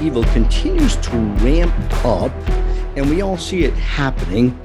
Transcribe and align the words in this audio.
evil 0.00 0.24
continues 0.24 0.96
to 0.96 1.16
ramp 1.16 2.04
up, 2.04 2.32
and 2.96 3.08
we 3.08 3.22
all 3.22 3.36
see 3.36 3.64
it 3.64 3.74
happening. 3.74 4.58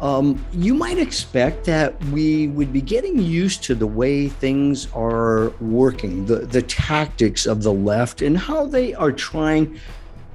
Um, 0.00 0.44
you 0.52 0.74
might 0.74 0.98
expect 0.98 1.64
that 1.64 2.02
we 2.06 2.48
would 2.48 2.72
be 2.72 2.80
getting 2.80 3.18
used 3.18 3.64
to 3.64 3.74
the 3.74 3.86
way 3.86 4.28
things 4.28 4.86
are 4.92 5.50
working, 5.60 6.24
the, 6.26 6.40
the 6.46 6.62
tactics 6.62 7.46
of 7.46 7.62
the 7.62 7.72
left, 7.72 8.22
and 8.22 8.38
how 8.38 8.66
they 8.66 8.94
are 8.94 9.10
trying 9.10 9.78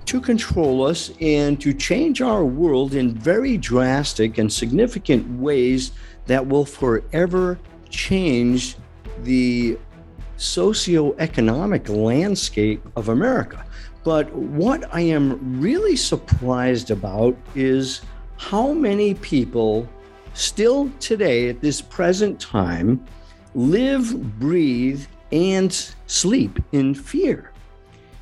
to 0.06 0.20
control 0.20 0.86
us 0.86 1.12
and 1.22 1.62
to 1.62 1.74
change 1.74 2.22
our 2.22 2.44
world 2.44 2.94
in 2.94 3.14
very 3.14 3.58
drastic 3.58 4.38
and 4.38 4.52
significant 4.52 5.40
ways 5.40 5.94
that 6.26 6.46
will 6.46 6.66
forever 6.66 7.58
change 7.90 8.76
the 9.22 9.78
socioeconomic 10.38 11.88
landscape 11.88 12.86
of 12.98 13.08
America. 13.08 13.63
But 14.04 14.34
what 14.34 14.94
I 14.94 15.02
am 15.02 15.62
really 15.62 15.96
surprised 15.96 16.92
about 16.92 17.38
is 17.56 18.02
how 18.38 18.74
many 18.74 19.14
people 19.16 19.88
still 20.34 20.90
today, 21.00 21.50
at 21.50 21.62
this 21.62 21.82
present 21.82 22.40
time, 22.40 23.04
live, 23.56 24.40
breathe, 24.40 25.06
and 25.32 25.72
sleep 26.08 26.60
in 26.72 26.94
fear. 26.94 27.52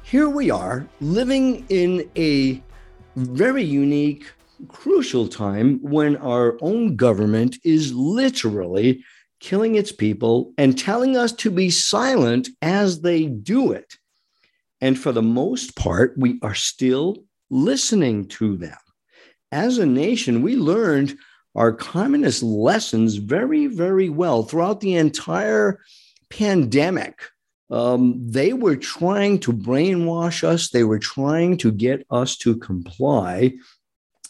Here 0.04 0.30
we 0.30 0.52
are 0.52 0.88
living 1.00 1.66
in 1.70 2.10
a 2.18 2.62
very 3.16 3.64
unique, 3.64 4.26
crucial 4.68 5.28
time 5.28 5.80
when 5.82 6.18
our 6.18 6.58
own 6.62 6.96
government 6.96 7.58
is 7.64 7.94
literally 7.94 9.04
killing 9.40 9.76
its 9.76 9.92
people 9.92 10.54
and 10.58 10.78
telling 10.78 11.18
us 11.18 11.32
to 11.32 11.50
be 11.50 11.70
silent 11.70 12.50
as 12.62 13.02
they 13.02 13.26
do 13.26 13.72
it. 13.72 13.98
And 14.82 15.00
for 15.00 15.12
the 15.12 15.22
most 15.22 15.76
part, 15.76 16.16
we 16.18 16.40
are 16.42 16.56
still 16.56 17.24
listening 17.50 18.28
to 18.28 18.58
them. 18.58 18.78
As 19.52 19.78
a 19.78 19.86
nation, 19.86 20.42
we 20.42 20.56
learned 20.56 21.16
our 21.56 21.72
communist 21.72 22.42
lessons 22.42 23.16
very, 23.16 23.68
very 23.68 24.10
well 24.10 24.44
throughout 24.44 24.80
the 24.80 24.96
entire 24.96 25.80
pandemic. 26.30 27.22
Um, 27.70 28.26
they 28.26 28.54
were 28.54 28.76
trying 28.76 29.40
to 29.40 29.54
brainwash 29.54 30.44
us, 30.44 30.70
they 30.70 30.84
were 30.84 31.00
trying 31.00 31.58
to 31.58 31.72
get 31.72 32.06
us 32.10 32.36
to 32.38 32.58
comply. 32.58 33.54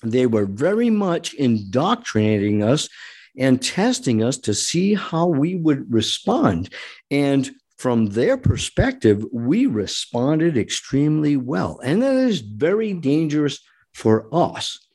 They 0.03 0.25
were 0.25 0.45
very 0.45 0.89
much 0.89 1.33
indoctrinating 1.35 2.63
us 2.63 2.89
and 3.38 3.61
testing 3.61 4.23
us 4.23 4.38
to 4.39 4.53
see 4.53 4.94
how 4.95 5.27
we 5.27 5.55
would 5.55 5.91
respond. 5.91 6.69
And 7.09 7.49
from 7.81 8.05
their 8.05 8.37
perspective, 8.37 9.25
we 9.33 9.65
responded 9.65 10.55
extremely 10.55 11.35
well. 11.35 11.79
And 11.83 12.03
that 12.03 12.13
is 12.13 12.41
very 12.41 12.93
dangerous 12.93 13.59
for 13.91 14.27
us. 14.31 14.88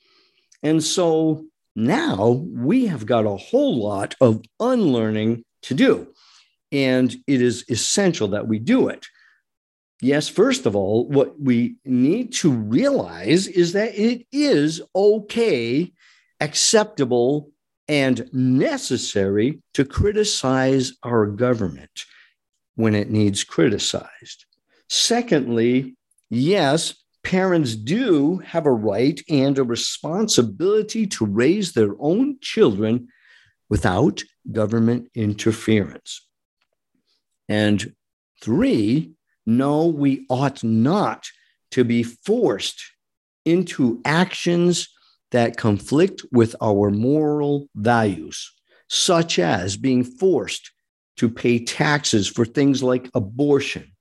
And 0.63 0.81
so 0.81 1.47
now 1.75 2.45
we 2.47 2.87
have 2.87 3.05
got 3.05 3.27
a 3.27 3.37
whole 3.37 3.83
lot 3.83 4.15
of 4.21 4.41
unlearning 4.61 5.45
to 5.63 5.75
do. 5.75 6.15
And 6.71 7.13
it 7.27 7.43
is 7.43 7.65
essential 7.69 8.29
that 8.29 8.47
we 8.47 8.61
do 8.61 8.87
it. 8.87 9.05
Yes, 10.01 10.29
first 10.29 10.65
of 10.65 10.77
all, 10.77 11.09
what 11.09 11.41
we 11.41 11.79
need 11.85 12.35
to 12.35 12.53
realize 12.53 13.49
is 13.49 13.73
that 13.73 13.99
it 13.99 14.29
is 14.31 14.81
okay, 14.95 15.93
acceptable, 16.41 17.51
and 17.89 18.33
necessary 18.33 19.61
to 19.75 19.85
criticize 19.85 20.93
our 21.03 21.27
government 21.27 22.05
when 22.77 22.95
it 22.95 23.11
needs 23.11 23.43
criticized. 23.43 24.45
Secondly, 24.89 25.97
yes, 26.31 26.95
parents 27.25 27.75
do 27.75 28.39
have 28.39 28.67
a 28.67 28.73
right 28.73 29.21
and 29.29 29.59
a 29.59 29.65
responsibility 29.65 31.07
to 31.09 31.27
raise 31.27 31.73
their 31.73 31.95
own 31.99 32.39
children 32.41 33.09
without 33.69 34.23
government 34.53 35.09
interference. 35.15 36.27
And 37.49 37.95
three, 38.41 39.13
no, 39.45 39.87
we 39.87 40.27
ought 40.29 40.63
not 40.63 41.27
to 41.73 41.83
be 41.83 42.03
forced 42.03 42.81
into 43.45 44.01
actions 44.05 44.89
that 45.31 45.57
conflict 45.57 46.23
with 46.31 46.55
our 46.63 46.91
moral 46.91 47.69
values, 47.75 48.53
such 48.89 49.39
as 49.39 49.77
being 49.77 50.05
forced 50.05 50.71
to 51.17 51.29
pay 51.29 51.65
taxes 51.65 52.29
for 52.29 52.45
things 52.45 52.83
like 52.83 53.11
abortion 53.15 53.93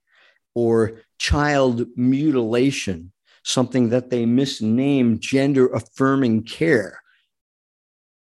or 0.54 1.00
child 1.18 1.86
mutilation, 1.96 3.12
something 3.42 3.90
that 3.90 4.10
they 4.10 4.24
misname 4.24 5.18
gender 5.18 5.66
affirming 5.68 6.42
care. 6.42 7.00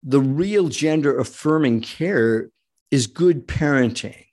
The 0.02 0.20
real 0.20 0.68
gender 0.68 1.18
affirming 1.18 1.80
care 1.80 2.50
is 2.90 3.06
good 3.06 3.48
parenting, 3.48 4.26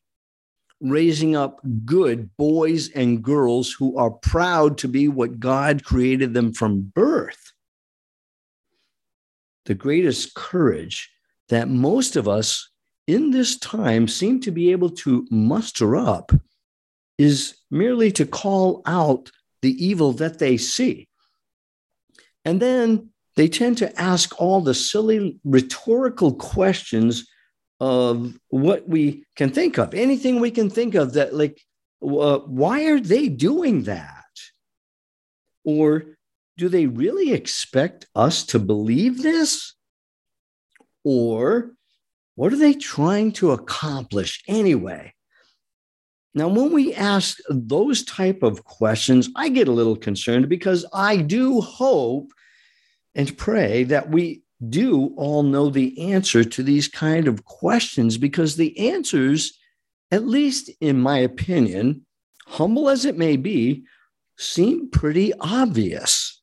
raising 0.80 1.36
up 1.36 1.62
good 1.86 2.36
boys 2.38 2.90
and 2.90 3.24
girls 3.24 3.72
who 3.72 3.98
are 3.98 4.12
proud 4.12 4.78
to 4.80 4.88
be 4.88 5.08
what 5.08 5.40
God 5.40 5.84
created 5.84 6.34
them 6.34 6.54
from 6.54 6.92
birth 6.94 7.52
the 9.66 9.76
greatest 9.76 10.34
courage 10.34 11.12
that 11.50 11.70
most 11.70 12.16
of 12.16 12.28
us 12.28 12.70
in 13.08 13.32
this 13.32 13.58
time 13.58 14.08
seem 14.08 14.40
to 14.42 14.52
be 14.52 14.72
able 14.72 14.90
to 14.90 15.28
muster 15.30 15.96
up 15.96 16.32
is 17.18 17.56
merely 17.70 18.12
to 18.12 18.26
call 18.26 18.82
out 18.86 19.32
the 19.62 19.86
evil 19.86 20.14
that 20.14 20.40
they 20.40 20.58
see. 20.58 21.08
And 22.46 22.60
then 22.60 23.10
they 23.36 23.48
tend 23.48 23.78
to 23.80 24.00
ask 24.00 24.40
all 24.40 24.62
the 24.62 24.74
silly 24.74 25.40
rhetorical 25.44 26.34
questions 26.34 27.28
of 27.80 28.38
what 28.50 28.88
we 28.88 29.26
can 29.36 29.52
think 29.52 29.78
of, 29.78 29.94
anything 29.94 30.40
we 30.40 30.52
can 30.52 30.70
think 30.70 30.96
of 30.96 31.14
that, 31.14 31.34
like, 31.34 31.60
uh, 32.04 32.40
why 32.40 32.86
are 32.86 33.00
they 33.00 33.28
doing 33.28 33.84
that? 33.84 34.26
Or 35.64 36.18
do 36.58 36.70
they 36.70 36.88
really 36.88 37.34
expect 37.34 38.08
us 38.16 38.44
to 38.48 38.60
believe 38.60 39.22
this? 39.22 39.76
Or 41.04 41.72
what 42.42 42.52
are 42.52 42.58
they 42.58 42.74
trying 42.74 43.32
to 43.32 43.52
accomplish 43.52 44.44
anyway? 44.48 45.14
Now, 46.34 46.48
when 46.48 46.74
we 46.74 46.92
ask 46.96 47.38
those 47.48 48.04
type 48.04 48.42
of 48.42 48.64
questions, 48.64 49.30
I 49.36 49.50
get 49.50 49.68
a 49.68 49.72
little 49.72 49.96
concerned 49.96 50.50
because 50.50 50.84
I 50.92 51.18
do 51.18 51.62
hope 51.62 52.32
and 53.14 53.38
pray 53.38 53.84
that 53.84 54.10
we 54.10 54.42
do 54.68 55.14
all 55.18 55.44
know 55.44 55.70
the 55.70 56.12
answer 56.12 56.44
to 56.44 56.64
these 56.64 56.88
kind 56.88 57.28
of 57.28 57.46
questions 57.46 58.18
because 58.18 58.56
the 58.56 58.90
answers, 58.90 59.60
at 60.10 60.26
least 60.26 60.72
in 60.82 61.00
my 61.00 61.20
opinion, 61.20 62.08
humble 62.48 62.90
as 62.90 63.06
it 63.06 63.20
may 63.20 63.38
be, 63.38 63.84
seem 64.40 64.90
pretty 64.90 65.32
obvious. 65.42 66.41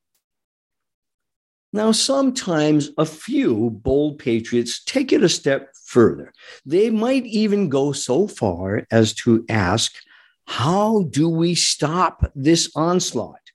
Now, 1.72 1.92
sometimes 1.92 2.90
a 2.96 3.04
few 3.04 3.70
bold 3.70 4.19
patriots 4.19 4.82
take 4.84 5.12
it 5.12 5.22
a 5.22 5.28
step 5.28 5.75
further. 5.84 6.32
They 6.64 6.88
might 6.88 7.26
even 7.26 7.69
go 7.69 7.93
so 7.93 8.26
far 8.26 8.87
as 8.90 9.12
to 9.16 9.44
ask, 9.50 9.94
How 10.46 11.02
do 11.10 11.28
we 11.28 11.54
stop 11.54 12.32
this 12.34 12.70
onslaught? 12.75 13.52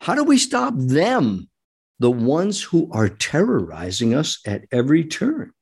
How 0.00 0.14
do 0.14 0.24
we 0.24 0.38
stop 0.38 0.72
them, 0.76 1.50
the 1.98 2.10
ones 2.10 2.62
who 2.62 2.90
are 2.92 3.08
terrorizing 3.10 4.14
us 4.14 4.40
at 4.46 4.64
every 4.72 5.04
turn? 5.04 5.52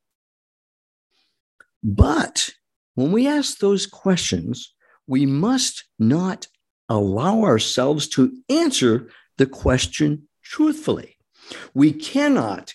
But 1.82 2.50
when 2.94 3.10
we 3.10 3.26
ask 3.26 3.58
those 3.58 3.86
questions, 3.86 4.72
we 5.08 5.26
must 5.26 5.84
not 5.98 6.46
allow 6.88 7.42
ourselves 7.42 8.06
to 8.10 8.36
answer 8.48 9.10
the 9.36 9.46
question 9.46 10.28
truthfully. 10.42 11.16
We 11.74 11.92
cannot 11.92 12.74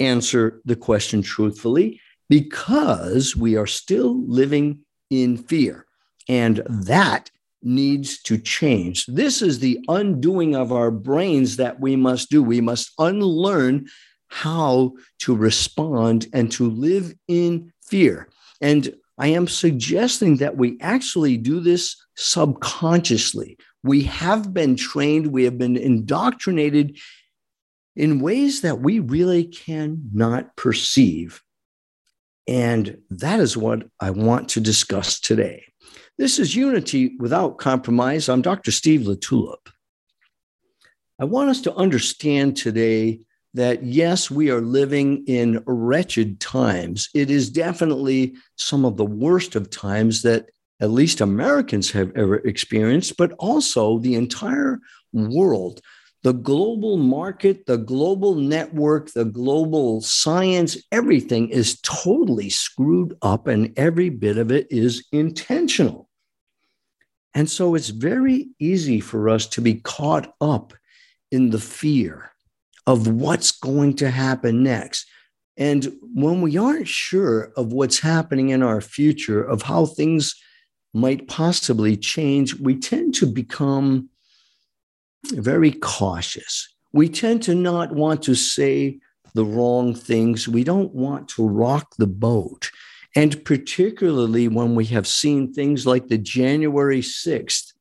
answer 0.00 0.60
the 0.64 0.76
question 0.76 1.22
truthfully 1.22 2.00
because 2.28 3.36
we 3.36 3.56
are 3.56 3.66
still 3.66 4.22
living 4.26 4.80
in 5.10 5.36
fear. 5.36 5.86
And 6.28 6.62
that 6.68 7.30
needs 7.62 8.22
to 8.22 8.38
change. 8.38 9.06
This 9.06 9.42
is 9.42 9.58
the 9.58 9.84
undoing 9.88 10.54
of 10.54 10.72
our 10.72 10.90
brains 10.90 11.56
that 11.56 11.80
we 11.80 11.96
must 11.96 12.30
do. 12.30 12.42
We 12.42 12.60
must 12.60 12.92
unlearn 12.98 13.86
how 14.28 14.92
to 15.20 15.34
respond 15.34 16.26
and 16.32 16.52
to 16.52 16.70
live 16.70 17.14
in 17.26 17.72
fear. 17.82 18.28
And 18.60 18.94
I 19.16 19.28
am 19.28 19.48
suggesting 19.48 20.36
that 20.36 20.56
we 20.56 20.78
actually 20.80 21.36
do 21.36 21.60
this 21.60 21.96
subconsciously. 22.14 23.58
We 23.82 24.02
have 24.02 24.52
been 24.52 24.76
trained, 24.76 25.28
we 25.28 25.44
have 25.44 25.58
been 25.58 25.76
indoctrinated 25.76 26.98
in 27.98 28.20
ways 28.20 28.60
that 28.60 28.80
we 28.80 29.00
really 29.00 29.44
cannot 29.44 30.54
perceive. 30.56 31.42
And 32.46 32.98
that 33.10 33.40
is 33.40 33.56
what 33.56 33.82
I 33.98 34.10
want 34.10 34.50
to 34.50 34.60
discuss 34.60 35.18
today. 35.18 35.64
This 36.16 36.38
is 36.38 36.54
Unity 36.54 37.16
Without 37.18 37.58
Compromise. 37.58 38.28
I'm 38.28 38.40
Dr. 38.40 38.70
Steve 38.70 39.00
LaTulippe. 39.00 39.72
I 41.18 41.24
want 41.24 41.50
us 41.50 41.60
to 41.62 41.74
understand 41.74 42.56
today 42.56 43.20
that 43.54 43.82
yes, 43.82 44.30
we 44.30 44.50
are 44.50 44.60
living 44.60 45.24
in 45.26 45.64
wretched 45.66 46.40
times. 46.40 47.08
It 47.14 47.30
is 47.32 47.50
definitely 47.50 48.36
some 48.54 48.84
of 48.84 48.96
the 48.96 49.06
worst 49.06 49.56
of 49.56 49.70
times 49.70 50.22
that 50.22 50.46
at 50.80 50.90
least 50.90 51.20
Americans 51.20 51.90
have 51.90 52.12
ever 52.14 52.36
experienced, 52.36 53.16
but 53.16 53.32
also 53.40 53.98
the 53.98 54.14
entire 54.14 54.78
world. 55.12 55.80
The 56.24 56.32
global 56.32 56.96
market, 56.96 57.66
the 57.66 57.76
global 57.78 58.34
network, 58.34 59.12
the 59.12 59.24
global 59.24 60.00
science, 60.00 60.76
everything 60.90 61.48
is 61.50 61.80
totally 61.82 62.50
screwed 62.50 63.16
up, 63.22 63.46
and 63.46 63.72
every 63.78 64.08
bit 64.08 64.36
of 64.36 64.50
it 64.50 64.66
is 64.70 65.06
intentional. 65.12 66.08
And 67.34 67.48
so 67.48 67.76
it's 67.76 67.90
very 67.90 68.48
easy 68.58 68.98
for 68.98 69.28
us 69.28 69.46
to 69.48 69.60
be 69.60 69.74
caught 69.74 70.34
up 70.40 70.72
in 71.30 71.50
the 71.50 71.60
fear 71.60 72.32
of 72.86 73.06
what's 73.06 73.52
going 73.52 73.94
to 73.96 74.10
happen 74.10 74.62
next. 74.64 75.06
And 75.56 75.92
when 76.14 76.40
we 76.40 76.56
aren't 76.56 76.88
sure 76.88 77.52
of 77.56 77.72
what's 77.72 78.00
happening 78.00 78.48
in 78.48 78.62
our 78.62 78.80
future, 78.80 79.42
of 79.42 79.62
how 79.62 79.86
things 79.86 80.34
might 80.94 81.28
possibly 81.28 81.96
change, 81.96 82.54
we 82.54 82.76
tend 82.76 83.14
to 83.16 83.26
become 83.26 84.08
very 85.30 85.72
cautious. 85.72 86.74
We 86.92 87.08
tend 87.08 87.42
to 87.44 87.54
not 87.54 87.92
want 87.92 88.22
to 88.24 88.34
say 88.34 88.98
the 89.34 89.44
wrong 89.44 89.94
things. 89.94 90.48
We 90.48 90.64
don't 90.64 90.94
want 90.94 91.28
to 91.30 91.46
rock 91.46 91.94
the 91.98 92.06
boat. 92.06 92.70
And 93.14 93.44
particularly 93.44 94.48
when 94.48 94.74
we 94.74 94.86
have 94.86 95.06
seen 95.06 95.52
things 95.52 95.86
like 95.86 96.08
the 96.08 96.18
January 96.18 97.00
6th 97.00 97.72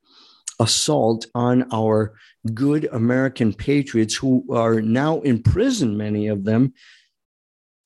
assault 0.60 1.28
on 1.36 1.68
our 1.72 2.14
good 2.54 2.86
American 2.92 3.54
patriots 3.54 4.16
who 4.16 4.46
are 4.52 4.82
now 4.82 5.22
in 5.22 5.44
prison, 5.44 5.98
many 5.98 6.28
of 6.28 6.44
them, 6.44 6.74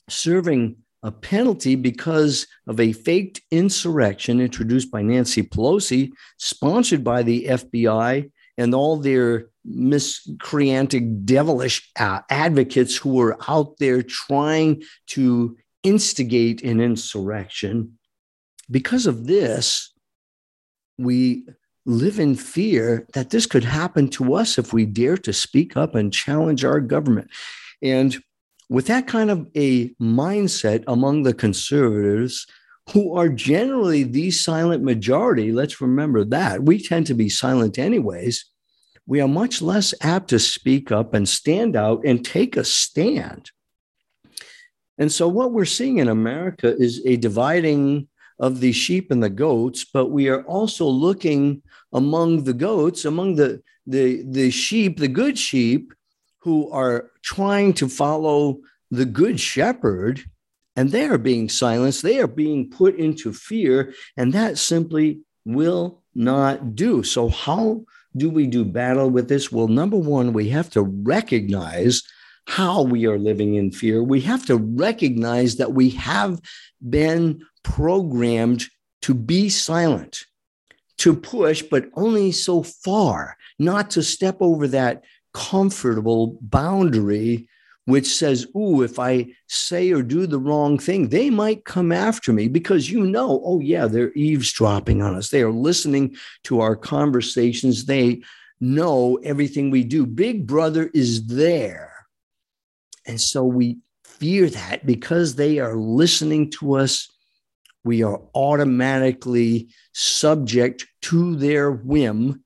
serving 0.10 0.78
a 1.04 1.12
penalty 1.12 1.76
because 1.76 2.48
of 2.68 2.80
a 2.80 2.94
faked 2.94 3.42
insurrection 3.50 4.40
introduced 4.40 4.92
by 4.92 5.02
Nancy 5.02 5.42
Pelosi, 5.42 6.12
sponsored 6.38 7.04
by 7.04 7.24
the 7.24 7.46
FBI 7.46 8.32
and 8.58 8.76
all 8.76 8.98
their 8.98 9.48
miscreantic, 9.64 11.26
devilish 11.26 11.90
uh, 12.00 12.22
advocates 12.30 12.96
who 12.96 13.14
were 13.14 13.38
out 13.48 13.78
there 13.78 14.02
trying 14.02 14.84
to 15.08 15.58
instigate 15.84 16.64
an 16.64 16.80
insurrection. 16.80 17.98
Because 18.70 19.06
of 19.06 19.28
this, 19.28 19.94
we 20.98 21.46
live 21.86 22.20
in 22.20 22.36
fear 22.36 23.08
that 23.14 23.32
this 23.32 23.46
could 23.46 23.64
happen 23.64 24.08
to 24.10 24.36
us 24.36 24.58
if 24.58 24.72
we 24.72 24.86
dare 24.86 25.18
to 25.18 25.34
speak 25.34 25.76
up 25.76 25.96
and 25.96 26.14
challenge 26.14 26.64
our 26.64 26.80
government. 26.80 27.30
And 27.82 28.16
with 28.70 28.88
that 28.88 29.08
kind 29.08 29.32
of 29.32 29.48
a 29.56 29.90
mindset 29.96 30.84
among 30.88 31.24
the 31.24 31.34
conservatives, 31.34 32.46
who 32.94 33.16
are 33.16 33.30
generally 33.30 34.04
the 34.04 34.32
silent 34.32 34.84
majority, 34.84 35.52
let's 35.52 35.82
remember 35.82 36.26
that 36.26 36.64
we 36.64 36.82
tend 36.82 37.08
to 37.08 37.14
be 37.14 37.30
silent 37.30 37.78
anyways. 37.78 38.46
We 39.06 39.22
are 39.22 39.28
much 39.28 39.62
less 39.62 39.94
apt 40.02 40.30
to 40.30 40.40
speak 40.40 40.92
up 40.92 41.14
and 41.14 41.28
stand 41.28 41.76
out 41.76 42.04
and 42.06 42.24
take 42.24 42.56
a 42.56 42.64
stand. 42.64 43.52
And 44.98 45.12
so, 45.12 45.28
what 45.28 45.52
we're 45.52 45.66
seeing 45.66 45.98
in 45.98 46.08
America 46.08 46.76
is 46.78 47.02
a 47.06 47.18
dividing 47.18 48.08
of 48.40 48.60
the 48.60 48.72
sheep 48.72 49.12
and 49.12 49.22
the 49.22 49.30
goats, 49.30 49.86
but 49.86 50.08
we 50.08 50.30
are 50.30 50.44
also 50.44 50.86
looking 50.86 51.62
among 51.94 52.44
the 52.44 52.54
goats, 52.54 53.06
among 53.06 53.36
the, 53.36 53.62
the, 53.86 54.24
the 54.24 54.52
sheep, 54.52 55.00
the 55.00 55.08
good 55.08 55.38
sheep, 55.38 55.94
who 56.40 56.72
are 56.72 57.12
trying 57.24 57.74
to 57.74 57.88
follow 57.88 58.60
the 58.90 59.06
good 59.06 59.40
shepherd 59.40 60.24
and 60.76 60.90
they 60.90 61.06
are 61.06 61.18
being 61.18 61.50
silenced. 61.50 62.02
They 62.02 62.20
are 62.20 62.28
being 62.28 62.70
put 62.70 62.96
into 62.96 63.34
fear, 63.34 63.94
and 64.16 64.34
that 64.34 64.58
simply 64.58 65.22
will 65.46 66.02
not 66.16 66.76
do. 66.76 67.04
So, 67.04 67.30
how 67.30 67.86
do 68.16 68.30
we 68.30 68.48
do 68.48 68.66
battle 68.66 69.10
with 69.10 69.30
this? 69.30 69.52
Well, 69.52 69.68
number 69.68 69.98
one, 69.98 70.34
we 70.34 70.50
have 70.50 70.70
to 70.72 70.82
recognize 70.82 72.04
how 72.48 72.82
we 72.82 73.06
are 73.06 73.20
living 73.20 73.56
in 73.56 73.72
fear. 73.72 74.04
We 74.04 74.22
have 74.22 74.46
to 74.48 74.58
recognize 74.58 75.58
that 75.58 75.74
we 75.74 75.92
have 75.92 76.42
been 76.88 77.42
programmed 77.64 78.66
to 79.04 79.14
be 79.14 79.50
silent, 79.50 80.26
to 80.98 81.16
push, 81.16 81.62
but 81.62 81.86
only 81.96 82.32
so 82.32 82.64
far, 82.64 83.38
not 83.58 83.92
to 83.92 84.04
step 84.04 84.38
over 84.42 84.68
that 84.68 85.04
comfortable 85.34 86.38
boundary 86.42 87.48
which 87.86 88.08
says, 88.08 88.48
Ooh, 88.56 88.84
if 88.84 89.00
I 89.00 89.28
say 89.48 89.92
or 89.92 90.04
do 90.04 90.28
the 90.28 90.40
wrong 90.40 90.78
thing, 90.78 91.10
they 91.10 91.30
might 91.30 91.66
come 91.66 91.92
after 91.92 92.32
me 92.32 92.48
because 92.48 92.90
you 92.90 93.06
know, 93.06 93.42
oh, 93.44 93.60
yeah, 93.60 93.88
they're 93.88 94.14
eavesdropping 94.14 95.02
on 95.02 95.16
us. 95.16 95.30
They 95.30 95.42
are 95.42 95.52
listening 95.52 96.16
to 96.44 96.62
our 96.62 96.76
conversations. 96.76 97.86
They 97.86 98.22
know 98.60 99.18
everything 99.24 99.72
we 99.72 99.84
do. 99.84 100.06
Big 100.06 100.46
brother 100.46 100.92
is 100.94 101.26
there. 101.28 102.06
And 103.08 103.20
so 103.20 103.44
we 103.44 103.80
fear 104.06 104.50
that 104.50 104.86
because 104.86 105.36
they 105.36 105.58
are 105.58 105.76
listening 105.76 106.52
to 106.52 106.76
us, 106.76 107.10
we 107.84 108.04
are 108.04 108.22
automatically 108.36 109.70
subject 109.94 110.86
to 111.02 111.36
their 111.36 111.72
whim 111.72 112.44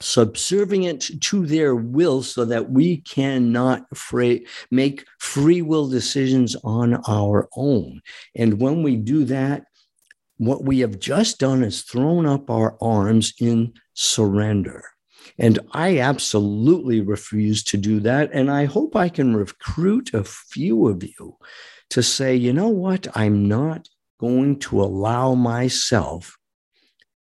subservient 0.00 1.10
to 1.22 1.46
their 1.46 1.74
will 1.74 2.22
so 2.22 2.44
that 2.44 2.70
we 2.70 2.98
cannot 2.98 3.86
make 4.70 5.06
free 5.18 5.62
will 5.62 5.88
decisions 5.88 6.56
on 6.64 6.94
our 7.08 7.48
own. 7.56 8.00
And 8.34 8.60
when 8.60 8.82
we 8.82 8.96
do 8.96 9.24
that, 9.26 9.64
what 10.36 10.64
we 10.64 10.80
have 10.80 10.98
just 10.98 11.38
done 11.38 11.62
is 11.62 11.82
thrown 11.82 12.26
up 12.26 12.50
our 12.50 12.76
arms 12.80 13.32
in 13.40 13.72
surrender. 13.94 14.84
And 15.38 15.58
I 15.72 15.98
absolutely 16.00 17.00
refuse 17.00 17.64
to 17.64 17.76
do 17.76 18.00
that. 18.00 18.30
And 18.32 18.50
I 18.50 18.66
hope 18.66 18.94
I 18.94 19.08
can 19.08 19.36
recruit 19.36 20.12
a 20.12 20.24
few 20.24 20.88
of 20.88 21.02
you 21.02 21.36
to 21.90 22.02
say, 22.02 22.34
you 22.34 22.52
know 22.52 22.68
what? 22.68 23.06
I'm 23.16 23.48
not 23.48 23.88
going 24.20 24.58
to 24.58 24.82
allow 24.82 25.34
myself 25.34 26.36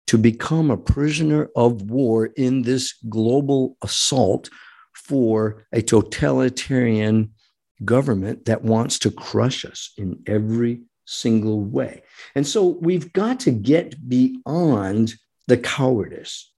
to 0.09 0.17
become 0.17 0.71
a 0.71 0.77
prisoner 0.77 1.51
of 1.55 1.83
war 1.91 2.25
in 2.25 2.63
this 2.63 2.95
global 3.09 3.77
assault 3.83 4.49
for 4.95 5.67
a 5.71 5.83
totalitarian 5.83 7.31
government 7.85 8.45
that 8.45 8.63
wants 8.63 8.97
to 8.97 9.11
crush 9.11 9.63
us 9.63 9.93
in 9.99 10.19
every 10.25 10.81
single 11.05 11.61
way. 11.61 12.01
And 12.33 12.47
so 12.47 12.79
we've 12.81 13.13
got 13.13 13.39
to 13.41 13.51
get 13.51 14.09
beyond 14.09 15.13
the 15.45 15.57
cowardice. 15.57 16.51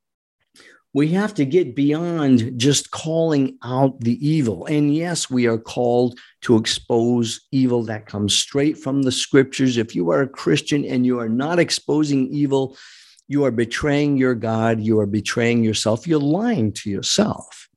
We 0.94 1.10
have 1.10 1.34
to 1.34 1.44
get 1.44 1.76
beyond 1.76 2.58
just 2.58 2.92
calling 2.92 3.58
out 3.66 4.00
the 4.00 4.18
evil. 4.26 4.66
And 4.66 4.96
yes, 4.96 5.30
we 5.30 5.46
are 5.46 5.58
called 5.58 6.18
to 6.44 6.56
expose 6.56 7.42
evil 7.52 7.84
that 7.84 8.06
comes 8.06 8.34
straight 8.34 8.78
from 8.78 9.02
the 9.02 9.12
scriptures. 9.12 9.76
If 9.76 9.94
you 9.94 10.10
are 10.12 10.22
a 10.22 10.30
Christian 10.30 10.86
and 10.86 11.06
you 11.06 11.20
are 11.20 11.30
not 11.30 11.60
exposing 11.60 12.30
evil, 12.30 12.78
you 13.32 13.46
are 13.46 13.52
betraying 13.52 14.18
your 14.18 14.36
God, 14.36 14.82
you 14.82 15.00
are 15.00 15.06
betraying 15.06 15.64
yourself, 15.64 16.06
you're 16.06 16.20
lying 16.20 16.74
to 16.74 16.90
yourself. 16.90 17.70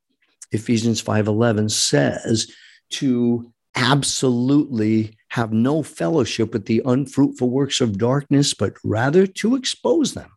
Ephesians 0.50 1.00
5:11 1.00 1.68
says 1.68 2.50
to 2.90 3.52
absolutely 3.76 5.16
have 5.28 5.52
no 5.52 5.82
fellowship 5.82 6.52
with 6.52 6.66
the 6.66 6.82
unfruitful 6.84 7.50
works 7.50 7.80
of 7.80 7.98
darkness, 7.98 8.52
but 8.52 8.74
rather 8.82 9.28
to 9.28 9.54
expose 9.54 10.14
them. 10.14 10.30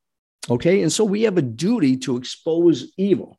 Okay? 0.52 0.84
And 0.84 0.94
so 0.94 1.04
we 1.04 1.24
have 1.24 1.38
a 1.38 1.42
duty 1.42 1.98
to 1.98 2.18
expose 2.18 2.92
evil. 2.98 3.38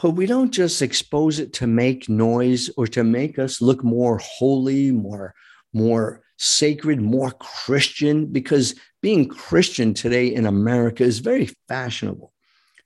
But 0.00 0.10
we 0.10 0.24
don't 0.24 0.52
just 0.52 0.80
expose 0.80 1.38
it 1.38 1.52
to 1.54 1.66
make 1.66 2.08
noise 2.08 2.70
or 2.78 2.86
to 2.88 3.04
make 3.04 3.38
us 3.38 3.60
look 3.60 3.84
more 3.84 4.18
holy, 4.18 4.90
more 4.90 5.34
more 5.72 6.22
sacred, 6.38 7.00
more 7.00 7.30
Christian, 7.30 8.26
because 8.26 8.74
being 9.02 9.28
Christian 9.28 9.94
today 9.94 10.26
in 10.26 10.46
America 10.46 11.02
is 11.02 11.20
very 11.20 11.50
fashionable. 11.68 12.32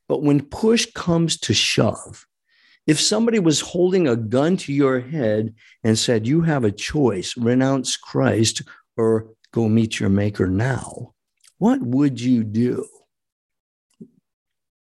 But 0.09 0.23
when 0.23 0.45
push 0.45 0.87
comes 0.92 1.38
to 1.40 1.54
shove, 1.54 2.26
if 2.87 3.00
somebody 3.00 3.38
was 3.38 3.61
holding 3.61 4.09
a 4.09 4.16
gun 4.16 4.57
to 4.59 4.73
your 4.73 5.00
head 5.00 5.54
and 5.85 5.99
said, 5.99 6.26
You 6.26 6.40
have 6.42 6.64
a 6.64 6.73
choice, 6.73 7.37
renounce 7.37 7.97
Christ 7.97 8.62
or 8.97 9.28
go 9.52 9.69
meet 9.69 10.00
your 10.00 10.09
maker 10.09 10.47
now, 10.47 11.14
what 11.59 11.80
would 11.80 12.21
you 12.21 12.42
do? 12.42 12.87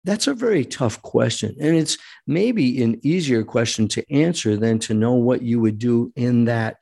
That's 0.04 0.26
a 0.26 0.34
very 0.34 0.64
tough 0.64 1.02
question. 1.02 1.56
And 1.60 1.76
it's 1.76 1.98
maybe 2.26 2.82
an 2.82 2.98
easier 3.02 3.44
question 3.44 3.88
to 3.88 4.10
answer 4.10 4.56
than 4.56 4.78
to 4.80 4.94
know 4.94 5.12
what 5.12 5.42
you 5.42 5.60
would 5.60 5.78
do 5.78 6.12
in 6.16 6.46
that 6.46 6.78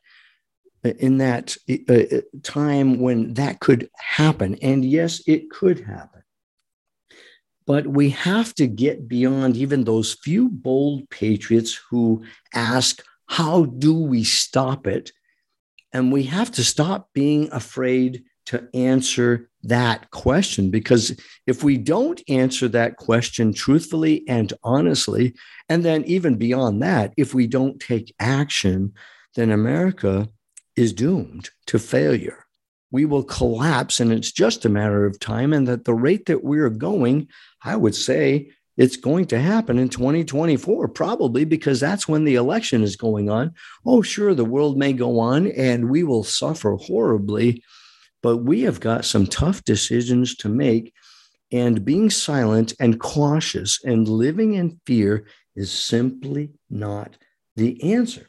in 0.98 1.18
that 1.18 1.56
uh, 1.68 1.92
uh, 1.92 2.20
time 2.42 3.00
when 3.00 3.34
that 3.34 3.60
could 3.60 3.90
happen. 3.96 4.56
And 4.62 4.84
yes, 4.84 5.22
it 5.26 5.50
could 5.50 5.80
happen. 5.80 6.22
But 7.66 7.86
we 7.86 8.10
have 8.10 8.54
to 8.54 8.66
get 8.66 9.08
beyond 9.08 9.56
even 9.56 9.84
those 9.84 10.14
few 10.14 10.48
bold 10.48 11.10
patriots 11.10 11.78
who 11.90 12.24
ask, 12.54 13.02
How 13.26 13.64
do 13.64 13.94
we 13.94 14.22
stop 14.22 14.86
it? 14.86 15.10
And 15.92 16.12
we 16.12 16.24
have 16.24 16.50
to 16.52 16.64
stop 16.64 17.08
being 17.12 17.50
afraid 17.52 18.24
to 18.46 18.68
answer 18.74 19.50
that 19.64 20.10
question 20.12 20.70
because 20.70 21.18
if 21.46 21.64
we 21.64 21.76
don't 21.76 22.22
answer 22.28 22.68
that 22.68 22.96
question 22.96 23.52
truthfully 23.52 24.22
and 24.28 24.52
honestly, 24.62 25.34
and 25.68 25.84
then 25.84 26.04
even 26.04 26.36
beyond 26.36 26.82
that, 26.82 27.12
if 27.16 27.34
we 27.34 27.48
don't 27.48 27.80
take 27.80 28.14
action, 28.20 28.92
then 29.34 29.50
America 29.50 30.28
is 30.76 30.92
doomed 30.92 31.50
to 31.66 31.78
failure. 31.78 32.44
We 32.90 33.04
will 33.04 33.24
collapse, 33.24 34.00
and 34.00 34.12
it's 34.12 34.32
just 34.32 34.64
a 34.64 34.70
matter 34.70 35.04
of 35.06 35.18
time. 35.18 35.52
And 35.52 35.68
at 35.68 35.84
the 35.84 35.94
rate 35.94 36.26
that 36.26 36.44
we're 36.44 36.70
going, 36.70 37.28
I 37.64 37.76
would 37.76 37.94
say 37.94 38.50
it's 38.76 38.96
going 38.96 39.26
to 39.26 39.40
happen 39.40 39.78
in 39.78 39.88
2024, 39.88 40.88
probably 40.88 41.44
because 41.44 41.80
that's 41.80 42.06
when 42.06 42.24
the 42.24 42.36
election 42.36 42.82
is 42.82 42.96
going 42.96 43.28
on. 43.28 43.54
Oh, 43.84 44.02
sure, 44.02 44.34
the 44.34 44.44
world 44.44 44.76
may 44.76 44.92
go 44.92 45.18
on 45.18 45.48
and 45.48 45.90
we 45.90 46.04
will 46.04 46.24
suffer 46.24 46.76
horribly 46.76 47.62
but 48.26 48.38
we 48.38 48.62
have 48.62 48.80
got 48.80 49.04
some 49.04 49.24
tough 49.24 49.62
decisions 49.62 50.34
to 50.34 50.48
make. 50.48 50.92
And 51.52 51.84
being 51.84 52.10
silent 52.10 52.74
and 52.80 52.98
cautious 52.98 53.78
and 53.84 54.08
living 54.08 54.54
in 54.54 54.80
fear 54.84 55.28
is 55.54 55.70
simply 55.70 56.50
not 56.68 57.16
the 57.54 57.80
answer. 57.94 58.28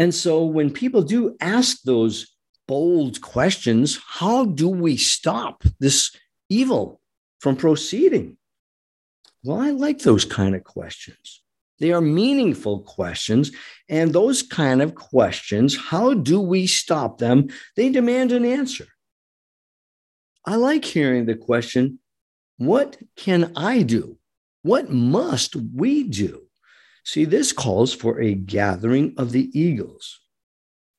And 0.00 0.14
so 0.14 0.46
when 0.46 0.72
people 0.72 1.02
do 1.02 1.36
ask 1.42 1.82
those 1.82 2.34
bold 2.66 3.20
questions, 3.20 4.00
how 4.02 4.46
do 4.46 4.66
we 4.66 4.96
stop 4.96 5.62
this 5.78 6.16
evil 6.48 7.02
from 7.38 7.54
proceeding? 7.54 8.38
Well, 9.44 9.60
I 9.60 9.72
like 9.72 9.98
those 9.98 10.24
kind 10.24 10.54
of 10.54 10.64
questions. 10.64 11.42
They 11.80 11.92
are 11.92 12.00
meaningful 12.00 12.80
questions. 12.80 13.52
And 13.90 14.14
those 14.14 14.42
kind 14.42 14.80
of 14.80 14.94
questions, 14.94 15.76
how 15.76 16.14
do 16.14 16.40
we 16.40 16.66
stop 16.66 17.18
them? 17.18 17.48
They 17.76 17.90
demand 17.90 18.32
an 18.32 18.46
answer. 18.46 18.86
I 20.46 20.56
like 20.56 20.86
hearing 20.86 21.26
the 21.26 21.36
question 21.36 21.98
what 22.56 22.96
can 23.16 23.52
I 23.54 23.82
do? 23.82 24.16
What 24.62 24.90
must 24.90 25.56
we 25.56 26.04
do? 26.04 26.49
See, 27.04 27.24
this 27.24 27.52
calls 27.52 27.92
for 27.92 28.20
a 28.20 28.34
gathering 28.34 29.14
of 29.16 29.32
the 29.32 29.50
eagles 29.58 30.20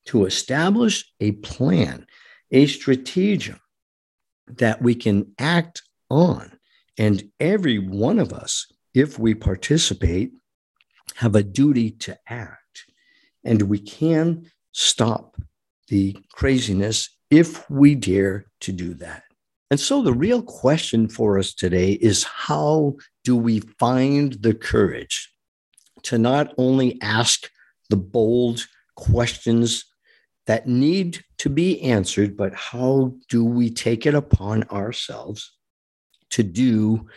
to 0.06 0.26
establish 0.26 1.06
a 1.20 1.34
plan, 1.34 2.08
a 2.52 2.66
stratagem 2.66 3.60
that 4.48 4.82
we 4.82 4.96
can 4.96 5.34
act 5.40 5.84
on. 6.10 6.58
And 6.98 7.32
every 7.40 7.80
one 7.80 8.20
of 8.20 8.34
us, 8.34 8.68
if 8.94 9.18
we 9.18 9.34
participate, 9.34 10.32
have 11.16 11.36
a 11.36 11.44
duty 11.44 11.92
to 11.92 12.18
act. 12.28 12.86
And 13.44 13.64
we 13.64 13.80
can 13.80 14.50
stop 14.72 15.38
the 15.88 16.18
craziness 16.32 17.10
if 17.30 17.70
we 17.70 17.96
dare 17.96 18.46
to 18.62 18.72
do 18.72 18.94
that. 18.96 19.24
And 19.70 19.80
so 19.80 20.02
the 20.02 20.14
real 20.14 20.44
question 20.44 21.08
for 21.08 21.40
us 21.40 21.54
today 21.54 21.94
is 21.94 22.24
how 22.24 22.98
do 23.24 23.38
we 23.38 23.62
find 23.80 24.34
the 24.34 24.54
courage 24.54 25.31
to 26.04 26.18
not 26.18 26.54
only 26.58 27.00
ask 27.02 27.50
the 27.90 27.98
bold 27.98 28.66
questions 28.96 29.86
that 30.48 30.68
need 30.68 31.24
to 31.38 31.50
be 31.50 31.82
answered, 31.82 32.36
but 32.36 32.54
how 32.54 33.14
do 33.30 33.46
we 33.46 33.70
take 33.70 34.06
it 34.06 34.14
upon 34.14 34.64
ourselves 34.64 35.52
to 36.32 36.44
do 36.44 37.08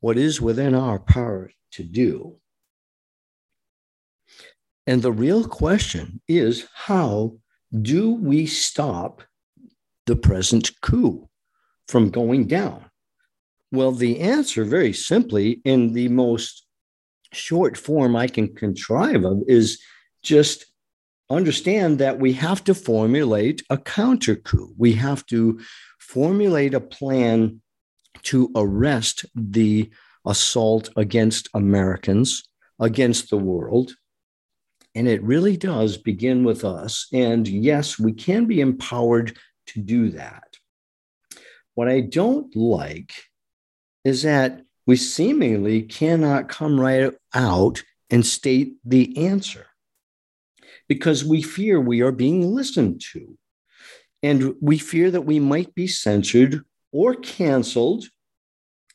what 0.00 0.16
is 0.16 0.40
within 0.40 0.74
our 0.74 0.98
power 0.98 1.50
to 1.72 1.82
do? 1.82 2.36
And 4.86 5.02
the 5.02 5.12
real 5.12 5.46
question 5.46 6.20
is 6.28 6.66
how 6.74 7.38
do 7.82 8.12
we 8.14 8.46
stop 8.46 9.22
the 10.06 10.16
present 10.16 10.70
coup 10.80 11.28
from 11.88 12.10
going 12.10 12.46
down? 12.46 12.84
Well, 13.72 13.92
the 13.92 14.20
answer, 14.20 14.64
very 14.64 14.92
simply, 14.92 15.60
in 15.64 15.92
the 15.92 16.08
most 16.08 16.65
short 17.32 17.76
form 17.76 18.16
I 18.16 18.26
can 18.28 18.54
contrive 18.54 19.24
of, 19.24 19.42
is 19.46 19.80
just 20.22 20.66
understand 21.30 21.98
that 21.98 22.18
we 22.18 22.32
have 22.34 22.62
to 22.64 22.74
formulate 22.74 23.62
a 23.70 23.78
counter 23.78 24.36
coup. 24.36 24.74
We 24.76 24.92
have 24.94 25.26
to 25.26 25.60
formulate 25.98 26.74
a 26.74 26.80
plan 26.80 27.60
to 28.22 28.50
arrest 28.54 29.24
the 29.34 29.90
assault 30.24 30.88
against 30.96 31.48
Americans, 31.54 32.48
against 32.80 33.30
the 33.30 33.38
world, 33.38 33.94
and 34.94 35.06
it 35.06 35.22
really 35.22 35.56
does 35.56 35.98
begin 35.98 36.42
with 36.42 36.64
us. 36.64 37.06
And 37.12 37.46
yes, 37.46 37.98
we 37.98 38.12
can 38.12 38.46
be 38.46 38.60
empowered 38.60 39.36
to 39.66 39.80
do 39.80 40.10
that. 40.10 40.56
What 41.74 41.88
I 41.88 42.00
don't 42.00 42.56
like 42.56 43.12
is 44.04 44.22
that 44.22 44.62
we 44.86 44.96
seemingly 44.96 45.82
cannot 45.82 46.48
come 46.48 46.80
right 46.80 47.12
out 47.34 47.82
and 48.10 48.24
state 48.24 48.74
the 48.84 49.26
answer 49.26 49.66
because 50.88 51.24
we 51.24 51.42
fear 51.42 51.80
we 51.80 52.00
are 52.02 52.12
being 52.12 52.54
listened 52.54 53.02
to. 53.12 53.36
And 54.22 54.54
we 54.60 54.78
fear 54.78 55.10
that 55.10 55.22
we 55.22 55.38
might 55.38 55.74
be 55.74 55.86
censored 55.86 56.62
or 56.92 57.14
canceled. 57.14 58.06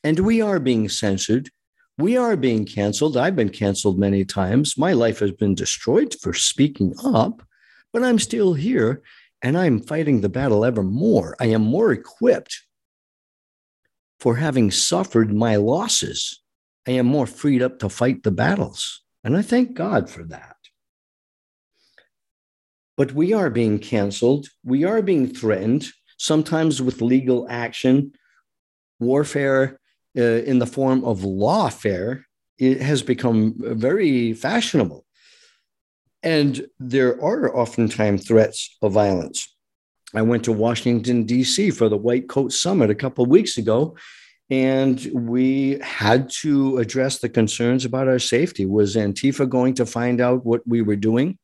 And 0.02 0.18
we 0.20 0.40
are 0.40 0.58
being 0.58 0.88
censored 0.88 1.50
we 1.98 2.16
are 2.16 2.36
being 2.36 2.64
canceled. 2.64 3.16
I've 3.16 3.36
been 3.36 3.50
canceled 3.50 3.98
many 3.98 4.24
times. 4.24 4.78
My 4.78 4.92
life 4.92 5.18
has 5.18 5.32
been 5.32 5.54
destroyed 5.54 6.14
for 6.20 6.32
speaking 6.32 6.94
up, 7.04 7.42
but 7.92 8.02
I'm 8.02 8.18
still 8.18 8.54
here 8.54 9.02
and 9.42 9.58
I'm 9.58 9.80
fighting 9.80 10.20
the 10.20 10.28
battle 10.28 10.64
ever 10.64 10.82
more. 10.82 11.36
I 11.38 11.46
am 11.46 11.62
more 11.62 11.92
equipped 11.92 12.62
for 14.22 14.36
having 14.36 14.70
suffered 14.70 15.34
my 15.34 15.56
losses. 15.56 16.40
I 16.86 16.92
am 16.92 17.06
more 17.06 17.26
freed 17.26 17.60
up 17.60 17.80
to 17.80 17.88
fight 17.88 18.22
the 18.22 18.30
battles. 18.30 19.02
And 19.24 19.36
I 19.36 19.42
thank 19.42 19.74
God 19.74 20.08
for 20.08 20.22
that. 20.26 20.54
But 22.96 23.14
we 23.14 23.32
are 23.32 23.50
being 23.50 23.80
canceled. 23.80 24.46
We 24.62 24.84
are 24.84 25.02
being 25.02 25.34
threatened, 25.34 25.88
sometimes 26.18 26.80
with 26.80 27.02
legal 27.02 27.48
action, 27.50 28.12
warfare 29.00 29.80
uh, 30.16 30.22
in 30.22 30.60
the 30.60 30.68
form 30.68 31.04
of 31.04 31.22
lawfare 31.22 32.22
it 32.58 32.80
has 32.80 33.02
become 33.02 33.54
very 33.58 34.34
fashionable. 34.34 35.04
And 36.22 36.64
there 36.78 37.20
are 37.20 37.56
oftentimes 37.56 38.28
threats 38.28 38.76
of 38.82 38.92
violence. 38.92 39.51
I 40.14 40.22
went 40.22 40.44
to 40.44 40.52
Washington, 40.52 41.24
D.C. 41.24 41.70
for 41.70 41.88
the 41.88 41.96
White 41.96 42.28
Coat 42.28 42.52
Summit 42.52 42.90
a 42.90 42.94
couple 42.94 43.24
of 43.24 43.30
weeks 43.30 43.56
ago, 43.56 43.96
and 44.50 45.04
we 45.14 45.78
had 45.82 46.28
to 46.42 46.78
address 46.78 47.18
the 47.18 47.28
concerns 47.28 47.84
about 47.84 48.08
our 48.08 48.18
safety. 48.18 48.66
Was 48.66 48.96
Antifa 48.96 49.48
going 49.48 49.74
to 49.74 49.86
find 49.86 50.20
out 50.20 50.44
what 50.44 50.60
we 50.66 50.82
were 50.82 50.96
doing? 50.96 51.38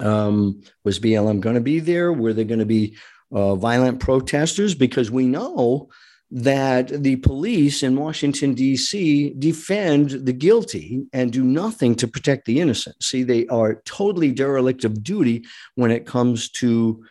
Um, 0.00 0.62
was 0.84 0.98
BLM 0.98 1.40
going 1.40 1.56
to 1.56 1.60
be 1.60 1.80
there? 1.80 2.12
Were 2.12 2.32
there 2.32 2.46
going 2.46 2.60
to 2.60 2.66
be 2.66 2.96
uh, 3.30 3.56
violent 3.56 4.00
protesters? 4.00 4.74
Because 4.74 5.10
we 5.10 5.26
know 5.26 5.90
that 6.30 6.88
the 6.88 7.16
police 7.16 7.82
in 7.82 7.94
Washington, 7.94 8.54
D.C. 8.54 9.34
defend 9.38 10.10
the 10.24 10.32
guilty 10.32 11.04
and 11.12 11.30
do 11.30 11.44
nothing 11.44 11.94
to 11.96 12.08
protect 12.08 12.46
the 12.46 12.58
innocent. 12.58 12.96
See, 13.02 13.22
they 13.22 13.46
are 13.48 13.82
totally 13.84 14.32
derelict 14.32 14.84
of 14.84 15.04
duty 15.04 15.44
when 15.74 15.90
it 15.90 16.06
comes 16.06 16.48
to 16.52 17.04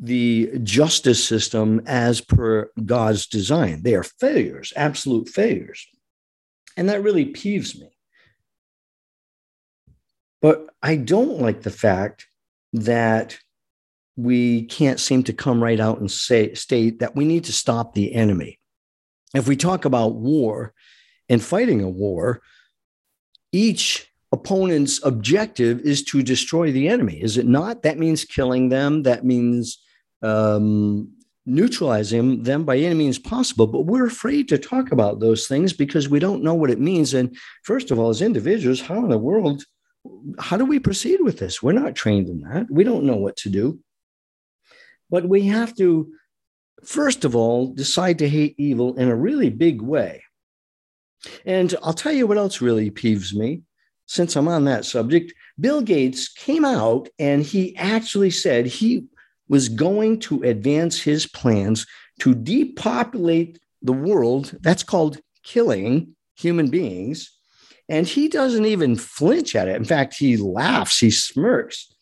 the 0.00 0.58
justice 0.62 1.26
system 1.26 1.82
as 1.86 2.20
per 2.20 2.70
God's 2.84 3.26
design. 3.26 3.82
They 3.82 3.94
are 3.94 4.02
failures, 4.04 4.72
absolute 4.76 5.28
failures. 5.28 5.86
And 6.76 6.88
that 6.88 7.02
really 7.02 7.26
peeves 7.26 7.78
me. 7.78 7.90
But 10.40 10.66
I 10.82 10.96
don't 10.96 11.40
like 11.40 11.62
the 11.62 11.70
fact 11.70 12.26
that 12.72 13.38
we 14.16 14.64
can't 14.64 15.00
seem 15.00 15.22
to 15.24 15.32
come 15.32 15.62
right 15.62 15.80
out 15.80 15.98
and 15.98 16.10
say 16.10 16.54
state 16.54 17.00
that 17.00 17.16
we 17.16 17.24
need 17.24 17.44
to 17.44 17.52
stop 17.52 17.94
the 17.94 18.14
enemy. 18.14 18.58
If 19.34 19.48
we 19.48 19.56
talk 19.56 19.84
about 19.84 20.14
war 20.14 20.74
and 21.28 21.42
fighting 21.42 21.82
a 21.82 21.88
war, 21.88 22.42
each 23.52 24.10
opponent's 24.32 25.04
objective 25.04 25.80
is 25.80 26.02
to 26.04 26.22
destroy 26.22 26.70
the 26.70 26.88
enemy, 26.88 27.22
is 27.22 27.38
it 27.38 27.46
not? 27.46 27.82
That 27.82 27.98
means 27.98 28.24
killing 28.24 28.68
them. 28.68 29.02
That 29.04 29.24
means 29.24 29.78
um, 30.22 31.12
neutralizing 31.46 32.42
them 32.42 32.64
by 32.64 32.76
any 32.78 32.94
means 32.94 33.18
possible. 33.18 33.66
But 33.66 33.86
we're 33.86 34.06
afraid 34.06 34.48
to 34.48 34.58
talk 34.58 34.92
about 34.92 35.20
those 35.20 35.46
things 35.46 35.72
because 35.72 36.08
we 36.08 36.18
don't 36.18 36.42
know 36.42 36.54
what 36.54 36.70
it 36.70 36.80
means. 36.80 37.14
And 37.14 37.36
first 37.64 37.90
of 37.90 37.98
all, 37.98 38.10
as 38.10 38.20
individuals, 38.20 38.80
how 38.80 38.98
in 38.98 39.08
the 39.08 39.18
world 39.18 39.64
how 40.38 40.56
do 40.56 40.64
we 40.64 40.78
proceed 40.78 41.20
with 41.20 41.38
this? 41.38 41.62
We're 41.62 41.72
not 41.72 41.94
trained 41.94 42.28
in 42.28 42.40
that. 42.42 42.66
We 42.70 42.84
don't 42.84 43.04
know 43.04 43.16
what 43.16 43.36
to 43.38 43.48
do. 43.48 43.80
But 45.10 45.28
we 45.28 45.46
have 45.46 45.74
to, 45.76 46.12
first 46.84 47.24
of 47.24 47.34
all, 47.34 47.72
decide 47.72 48.18
to 48.18 48.28
hate 48.28 48.54
evil 48.58 48.94
in 48.96 49.08
a 49.08 49.16
really 49.16 49.50
big 49.50 49.80
way. 49.80 50.22
And 51.44 51.74
I'll 51.82 51.94
tell 51.94 52.12
you 52.12 52.26
what 52.26 52.38
else 52.38 52.60
really 52.60 52.90
peeves 52.90 53.34
me 53.34 53.62
since 54.08 54.34
I'm 54.34 54.48
on 54.48 54.64
that 54.64 54.84
subject. 54.84 55.32
Bill 55.60 55.80
Gates 55.80 56.28
came 56.28 56.64
out 56.64 57.08
and 57.18 57.42
he 57.42 57.76
actually 57.76 58.30
said 58.30 58.66
he 58.66 59.04
was 59.48 59.68
going 59.68 60.18
to 60.20 60.42
advance 60.42 61.00
his 61.00 61.26
plans 61.26 61.86
to 62.20 62.34
depopulate 62.34 63.58
the 63.82 63.92
world. 63.92 64.56
That's 64.60 64.82
called 64.82 65.20
killing 65.44 66.16
human 66.36 66.68
beings. 66.68 67.30
And 67.88 68.06
he 68.06 68.28
doesn't 68.28 68.66
even 68.66 68.96
flinch 68.96 69.54
at 69.54 69.68
it. 69.68 69.76
In 69.76 69.84
fact, 69.84 70.14
he 70.14 70.36
laughs, 70.36 70.98
he 70.98 71.10
smirks. 71.10 71.92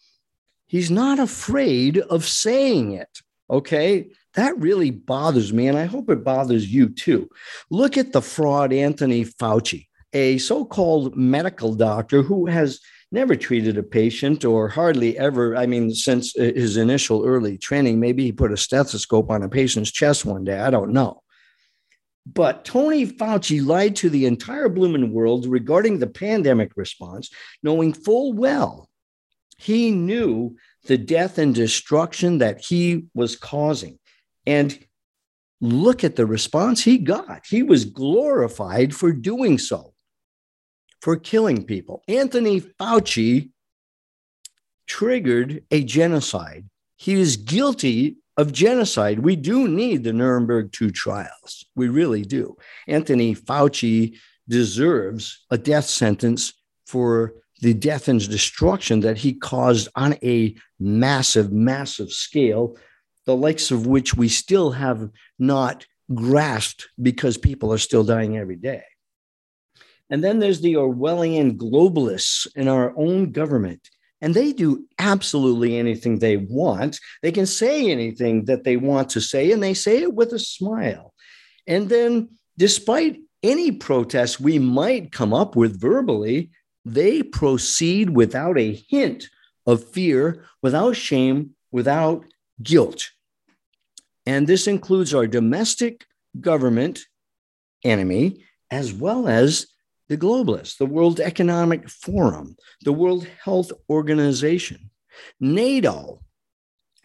He's 0.67 0.91
not 0.91 1.19
afraid 1.19 1.99
of 1.99 2.25
saying 2.25 2.93
it. 2.93 3.21
Okay. 3.49 4.11
That 4.35 4.59
really 4.59 4.91
bothers 4.91 5.53
me. 5.53 5.69
And 5.69 5.79
I 5.79 5.85
hope 5.85 6.11
it 6.11 6.25
bothers 6.25 6.73
you 6.73 6.89
too. 6.89 7.31
Look 7.71 7.97
at 7.97 8.13
the 8.13 8.21
fraud, 8.21 8.73
Anthony 8.73 9.25
Fauci, 9.25 9.87
a 10.17 10.39
so 10.39 10.65
called 10.65 11.15
medical 11.15 11.75
doctor 11.75 12.23
who 12.23 12.47
has 12.47 12.81
never 13.13 13.37
treated 13.37 13.77
a 13.77 13.83
patient 13.83 14.45
or 14.45 14.69
hardly 14.69 15.19
ever. 15.19 15.55
I 15.55 15.67
mean, 15.67 15.93
since 15.95 16.37
uh, 16.37 16.43
his 16.43 16.77
initial 16.79 17.25
early 17.25 17.59
training, 17.59 18.01
maybe 18.01 18.25
he 18.25 18.33
put 18.33 18.53
a 18.53 18.57
stethoscope 18.57 19.31
on 19.31 19.43
a 19.43 19.49
patient's 19.49 19.93
chest 19.93 20.25
one 20.25 20.45
day. 20.45 20.59
I 20.59 20.71
don't 20.71 20.93
know. 20.93 21.23
But 22.25 22.65
Tony 22.65 23.07
Fauci 23.07 23.65
lied 23.65 23.95
to 23.97 24.11
the 24.11 24.27
entire 24.27 24.69
blooming 24.69 25.13
world 25.13 25.47
regarding 25.47 25.99
the 25.99 26.09
pandemic 26.09 26.73
response, 26.77 27.31
knowing 27.63 27.93
full 27.93 28.33
well 28.33 28.89
he 29.59 29.91
knew 29.91 30.57
the 30.85 30.99
death 30.99 31.39
and 31.39 31.55
destruction 31.55 32.39
that 32.39 32.65
he 32.65 33.07
was 33.15 33.37
causing. 33.37 33.99
And 34.47 34.79
look 35.61 36.05
at 36.05 36.17
the 36.17 36.27
response 36.27 36.85
he 36.85 36.99
got. 36.99 37.45
He 37.49 37.63
was 37.63 37.85
glorified 37.85 38.95
for 38.95 39.13
doing 39.13 39.59
so, 39.59 39.95
for 41.07 41.17
killing 41.17 41.63
people. 41.63 42.03
Anthony 42.09 42.61
Fauci 42.61 43.51
triggered 44.89 45.63
a 45.71 45.85
genocide. 45.85 46.69
He 46.97 47.13
is 47.13 47.37
guilty 47.37 48.17
of 48.37 48.53
genocide. 48.53 49.21
We 49.21 49.37
do 49.37 49.69
need 49.69 50.03
the 50.03 50.13
Nuremberg 50.13 50.73
2 50.73 50.91
trials. 50.91 51.65
We 51.77 51.87
really 51.87 52.23
do. 52.23 52.57
Anthony 52.89 53.37
Fauci 53.37 54.17
deserves 54.49 55.45
a 55.49 55.57
death 55.57 55.85
sentence 55.85 56.53
for 56.89 57.35
the 57.61 57.73
death 57.73 58.09
and 58.09 58.19
destruction 58.29 58.99
that 59.03 59.19
he 59.19 59.33
caused 59.33 59.87
on 59.95 60.15
a 60.25 60.57
massive, 60.81 61.53
massive 61.53 62.11
scale, 62.11 62.77
the 63.27 63.37
likes 63.37 63.71
of 63.71 63.87
which 63.87 64.17
we 64.17 64.29
still 64.29 64.73
have 64.73 65.09
not 65.39 65.87
grasped 66.13 66.89
because 67.01 67.39
people 67.39 67.73
are 67.73 67.79
still 67.79 68.03
dying 68.03 68.37
every 68.37 68.57
day. 68.57 68.83
And 70.11 70.23
then 70.23 70.39
there's 70.39 70.61
the 70.61 70.75
Orwellian 70.75 71.57
globalists 71.57 72.47
in 72.55 72.69
our 72.69 72.93
own 72.97 73.33
government 73.33 73.89
and 74.21 74.35
they 74.35 74.53
do 74.53 74.87
absolutely 74.99 75.77
anything 75.77 76.19
they 76.19 76.37
want. 76.37 76.99
They 77.23 77.33
can 77.33 77.47
say 77.47 77.91
anything 77.91 78.47
that 78.47 78.65
they 78.65 78.77
want 78.77 79.11
to 79.11 79.21
say, 79.21 79.53
and 79.53 79.63
they 79.63 79.75
say 79.75 80.03
it 80.03 80.15
with 80.15 80.33
a 80.33 80.39
smile. 80.39 81.13
And 81.67 81.89
then, 81.89 82.31
despite 82.57 83.21
any 83.43 83.73
protest 83.73 84.41
we 84.41 84.59
might 84.59 85.13
come 85.13 85.35
up 85.35 85.55
with 85.55 85.81
verbally, 85.81 86.51
they 86.85 87.23
proceed 87.23 88.11
without 88.11 88.59
a 88.59 88.83
hint 88.89 89.29
of 89.67 89.85
fear, 89.85 90.45
without 90.63 90.97
shame, 90.97 91.51
without 91.71 92.25
guilt. 92.63 93.11
And 94.25 94.47
this 94.47 94.67
includes 94.67 95.13
our 95.13 95.27
domestic 95.27 96.07
government 96.41 97.01
enemy, 97.85 98.45
as 98.71 98.93
well 98.93 99.29
as 99.29 99.67
the 100.09 100.17
globalists, 100.17 100.79
the 100.79 100.87
World 100.87 101.21
Economic 101.21 101.89
Forum, 101.89 102.57
the 102.83 102.93
World 102.93 103.27
Health 103.43 103.73
Organization, 103.91 104.91
NATO, 105.41 106.21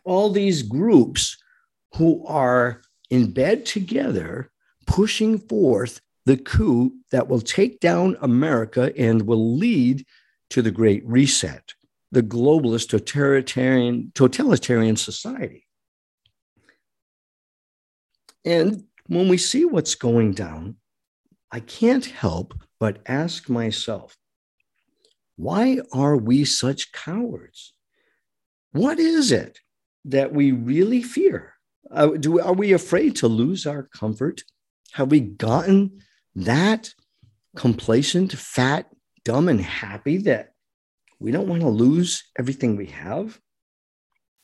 all 0.04 0.30
these 0.30 0.64
groups 0.64 1.38
who 1.96 2.26
are 2.26 2.82
in 3.10 3.32
bed 3.32 3.66
together 3.66 4.52
pushing 4.88 5.38
forth 5.38 6.02
the 6.26 6.38
coup 6.38 6.92
that 7.12 7.28
will 7.28 7.42
take 7.42 7.80
down 7.80 8.18
America 8.22 8.94
and 8.98 9.24
will 9.24 9.56
lead 9.58 10.06
to 10.50 10.62
the 10.62 10.72
Great 10.72 11.06
Reset, 11.06 11.74
the 12.12 12.24
globalist 12.24 12.90
totalitarian, 12.90 14.12
totalitarian 14.14 14.96
society. 14.96 15.66
And 18.46 18.86
when 19.08 19.28
we 19.28 19.38
see 19.38 19.66
what's 19.66 19.96
going 19.96 20.34
down, 20.34 20.78
I 21.52 21.60
can't 21.60 22.06
help 22.06 22.54
but 22.82 22.98
ask 23.06 23.48
myself, 23.48 24.18
why 25.36 25.78
are 25.94 26.18
we 26.18 26.44
such 26.44 26.92
cowards? 26.92 27.74
What 28.72 28.98
is 28.98 29.32
it 29.32 29.60
that 30.06 30.34
we 30.34 30.52
really 30.52 31.04
fear? 31.04 31.54
Uh, 31.92 32.08
do, 32.08 32.40
are 32.40 32.56
we 32.56 32.74
afraid 32.74 33.16
to 33.18 33.28
lose 33.28 33.68
our 33.68 33.84
comfort? 33.84 34.42
Have 34.94 35.12
we 35.12 35.20
gotten 35.20 36.00
that 36.34 36.96
complacent, 37.56 38.34
fat, 38.34 38.88
dumb, 39.24 39.48
and 39.48 39.62
happy 39.62 40.18
that 40.18 40.54
we 41.20 41.30
don't 41.30 41.48
want 41.48 41.62
to 41.62 41.70
lose 41.70 42.24
everything 42.40 42.76
we 42.78 42.88
have? 42.88 43.40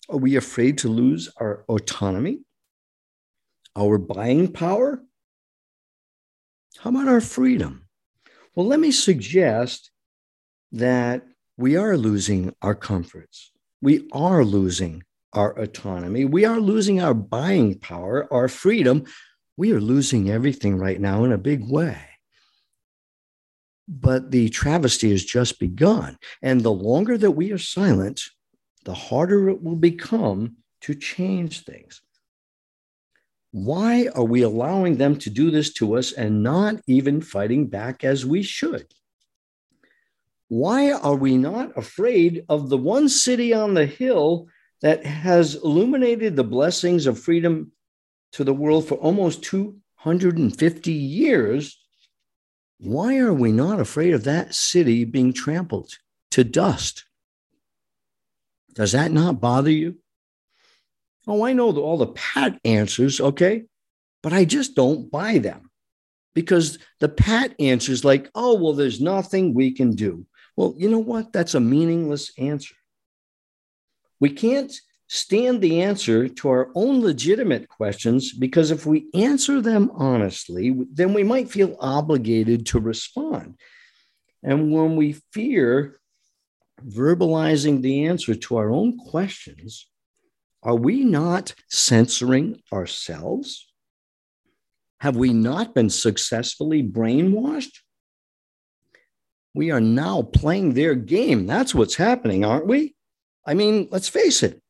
Are 0.09 0.17
we 0.17 0.35
afraid 0.35 0.77
to 0.79 0.89
lose 0.89 1.27
our 1.37 1.65
autonomy, 1.67 2.41
our 3.75 3.97
buying 3.97 4.53
power? 4.53 5.01
How 6.77 6.91
about 6.91 7.07
our 7.07 7.21
freedom? 7.21 7.86
Well, 8.57 8.65
let 8.65 8.79
me 8.79 8.89
suggest 8.89 9.91
that 10.71 11.27
we 11.57 11.75
are 11.75 11.95
losing 11.95 12.55
our 12.63 12.73
comforts. 12.73 13.51
We 13.83 14.09
are 14.11 14.43
losing 14.43 15.03
our 15.31 15.55
autonomy. 15.59 16.25
We 16.25 16.43
are 16.45 16.59
losing 16.59 16.99
our 16.99 17.13
buying 17.13 17.77
power, 17.77 18.27
our 18.33 18.47
freedom. 18.47 19.03
We 19.57 19.73
are 19.73 19.79
losing 19.79 20.31
everything 20.31 20.75
right 20.75 20.99
now 20.99 21.23
in 21.23 21.33
a 21.33 21.37
big 21.37 21.69
way. 21.69 21.99
But 23.87 24.31
the 24.31 24.49
travesty 24.49 25.11
has 25.11 25.23
just 25.23 25.59
begun. 25.59 26.17
And 26.41 26.61
the 26.61 26.73
longer 26.73 27.15
that 27.15 27.29
we 27.29 27.51
are 27.51 27.59
silent, 27.59 28.23
the 28.85 28.95
harder 28.95 29.49
it 29.49 29.61
will 29.61 29.75
become 29.75 30.55
to 30.81 30.95
change 30.95 31.63
things. 31.63 32.01
Why 33.57 34.07
are 34.13 34.23
we 34.23 34.43
allowing 34.43 34.97
them 34.97 35.17
to 35.17 35.31
do 35.31 35.49
this 35.49 35.73
to 35.73 35.97
us 35.97 36.11
and 36.11 36.43
not 36.43 36.79
even 36.85 37.21
fighting 37.21 37.65
back 37.65 38.03
as 38.03 38.23
we 38.23 38.43
should? 38.43 38.85
Why 40.47 40.91
are 40.91 41.15
we 41.15 41.37
not 41.37 41.75
afraid 41.75 42.45
of 42.49 42.69
the 42.69 42.77
one 42.77 43.09
city 43.09 43.55
on 43.55 43.73
the 43.73 43.87
hill 43.87 44.45
that 44.83 45.03
has 45.07 45.55
illuminated 45.55 46.35
the 46.35 46.43
blessings 46.43 47.07
of 47.07 47.17
freedom 47.17 47.71
to 48.33 48.43
the 48.43 48.53
world 48.53 48.87
for 48.87 48.93
almost 48.99 49.41
250 49.41 50.91
years? 50.91 51.79
Why 52.77 53.17
are 53.17 53.33
we 53.33 53.51
not 53.51 53.79
afraid 53.79 54.13
of 54.13 54.23
that 54.25 54.53
city 54.53 55.03
being 55.03 55.33
trampled 55.33 55.97
to 56.29 56.43
dust? 56.43 57.05
Does 58.75 58.91
that 58.91 59.11
not 59.11 59.41
bother 59.41 59.71
you? 59.71 59.97
Oh, 61.27 61.45
I 61.45 61.53
know 61.53 61.75
all 61.75 61.97
the 61.97 62.07
pat 62.07 62.59
answers, 62.63 63.19
okay, 63.19 63.63
but 64.23 64.33
I 64.33 64.45
just 64.45 64.75
don't 64.75 65.11
buy 65.11 65.39
them 65.39 65.69
because 66.33 66.79
the 66.99 67.09
pat 67.09 67.53
answers, 67.59 68.05
like, 68.05 68.29
oh, 68.33 68.55
well, 68.55 68.73
there's 68.73 69.01
nothing 69.01 69.53
we 69.53 69.71
can 69.71 69.91
do. 69.91 70.25
Well, 70.55 70.73
you 70.77 70.89
know 70.89 70.99
what? 70.99 71.33
That's 71.33 71.53
a 71.53 71.59
meaningless 71.59 72.31
answer. 72.37 72.75
We 74.19 74.29
can't 74.29 74.73
stand 75.07 75.61
the 75.61 75.81
answer 75.81 76.27
to 76.27 76.49
our 76.49 76.69
own 76.75 77.01
legitimate 77.01 77.69
questions 77.69 78.33
because 78.33 78.71
if 78.71 78.85
we 78.85 79.07
answer 79.13 79.61
them 79.61 79.91
honestly, 79.93 80.75
then 80.91 81.13
we 81.13 81.23
might 81.23 81.49
feel 81.49 81.77
obligated 81.79 82.65
to 82.67 82.79
respond. 82.79 83.55
And 84.43 84.71
when 84.71 84.95
we 84.95 85.13
fear 85.31 85.99
verbalizing 86.85 87.81
the 87.81 88.05
answer 88.05 88.35
to 88.35 88.57
our 88.57 88.71
own 88.71 88.97
questions, 88.97 89.87
are 90.63 90.75
we 90.75 91.03
not 91.03 91.53
censoring 91.69 92.61
ourselves? 92.73 93.71
Have 94.99 95.15
we 95.15 95.31
not 95.31 95.75
been 95.75 95.89
successfully 95.89 96.81
brainwashed? 96.83 97.79
We 99.53 99.71
are 99.71 99.81
now 99.81 100.23
playing 100.23 100.73
their 100.73 100.95
game. 100.95 101.45
That's 101.47 101.73
what's 101.73 101.95
happening, 101.95 102.43
aren't 102.43 102.67
we? 102.67 102.95
I 103.45 103.53
mean, 103.53 103.87
let's 103.91 104.09
face 104.09 104.43
it. 104.43 104.61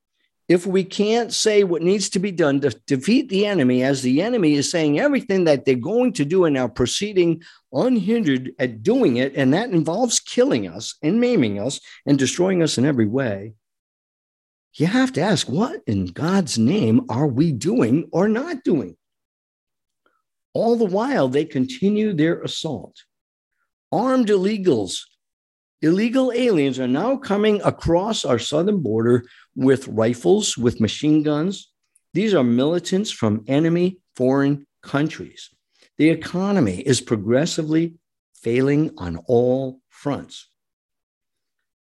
if 0.47 0.65
we 0.65 0.83
can't 0.83 1.33
say 1.33 1.63
what 1.63 1.81
needs 1.81 2.09
to 2.09 2.19
be 2.19 2.31
done 2.31 2.61
to 2.61 2.69
defeat 2.87 3.27
the 3.29 3.45
enemy, 3.45 3.83
as 3.83 4.01
the 4.01 4.21
enemy 4.21 4.53
is 4.53 4.71
saying 4.71 4.99
everything 4.99 5.43
that 5.43 5.65
they're 5.65 5.75
going 5.75 6.13
to 6.13 6.23
do 6.23 6.45
and 6.45 6.53
now 6.53 6.67
proceeding 6.67 7.41
unhindered 7.73 8.53
at 8.57 8.81
doing 8.81 9.17
it, 9.17 9.35
and 9.35 9.53
that 9.53 9.71
involves 9.71 10.19
killing 10.19 10.67
us 10.67 10.95
and 11.03 11.19
maiming 11.19 11.59
us 11.59 11.81
and 12.05 12.17
destroying 12.17 12.63
us 12.63 12.77
in 12.77 12.85
every 12.85 13.05
way, 13.07 13.53
you 14.79 14.87
have 14.87 15.13
to 15.13 15.21
ask, 15.21 15.47
what 15.47 15.81
in 15.87 16.07
God's 16.07 16.57
name 16.57 17.05
are 17.09 17.27
we 17.27 17.51
doing 17.51 18.09
or 18.11 18.27
not 18.27 18.63
doing? 18.63 18.95
All 20.53 20.75
the 20.75 20.85
while, 20.85 21.27
they 21.27 21.45
continue 21.45 22.13
their 22.13 22.41
assault. 22.41 23.03
Armed 23.91 24.27
illegals 24.27 25.01
Illegal 25.83 26.31
aliens 26.31 26.79
are 26.79 26.87
now 26.87 27.17
coming 27.17 27.61
across 27.61 28.25
our 28.25 28.39
southern 28.39 28.81
border 28.81 29.25
with 29.55 29.87
rifles, 29.87 30.57
with 30.57 30.81
machine 30.81 31.21
guns. 31.21 31.71
These 32.15 32.33
are 32.33 32.43
militants 32.43 33.11
from 33.11 33.43
enemy 33.47 33.99
foreign 34.15 34.65
countries. 34.81 35.51
The 35.99 36.09
economy 36.09 36.79
is 36.79 36.99
progressively 36.99 37.93
failing 38.33 38.91
on 38.97 39.17
all 39.27 39.79
fronts. 39.89 40.49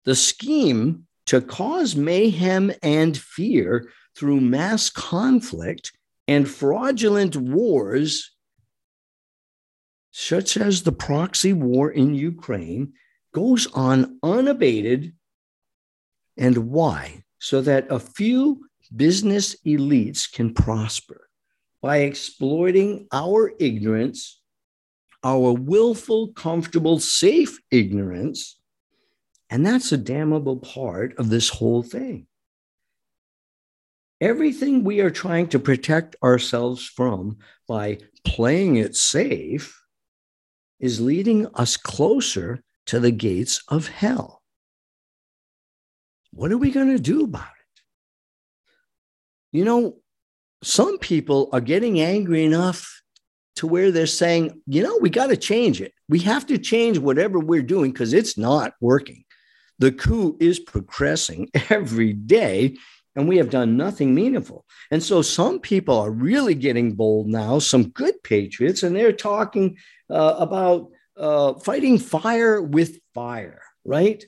The 0.05 0.14
scheme 0.14 1.07
to 1.30 1.40
cause 1.40 1.94
mayhem 1.94 2.72
and 2.82 3.16
fear 3.16 3.88
through 4.16 4.40
mass 4.40 4.90
conflict 4.90 5.92
and 6.26 6.50
fraudulent 6.50 7.36
wars, 7.36 8.32
such 10.10 10.56
as 10.56 10.82
the 10.82 10.90
proxy 10.90 11.52
war 11.52 11.88
in 11.88 12.16
Ukraine, 12.16 12.94
goes 13.32 13.68
on 13.74 14.18
unabated. 14.24 15.14
And 16.36 16.56
why? 16.72 17.22
So 17.38 17.60
that 17.60 17.86
a 17.90 18.00
few 18.00 18.66
business 18.96 19.54
elites 19.64 20.28
can 20.32 20.52
prosper 20.52 21.28
by 21.80 21.98
exploiting 21.98 23.06
our 23.12 23.52
ignorance, 23.60 24.40
our 25.22 25.52
willful, 25.52 26.32
comfortable, 26.32 26.98
safe 26.98 27.60
ignorance. 27.70 28.60
And 29.50 29.66
that's 29.66 29.90
a 29.90 29.96
damnable 29.96 30.58
part 30.58 31.18
of 31.18 31.28
this 31.28 31.48
whole 31.48 31.82
thing. 31.82 32.26
Everything 34.20 34.84
we 34.84 35.00
are 35.00 35.10
trying 35.10 35.48
to 35.48 35.58
protect 35.58 36.14
ourselves 36.22 36.86
from 36.86 37.38
by 37.66 37.98
playing 38.24 38.76
it 38.76 38.94
safe 38.94 39.82
is 40.78 41.00
leading 41.00 41.46
us 41.54 41.76
closer 41.76 42.62
to 42.86 43.00
the 43.00 43.10
gates 43.10 43.62
of 43.68 43.88
hell. 43.88 44.42
What 46.32 46.52
are 46.52 46.58
we 46.58 46.70
going 46.70 46.90
to 46.90 47.02
do 47.02 47.24
about 47.24 47.42
it? 47.42 47.82
You 49.52 49.64
know, 49.64 49.96
some 50.62 50.98
people 50.98 51.48
are 51.52 51.60
getting 51.60 52.00
angry 52.00 52.44
enough 52.44 53.02
to 53.56 53.66
where 53.66 53.90
they're 53.90 54.06
saying, 54.06 54.62
you 54.66 54.82
know, 54.82 54.98
we 55.00 55.10
got 55.10 55.28
to 55.28 55.36
change 55.36 55.80
it. 55.80 55.92
We 56.08 56.20
have 56.20 56.46
to 56.46 56.58
change 56.58 56.98
whatever 56.98 57.38
we're 57.40 57.62
doing 57.62 57.90
because 57.90 58.12
it's 58.12 58.38
not 58.38 58.74
working. 58.80 59.24
The 59.80 59.90
coup 59.90 60.36
is 60.38 60.60
progressing 60.60 61.50
every 61.70 62.12
day, 62.12 62.76
and 63.16 63.26
we 63.26 63.38
have 63.38 63.50
done 63.50 63.76
nothing 63.76 64.14
meaningful. 64.14 64.64
And 64.90 65.02
so 65.02 65.22
some 65.22 65.58
people 65.58 65.98
are 65.98 66.10
really 66.10 66.54
getting 66.54 66.92
bold 66.92 67.26
now, 67.26 67.58
some 67.58 67.88
good 67.88 68.22
patriots, 68.22 68.82
and 68.82 68.94
they're 68.94 69.12
talking 69.12 69.78
uh, 70.10 70.36
about 70.38 70.90
uh, 71.16 71.54
fighting 71.54 71.98
fire 71.98 72.60
with 72.60 73.00
fire, 73.14 73.62
right? 73.84 74.22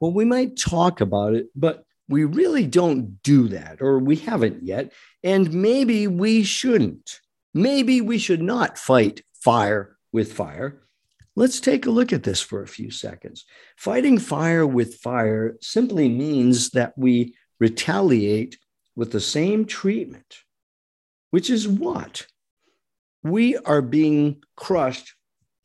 Well, 0.00 0.12
we 0.12 0.24
might 0.24 0.56
talk 0.56 1.02
about 1.02 1.34
it, 1.34 1.48
but 1.54 1.84
we 2.08 2.24
really 2.24 2.66
don't 2.66 3.22
do 3.22 3.48
that, 3.48 3.82
or 3.82 3.98
we 3.98 4.16
haven't 4.16 4.62
yet. 4.62 4.92
And 5.22 5.52
maybe 5.52 6.06
we 6.06 6.42
shouldn't. 6.42 7.20
Maybe 7.52 8.00
we 8.00 8.18
should 8.18 8.42
not 8.42 8.78
fight 8.78 9.22
fire 9.34 9.96
with 10.12 10.32
fire. 10.32 10.85
Let's 11.38 11.60
take 11.60 11.84
a 11.84 11.90
look 11.90 12.14
at 12.14 12.22
this 12.22 12.40
for 12.40 12.62
a 12.62 12.68
few 12.68 12.90
seconds. 12.90 13.44
Fighting 13.76 14.18
fire 14.18 14.66
with 14.66 14.96
fire 14.96 15.56
simply 15.60 16.08
means 16.08 16.70
that 16.70 16.96
we 16.96 17.34
retaliate 17.60 18.58
with 18.96 19.12
the 19.12 19.20
same 19.20 19.66
treatment, 19.66 20.38
which 21.30 21.50
is 21.50 21.68
what? 21.68 22.26
We 23.22 23.56
are 23.58 23.82
being 23.82 24.42
crushed 24.56 25.14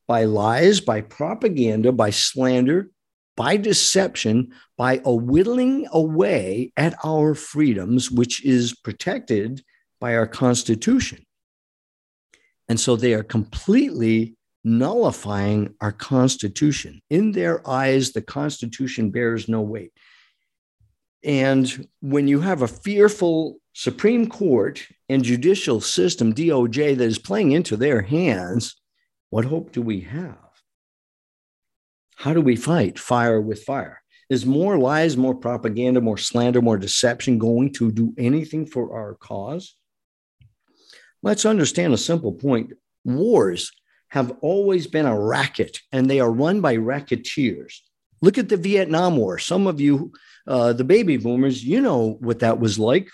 by 0.07 0.25
lies, 0.25 0.81
by 0.81 0.99
propaganda, 0.99 1.93
by 1.93 2.09
slander, 2.09 2.91
by 3.37 3.55
deception, 3.55 4.51
by 4.77 5.01
a 5.05 5.15
whittling 5.15 5.87
away 5.93 6.73
at 6.75 6.95
our 7.05 7.33
freedoms, 7.33 8.11
which 8.11 8.43
is 8.43 8.75
protected 8.75 9.63
by 10.01 10.15
our 10.15 10.27
Constitution. 10.27 11.25
And 12.67 12.77
so 12.77 12.97
they 12.97 13.13
are 13.13 13.23
completely 13.23 14.35
nullifying 14.63 15.75
our 15.81 15.91
Constitution. 15.91 17.01
In 17.09 17.31
their 17.31 17.67
eyes, 17.67 18.11
the 18.11 18.21
Constitution 18.21 19.09
bears 19.09 19.47
no 19.47 19.61
weight. 19.61 19.91
And 21.23 21.87
when 22.01 22.27
you 22.27 22.39
have 22.41 22.61
a 22.61 22.67
fearful 22.67 23.57
Supreme 23.73 24.27
Court 24.27 24.85
and 25.07 25.23
judicial 25.23 25.81
system, 25.81 26.33
DOJ, 26.33 26.97
that 26.97 27.03
is 27.03 27.19
playing 27.19 27.51
into 27.51 27.77
their 27.77 28.01
hands, 28.01 28.75
what 29.29 29.45
hope 29.45 29.71
do 29.71 29.81
we 29.81 30.01
have? 30.01 30.37
How 32.15 32.33
do 32.33 32.41
we 32.41 32.55
fight 32.55 32.99
fire 32.99 33.41
with 33.41 33.63
fire? 33.63 34.01
Is 34.29 34.45
more 34.45 34.77
lies, 34.77 35.17
more 35.17 35.35
propaganda, 35.35 36.01
more 36.01 36.17
slander, 36.17 36.61
more 36.61 36.77
deception 36.77 37.37
going 37.37 37.73
to 37.73 37.91
do 37.91 38.13
anything 38.17 38.65
for 38.65 38.95
our 38.95 39.15
cause? 39.15 39.75
Let's 41.23 41.45
understand 41.45 41.93
a 41.93 41.97
simple 41.97 42.33
point. 42.33 42.73
Wars 43.03 43.71
have 44.11 44.31
always 44.41 44.87
been 44.87 45.05
a 45.05 45.17
racket 45.17 45.79
and 45.93 46.09
they 46.09 46.19
are 46.19 46.31
run 46.31 46.59
by 46.59 46.75
racketeers. 46.75 47.81
Look 48.21 48.37
at 48.37 48.49
the 48.49 48.57
Vietnam 48.57 49.15
War. 49.15 49.39
Some 49.39 49.67
of 49.67 49.79
you, 49.79 50.11
uh, 50.45 50.73
the 50.73 50.83
baby 50.83 51.15
boomers, 51.15 51.63
you 51.63 51.79
know 51.79 52.17
what 52.19 52.39
that 52.39 52.59
was 52.59 52.77
like 52.77 53.09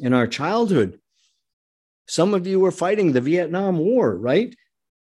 in 0.00 0.14
our 0.14 0.26
childhood. 0.26 0.98
Some 2.06 2.32
of 2.32 2.46
you 2.46 2.58
were 2.58 2.70
fighting 2.70 3.12
the 3.12 3.20
Vietnam 3.20 3.76
War, 3.76 4.16
right? 4.16 4.56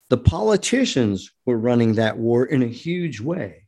The 0.09 0.17
politicians 0.17 1.31
were 1.45 1.57
running 1.57 1.93
that 1.93 2.17
war 2.17 2.43
in 2.43 2.63
a 2.63 2.67
huge 2.67 3.21
way. 3.21 3.67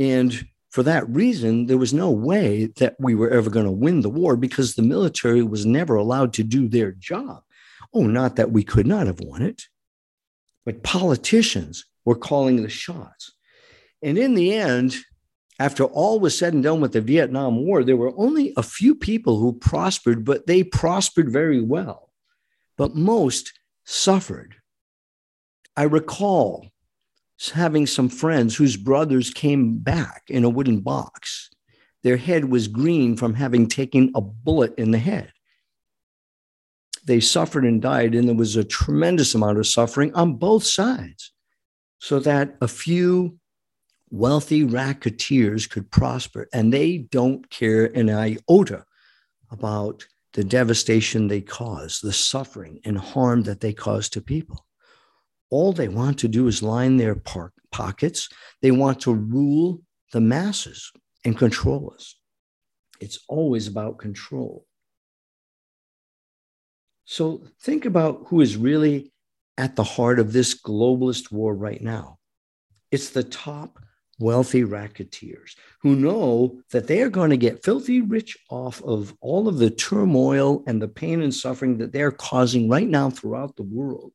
And 0.00 0.48
for 0.70 0.82
that 0.82 1.08
reason, 1.08 1.66
there 1.66 1.78
was 1.78 1.94
no 1.94 2.10
way 2.10 2.66
that 2.78 2.96
we 2.98 3.14
were 3.14 3.30
ever 3.30 3.50
going 3.50 3.66
to 3.66 3.70
win 3.70 4.00
the 4.00 4.10
war 4.10 4.36
because 4.36 4.74
the 4.74 4.82
military 4.82 5.44
was 5.44 5.64
never 5.64 5.94
allowed 5.94 6.32
to 6.34 6.42
do 6.42 6.66
their 6.66 6.90
job. 6.90 7.44
Oh, 7.92 8.06
not 8.06 8.36
that 8.36 8.52
we 8.52 8.62
could 8.62 8.86
not 8.86 9.06
have 9.06 9.20
won 9.20 9.42
it, 9.42 9.62
but 10.64 10.82
politicians 10.82 11.84
were 12.04 12.16
calling 12.16 12.62
the 12.62 12.68
shots. 12.68 13.32
And 14.02 14.16
in 14.16 14.34
the 14.34 14.52
end, 14.54 14.96
after 15.58 15.84
all 15.84 16.20
was 16.20 16.36
said 16.38 16.54
and 16.54 16.62
done 16.62 16.80
with 16.80 16.92
the 16.92 17.00
Vietnam 17.00 17.64
War, 17.64 17.84
there 17.84 17.96
were 17.96 18.14
only 18.16 18.52
a 18.56 18.62
few 18.62 18.94
people 18.94 19.38
who 19.38 19.52
prospered, 19.52 20.24
but 20.24 20.46
they 20.46 20.62
prospered 20.62 21.30
very 21.30 21.60
well. 21.60 22.10
But 22.78 22.94
most 22.94 23.52
suffered. 23.84 24.56
I 25.76 25.82
recall 25.82 26.70
having 27.52 27.86
some 27.86 28.08
friends 28.08 28.56
whose 28.56 28.76
brothers 28.76 29.30
came 29.30 29.78
back 29.78 30.22
in 30.28 30.44
a 30.44 30.50
wooden 30.50 30.80
box. 30.80 31.50
Their 32.02 32.16
head 32.16 32.46
was 32.46 32.68
green 32.68 33.16
from 33.16 33.34
having 33.34 33.66
taken 33.66 34.10
a 34.14 34.20
bullet 34.20 34.74
in 34.78 34.90
the 34.90 34.98
head. 34.98 35.32
They 37.04 37.20
suffered 37.20 37.64
and 37.64 37.80
died, 37.80 38.14
and 38.14 38.28
there 38.28 38.34
was 38.34 38.56
a 38.56 38.64
tremendous 38.64 39.34
amount 39.34 39.58
of 39.58 39.66
suffering 39.66 40.14
on 40.14 40.34
both 40.34 40.64
sides, 40.64 41.32
so 41.98 42.18
that 42.20 42.56
a 42.60 42.68
few 42.68 43.38
wealthy 44.10 44.64
racketeers 44.64 45.68
could 45.68 45.90
prosper, 45.90 46.48
and 46.52 46.72
they 46.72 46.98
don't 46.98 47.48
care 47.50 47.86
an 47.86 48.10
iota 48.10 48.84
about 49.50 50.06
the 50.32 50.44
devastation 50.44 51.26
they 51.26 51.40
cause, 51.40 52.00
the 52.00 52.12
suffering 52.12 52.80
and 52.84 52.98
harm 52.98 53.42
that 53.42 53.60
they 53.60 53.72
cause 53.72 54.08
to 54.10 54.20
people 54.20 54.64
all 55.50 55.72
they 55.72 55.88
want 55.88 56.18
to 56.20 56.28
do 56.28 56.46
is 56.46 56.62
line 56.62 56.96
their 56.96 57.16
par- 57.16 57.52
pockets. 57.72 58.28
They 58.62 58.70
want 58.70 59.00
to 59.02 59.14
rule 59.14 59.82
the 60.12 60.20
masses 60.20 60.92
and 61.24 61.36
control 61.36 61.92
us. 61.94 62.16
It's 63.00 63.20
always 63.28 63.66
about 63.66 63.98
control. 63.98 64.64
So 67.10 67.42
think 67.60 67.86
about 67.86 68.26
who 68.28 68.40
is 68.40 68.56
really 68.56 69.12
at 69.58 69.74
the 69.74 69.82
heart 69.82 70.20
of 70.20 70.32
this 70.32 70.54
globalist 70.54 71.32
war 71.32 71.52
right 71.52 71.82
now. 71.82 72.18
It's 72.92 73.10
the 73.10 73.24
top 73.24 73.80
wealthy 74.20 74.62
racketeers 74.62 75.56
who 75.82 75.96
know 75.96 76.60
that 76.70 76.86
they 76.86 77.02
are 77.02 77.08
going 77.08 77.30
to 77.30 77.36
get 77.36 77.64
filthy 77.64 78.00
rich 78.00 78.38
off 78.48 78.80
of 78.84 79.12
all 79.20 79.48
of 79.48 79.58
the 79.58 79.70
turmoil 79.70 80.62
and 80.68 80.80
the 80.80 80.86
pain 80.86 81.20
and 81.20 81.34
suffering 81.34 81.78
that 81.78 81.90
they're 81.90 82.12
causing 82.12 82.68
right 82.68 82.88
now 82.88 83.10
throughout 83.10 83.56
the 83.56 83.64
world. 83.64 84.12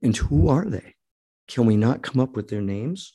And 0.00 0.16
who 0.16 0.48
are 0.48 0.64
they? 0.64 0.94
Can 1.48 1.66
we 1.66 1.76
not 1.76 2.00
come 2.00 2.18
up 2.18 2.34
with 2.34 2.48
their 2.48 2.62
names? 2.62 3.14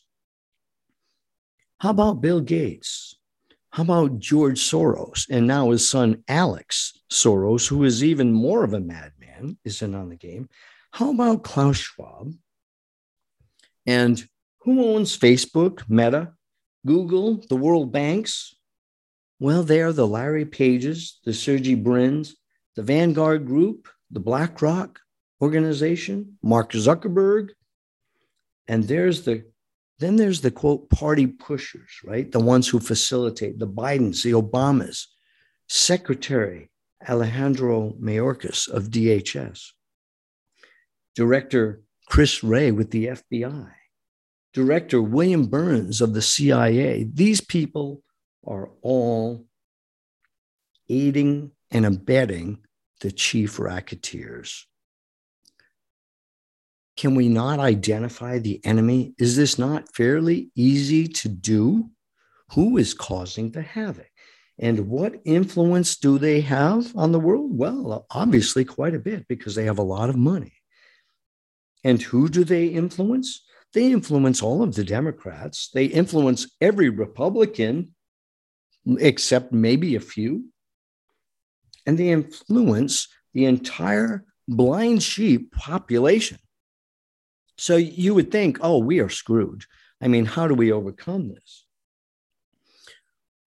How 1.79 1.89
about 1.89 2.21
Bill 2.21 2.39
Gates, 2.39 3.15
How 3.71 3.83
about 3.83 4.19
George 4.19 4.59
Soros 4.59 5.27
and 5.29 5.45
now 5.45 5.69
his 5.69 5.87
son 5.87 6.23
Alex 6.27 6.99
Soros, 7.11 7.67
who 7.67 7.83
is 7.83 8.03
even 8.03 8.33
more 8.33 8.63
of 8.63 8.73
a 8.73 8.79
madman, 8.79 9.57
is 9.63 9.81
in 9.81 9.93
on 9.93 10.09
the 10.09 10.15
game? 10.15 10.49
How 10.91 11.11
about 11.11 11.43
Klaus 11.43 11.77
Schwab? 11.77 12.33
And 13.85 14.23
who 14.61 14.83
owns 14.83 15.17
Facebook, 15.17 15.87
Meta, 15.87 16.33
Google, 16.85 17.43
the 17.47 17.55
World 17.55 17.91
Banks? 17.91 18.55
Well, 19.39 19.63
they 19.63 19.81
are 19.81 19.93
the 19.93 20.07
Larry 20.07 20.45
Pages, 20.45 21.19
the 21.23 21.33
Sergey 21.33 21.75
Brins, 21.75 22.35
the 22.75 22.83
Vanguard 22.83 23.45
Group, 23.45 23.87
the 24.11 24.19
BlackRock 24.19 24.99
organization, 25.41 26.37
Mark 26.41 26.71
Zuckerberg. 26.71 27.49
And 28.67 28.83
there's 28.83 29.23
the 29.23 29.45
then 29.99 30.15
there's 30.15 30.41
the 30.41 30.51
quote 30.51 30.89
party 30.89 31.27
pushers, 31.27 31.99
right? 32.03 32.31
The 32.31 32.39
ones 32.39 32.67
who 32.67 32.79
facilitate 32.79 33.59
the 33.59 33.67
Bidens, 33.67 34.23
the 34.23 34.31
Obamas, 34.31 35.05
Secretary 35.67 36.71
Alejandro 37.07 37.93
Mayorkas 38.01 38.67
of 38.67 38.85
DHS, 38.85 39.71
Director 41.15 41.81
Chris 42.07 42.43
Wray 42.43 42.71
with 42.71 42.91
the 42.91 43.07
FBI, 43.07 43.71
Director 44.53 45.01
William 45.01 45.45
Burns 45.45 46.01
of 46.01 46.13
the 46.13 46.21
CIA. 46.21 47.03
These 47.03 47.41
people 47.41 48.01
are 48.47 48.69
all 48.81 49.45
aiding 50.89 51.51
and 51.71 51.85
abetting 51.85 52.59
the 53.01 53.11
chief 53.11 53.59
racketeers. 53.59 54.65
Can 56.99 57.15
we 57.15 57.29
not 57.29 57.59
identify 57.59 58.39
the 58.39 58.59
enemy? 58.65 59.13
Is 59.17 59.37
this 59.37 59.57
not 59.57 59.95
fairly 59.95 60.51
easy 60.53 61.07
to 61.07 61.29
do? 61.29 61.91
Who 62.55 62.75
is 62.75 62.93
causing 62.93 63.51
the 63.51 63.61
havoc? 63.61 64.11
And 64.59 64.89
what 64.89 65.21
influence 65.23 65.95
do 65.95 66.19
they 66.19 66.41
have 66.41 66.93
on 66.97 67.13
the 67.13 67.19
world? 67.21 67.57
Well, 67.57 68.05
obviously, 68.11 68.65
quite 68.65 68.95
a 68.95 68.99
bit 68.99 69.29
because 69.29 69.55
they 69.55 69.63
have 69.63 69.77
a 69.79 69.81
lot 69.81 70.09
of 70.09 70.17
money. 70.17 70.51
And 71.85 72.01
who 72.01 72.27
do 72.27 72.43
they 72.43 72.65
influence? 72.65 73.45
They 73.73 73.93
influence 73.93 74.43
all 74.43 74.61
of 74.61 74.75
the 74.75 74.83
Democrats. 74.83 75.69
They 75.73 75.85
influence 75.85 76.53
every 76.59 76.89
Republican, 76.89 77.95
except 78.99 79.53
maybe 79.53 79.95
a 79.95 80.01
few. 80.01 80.49
And 81.85 81.97
they 81.97 82.09
influence 82.09 83.07
the 83.33 83.45
entire 83.45 84.25
blind 84.49 85.01
sheep 85.01 85.53
population. 85.53 86.39
So 87.59 87.75
you 87.75 88.13
would 88.13 88.31
think, 88.31 88.57
oh, 88.61 88.77
we 88.77 89.01
are 89.01 89.09
screwed. 89.09 89.65
I 90.01 90.07
mean, 90.07 90.23
how 90.23 90.47
do 90.47 90.53
we 90.53 90.71
overcome 90.71 91.27
this? 91.27 91.65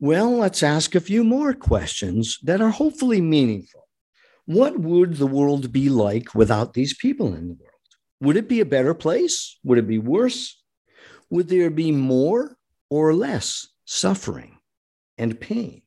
Well, 0.01 0.37
let's 0.37 0.63
ask 0.63 0.95
a 0.95 1.01
few 1.01 1.25
more 1.25 1.55
questions 1.55 2.39
that 2.43 2.61
are 2.61 2.69
hopefully 2.69 3.23
meaningful. 3.23 3.89
What 4.45 4.79
would 4.79 5.17
the 5.17 5.27
world 5.27 5.73
be 5.73 5.89
like 5.89 6.35
without 6.35 6.75
these 6.75 6.95
people 6.95 7.29
in 7.29 7.49
the 7.49 7.55
world? 7.55 7.73
Would 8.21 8.37
it 8.37 8.51
be 8.51 8.61
a 8.61 8.67
better 8.67 8.93
place? 8.93 9.59
Would 9.65 9.79
it 9.79 9.89
be 9.89 9.99
worse? 9.99 10.63
Would 11.31 11.49
there 11.49 11.71
be 11.71 11.91
more 11.91 12.59
or 12.91 13.15
less 13.15 13.67
suffering 13.87 14.59
and 15.17 15.41
pain? 15.41 15.81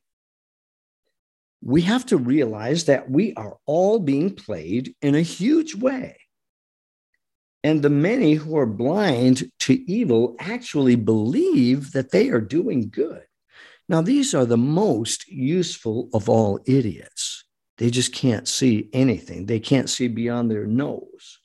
We 1.62 1.82
have 1.82 2.06
to 2.06 2.16
realize 2.16 2.86
that 2.86 3.08
we 3.08 3.34
are 3.34 3.58
all 3.66 4.00
being 4.00 4.34
played 4.34 4.96
in 5.00 5.14
a 5.14 5.22
huge 5.22 5.76
way 5.76 6.16
and 7.66 7.82
the 7.82 7.90
many 7.90 8.34
who 8.34 8.56
are 8.56 8.64
blind 8.64 9.50
to 9.58 9.74
evil 9.90 10.36
actually 10.38 10.94
believe 10.94 11.90
that 11.90 12.12
they 12.12 12.28
are 12.28 12.40
doing 12.40 12.88
good. 12.88 13.22
Now, 13.88 14.02
these 14.02 14.36
are 14.36 14.44
the 14.46 14.56
most 14.56 15.26
useful 15.26 16.08
of 16.14 16.28
all 16.28 16.60
idiots. 16.64 17.42
They 17.78 17.90
just 17.90 18.14
can't 18.14 18.46
see 18.46 18.88
anything, 18.92 19.46
they 19.46 19.58
can't 19.58 19.90
see 19.90 20.06
beyond 20.06 20.48
their 20.48 20.64
nose. 20.64 21.40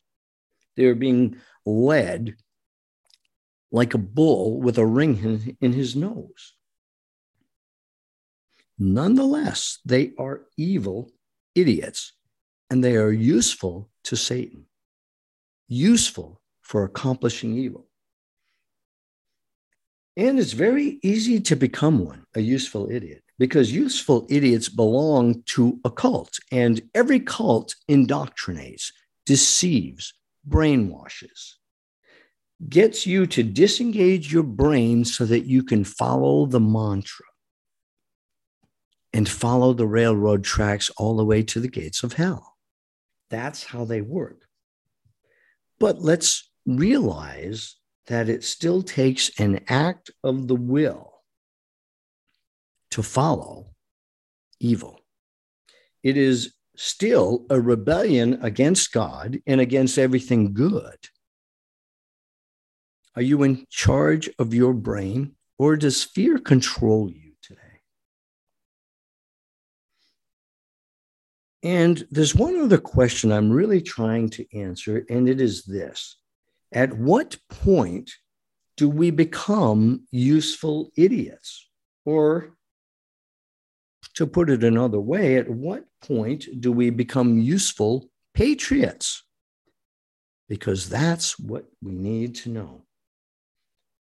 They're 0.77 0.93
being 0.93 1.37
led 1.65 2.35
like 3.71 3.95
a 3.95 3.97
bull 3.97 4.61
with 4.61 4.77
a 4.77 4.85
ring 4.85 5.57
in 5.59 5.73
his 5.73 5.95
nose. 5.95 6.53
Nonetheless, 8.77 9.79
they 9.85 10.11
are 10.19 10.43
evil 10.55 11.09
idiots 11.55 12.13
and 12.69 12.83
they 12.83 12.95
are 12.95 13.11
useful 13.11 13.89
to 14.03 14.15
Satan 14.15 14.67
useful 15.71 16.41
for 16.61 16.83
accomplishing 16.83 17.57
evil. 17.57 17.87
And 20.17 20.37
it's 20.37 20.51
very 20.51 20.99
easy 21.01 21.39
to 21.39 21.55
become 21.55 22.05
one, 22.05 22.25
a 22.35 22.41
useful 22.41 22.91
idiot, 22.91 23.23
because 23.39 23.71
useful 23.71 24.27
idiots 24.29 24.67
belong 24.67 25.43
to 25.47 25.79
a 25.85 25.89
cult, 25.89 26.39
and 26.51 26.81
every 26.93 27.21
cult 27.21 27.73
indoctrinates, 27.89 28.91
deceives, 29.25 30.13
brainwashes, 30.47 31.53
gets 32.67 33.07
you 33.07 33.25
to 33.27 33.41
disengage 33.41 34.31
your 34.31 34.43
brain 34.43 35.05
so 35.05 35.25
that 35.25 35.45
you 35.45 35.63
can 35.63 35.85
follow 35.85 36.45
the 36.45 36.59
mantra 36.59 37.25
and 39.13 39.27
follow 39.27 39.73
the 39.73 39.87
railroad 39.87 40.43
tracks 40.43 40.89
all 40.97 41.15
the 41.15 41.25
way 41.25 41.41
to 41.43 41.61
the 41.61 41.69
gates 41.69 42.03
of 42.03 42.13
hell. 42.13 42.57
That's 43.29 43.63
how 43.63 43.85
they 43.85 44.01
work. 44.01 44.43
But 45.81 45.99
let's 45.99 46.47
realize 46.67 47.75
that 48.05 48.29
it 48.29 48.43
still 48.43 48.83
takes 48.83 49.31
an 49.39 49.61
act 49.67 50.11
of 50.23 50.47
the 50.47 50.55
will 50.55 51.23
to 52.91 53.01
follow 53.01 53.71
evil. 54.59 54.99
It 56.03 56.17
is 56.17 56.53
still 56.75 57.47
a 57.49 57.59
rebellion 57.59 58.37
against 58.43 58.91
God 58.91 59.39
and 59.47 59.59
against 59.59 59.97
everything 59.97 60.53
good. 60.53 60.99
Are 63.15 63.23
you 63.23 63.41
in 63.41 63.65
charge 63.71 64.29
of 64.37 64.53
your 64.53 64.73
brain 64.73 65.35
or 65.57 65.77
does 65.77 66.03
fear 66.03 66.37
control 66.37 67.09
you? 67.09 67.20
And 71.63 72.07
there's 72.09 72.35
one 72.35 72.59
other 72.59 72.79
question 72.79 73.31
I'm 73.31 73.51
really 73.51 73.81
trying 73.81 74.29
to 74.31 74.57
answer, 74.57 75.05
and 75.09 75.29
it 75.29 75.39
is 75.39 75.63
this 75.63 76.17
At 76.71 76.93
what 76.93 77.37
point 77.49 78.11
do 78.77 78.89
we 78.89 79.11
become 79.11 80.07
useful 80.11 80.91
idiots? 80.95 81.69
Or 82.05 82.55
to 84.15 84.25
put 84.25 84.49
it 84.49 84.63
another 84.63 84.99
way, 84.99 85.37
at 85.37 85.49
what 85.49 85.85
point 86.01 86.45
do 86.59 86.71
we 86.71 86.89
become 86.89 87.39
useful 87.39 88.09
patriots? 88.33 89.23
Because 90.49 90.89
that's 90.89 91.39
what 91.39 91.65
we 91.81 91.91
need 91.91 92.35
to 92.37 92.49
know. 92.49 92.85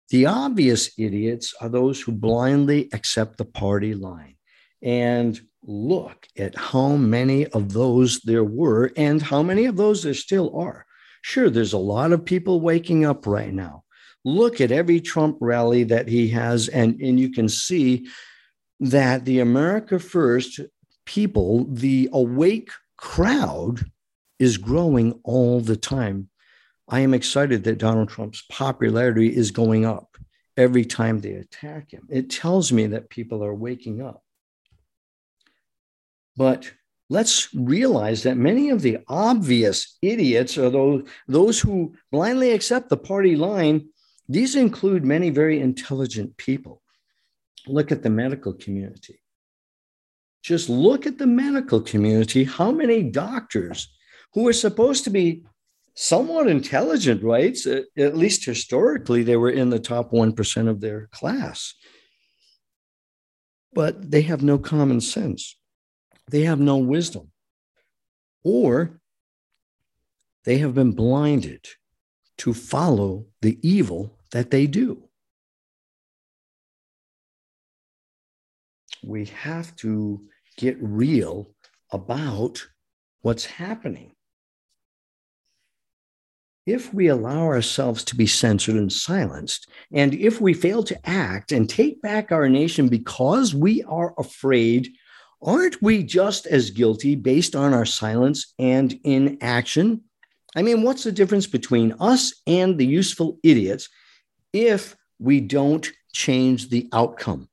The 0.10 0.26
obvious 0.26 0.92
idiots 0.98 1.54
are 1.62 1.70
those 1.70 2.02
who 2.02 2.12
blindly 2.12 2.90
accept 2.94 3.38
the 3.38 3.46
party 3.46 3.94
line. 3.94 4.35
And 4.86 5.38
look 5.64 6.28
at 6.38 6.56
how 6.56 6.96
many 6.96 7.48
of 7.48 7.74
those 7.74 8.22
there 8.22 8.44
were 8.44 8.92
and 8.96 9.22
how 9.22 9.44
many 9.44 9.66
of 9.66 9.76
those 9.76 10.04
there 10.04 10.14
still 10.14 10.56
are. 10.58 10.86
Sure, 11.22 11.50
there's 11.50 11.74
a 11.74 11.78
lot 11.78 12.12
of 12.12 12.24
people 12.24 12.62
waking 12.62 13.04
up 13.04 13.26
right 13.26 13.54
now. 13.54 13.84
Look 14.24 14.62
at 14.62 14.72
every 14.72 15.02
Trump 15.02 15.38
rally 15.42 15.84
that 15.86 16.08
he 16.08 16.30
has, 16.30 16.68
and, 16.68 17.02
and 17.02 17.20
you 17.20 17.32
can 17.32 17.50
see 17.50 18.08
that 18.80 19.26
the 19.26 19.40
America 19.40 20.00
First 20.00 20.60
people, 21.06 21.66
the 21.66 22.10
awake 22.14 22.70
crowd, 22.98 23.84
is 24.40 24.58
growing 24.58 25.20
all 25.24 25.62
the 25.62 25.78
time. 25.78 26.30
I 26.88 27.00
am 27.00 27.14
excited 27.14 27.64
that 27.64 27.80
Donald 27.80 28.10
Trump's 28.10 28.44
popularity 28.50 29.36
is 29.36 29.52
going 29.52 29.86
up 29.86 30.18
every 30.58 30.86
time 30.86 31.20
they 31.20 31.34
attack 31.34 31.92
him. 31.92 32.08
It 32.10 32.30
tells 32.30 32.72
me 32.72 32.88
that 32.88 33.10
people 33.10 33.44
are 33.44 33.54
waking 33.54 34.02
up. 34.02 34.25
But 36.38 36.72
let's 37.10 37.54
realize 37.54 38.24
that 38.24 38.38
many 38.38 38.70
of 38.70 38.82
the 38.82 39.00
obvious 39.08 39.98
idiots 40.02 40.58
are 40.58 40.70
those, 40.70 41.08
those 41.28 41.60
who 41.60 41.96
blindly 42.12 42.52
accept 42.52 42.90
the 42.90 42.98
party 42.98 43.36
line. 43.36 43.90
These 44.28 44.56
include 44.56 45.06
many 45.06 45.30
very 45.30 45.62
intelligent 45.62 46.36
people. 46.38 46.82
Look 47.68 47.92
at 47.92 48.04
the 48.04 48.10
medical 48.10 48.54
community. 48.54 49.20
Just 50.44 50.70
look 50.70 51.08
at 51.08 51.18
the 51.18 51.28
medical 51.28 51.82
community. 51.82 52.44
How 52.44 52.72
many 52.72 53.04
doctors 53.04 53.88
who 54.34 54.48
are 54.48 54.54
supposed 54.54 55.04
to 55.06 55.10
be 55.10 55.44
somewhat 55.96 56.48
intelligent, 56.48 57.24
right? 57.24 57.58
At 57.98 58.18
least 58.18 58.46
historically, 58.46 59.24
they 59.24 59.38
were 59.38 59.50
in 59.50 59.70
the 59.70 59.80
top 59.80 60.12
1% 60.12 60.68
of 60.68 60.82
their 60.82 61.08
class. 61.08 61.74
But 63.74 64.12
they 64.12 64.22
have 64.24 64.44
no 64.44 64.60
common 64.60 65.02
sense 65.02 65.56
they 66.30 66.42
have 66.44 66.60
no 66.60 66.78
wisdom, 66.78 67.32
or 68.44 69.00
they 70.44 70.58
have 70.60 70.74
been 70.74 70.92
blinded 70.92 71.66
to 72.38 72.54
follow 72.54 73.26
the 73.42 73.58
evil 73.62 74.18
that 74.32 74.52
they 74.52 74.68
do. 74.68 75.06
we 79.06 79.26
have 79.26 79.76
to 79.78 80.22
get 80.58 80.78
real 80.82 81.52
about 81.92 82.66
what's 83.22 83.46
happening. 83.46 84.12
If 86.66 86.92
we 86.94 87.08
allow 87.08 87.44
ourselves 87.44 88.04
to 88.06 88.16
be 88.16 88.26
censored 88.26 88.76
and 88.76 88.92
silenced, 88.92 89.70
and 89.92 90.16
if 90.16 90.42
we 90.42 90.54
fail 90.54 90.84
to 90.84 91.08
act 91.08 91.52
and 91.52 91.70
take 91.70 92.02
back 92.02 92.32
our 92.32 92.50
nation 92.50 92.88
because 92.88 93.54
we 93.54 93.84
are 93.84 94.16
afraid, 94.18 94.90
aren't 95.42 95.82
we 95.82 96.04
just 96.04 96.46
as 96.46 96.70
guilty 96.70 97.16
based 97.16 97.56
on 97.56 97.74
our 97.74 97.86
silence 97.86 98.54
and 98.60 99.00
inaction? 99.04 100.02
I 100.56 100.62
mean, 100.62 100.84
what's 100.84 101.04
the 101.04 101.12
difference 101.12 101.48
between 101.48 101.94
us 102.00 102.42
and 102.48 102.78
the 102.78 102.86
useful 102.86 103.40
idiots 103.44 103.90
if 104.54 104.96
we 105.20 105.42
don't 105.42 105.90
change 106.14 106.70
the 106.70 106.88
outcome, 106.94 107.50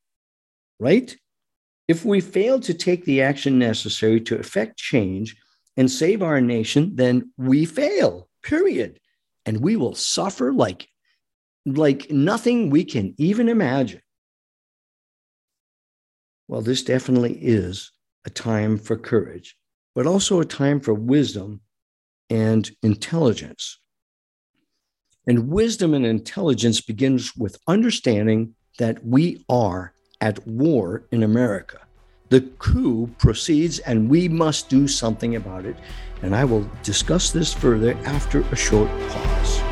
right? 0.78 1.16
If 1.88 2.04
we 2.04 2.20
fail 2.20 2.60
to 2.60 2.74
take 2.74 3.04
the 3.04 3.22
action 3.22 3.58
necessary 3.58 4.20
to 4.22 4.38
effect 4.38 4.78
change 4.78 5.36
and 5.76 5.90
save 5.90 6.22
our 6.22 6.40
nation, 6.40 6.94
then 6.94 7.32
we 7.36 7.64
fail, 7.64 8.28
period. 8.42 9.00
And 9.44 9.60
we 9.60 9.76
will 9.76 9.96
suffer 9.96 10.52
like, 10.52 10.88
like 11.66 12.10
nothing 12.10 12.70
we 12.70 12.84
can 12.84 13.14
even 13.18 13.48
imagine. 13.48 14.00
Well, 16.52 16.60
this 16.60 16.82
definitely 16.82 17.38
is 17.40 17.92
a 18.26 18.30
time 18.30 18.76
for 18.76 18.98
courage, 18.98 19.56
but 19.94 20.06
also 20.06 20.38
a 20.38 20.44
time 20.44 20.80
for 20.80 20.92
wisdom 20.92 21.62
and 22.28 22.70
intelligence. 22.82 23.78
And 25.26 25.48
wisdom 25.48 25.94
and 25.94 26.04
intelligence 26.04 26.82
begins 26.82 27.34
with 27.34 27.56
understanding 27.66 28.54
that 28.78 29.02
we 29.02 29.46
are 29.48 29.94
at 30.20 30.46
war 30.46 31.06
in 31.10 31.22
America. 31.22 31.80
The 32.28 32.42
coup 32.42 33.06
proceeds, 33.16 33.78
and 33.78 34.10
we 34.10 34.28
must 34.28 34.68
do 34.68 34.86
something 34.86 35.36
about 35.36 35.64
it. 35.64 35.76
And 36.20 36.36
I 36.36 36.44
will 36.44 36.70
discuss 36.82 37.30
this 37.30 37.54
further 37.54 37.94
after 38.04 38.42
a 38.42 38.56
short 38.56 38.90
pause. 39.08 39.71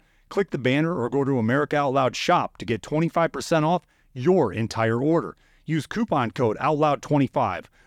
Click 0.31 0.51
the 0.51 0.57
banner 0.57 0.95
or 0.95 1.09
go 1.09 1.25
to 1.25 1.39
America 1.39 1.75
Out 1.75 1.91
Loud 1.91 2.15
shop 2.15 2.55
to 2.59 2.63
get 2.63 2.81
25% 2.81 3.63
off 3.63 3.83
your 4.13 4.53
entire 4.53 5.03
order. 5.03 5.35
Use 5.65 5.85
coupon 5.85 6.31
code 6.31 6.55
OUTLOUD25. 6.55 7.65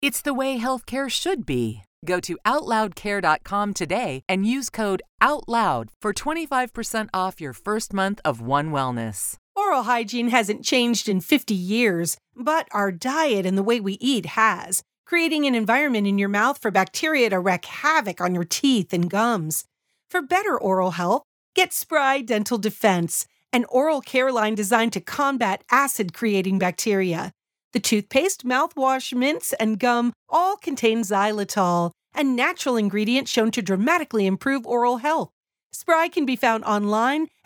It's 0.00 0.22
the 0.22 0.32
way 0.32 0.60
healthcare 0.60 1.10
should 1.10 1.44
be. 1.44 1.82
Go 2.04 2.20
to 2.20 2.38
OutLoudCare.com 2.46 3.74
today 3.74 4.22
and 4.28 4.46
use 4.46 4.70
code 4.70 5.02
OUTLOUD 5.20 5.88
for 6.00 6.12
25% 6.12 7.08
off 7.12 7.40
your 7.40 7.52
first 7.52 7.92
month 7.92 8.20
of 8.24 8.40
One 8.40 8.70
Wellness. 8.70 9.34
Oral 9.56 9.82
hygiene 9.82 10.28
hasn't 10.28 10.64
changed 10.64 11.08
in 11.08 11.20
50 11.20 11.52
years, 11.52 12.16
but 12.36 12.68
our 12.70 12.92
diet 12.92 13.44
and 13.44 13.58
the 13.58 13.62
way 13.64 13.80
we 13.80 13.94
eat 14.00 14.26
has, 14.26 14.82
creating 15.04 15.46
an 15.46 15.56
environment 15.56 16.06
in 16.06 16.16
your 16.16 16.28
mouth 16.28 16.58
for 16.58 16.70
bacteria 16.70 17.30
to 17.30 17.40
wreak 17.40 17.64
havoc 17.64 18.20
on 18.20 18.36
your 18.36 18.44
teeth 18.44 18.92
and 18.92 19.10
gums. 19.10 19.64
For 20.08 20.22
better 20.22 20.56
oral 20.56 20.92
health, 20.92 21.22
get 21.56 21.72
Spry 21.72 22.20
Dental 22.20 22.58
Defense 22.58 23.26
an 23.52 23.64
oral 23.68 24.00
care 24.00 24.30
line 24.30 24.54
designed 24.54 24.92
to 24.92 25.00
combat 25.00 25.64
acid 25.70 26.12
creating 26.12 26.58
bacteria. 26.58 27.32
The 27.72 27.80
toothpaste, 27.80 28.46
mouthwash, 28.46 29.14
mints, 29.14 29.52
and 29.54 29.78
gum 29.78 30.14
all 30.28 30.56
contain 30.56 31.02
xylitol, 31.02 31.90
a 32.14 32.24
natural 32.24 32.76
ingredient 32.76 33.28
shown 33.28 33.50
to 33.50 33.62
dramatically 33.62 34.26
improve 34.26 34.66
oral 34.66 34.98
health. 34.98 35.30
Spry 35.70 36.08
can 36.08 36.24
be 36.24 36.34
found 36.34 36.64
online 36.64 37.28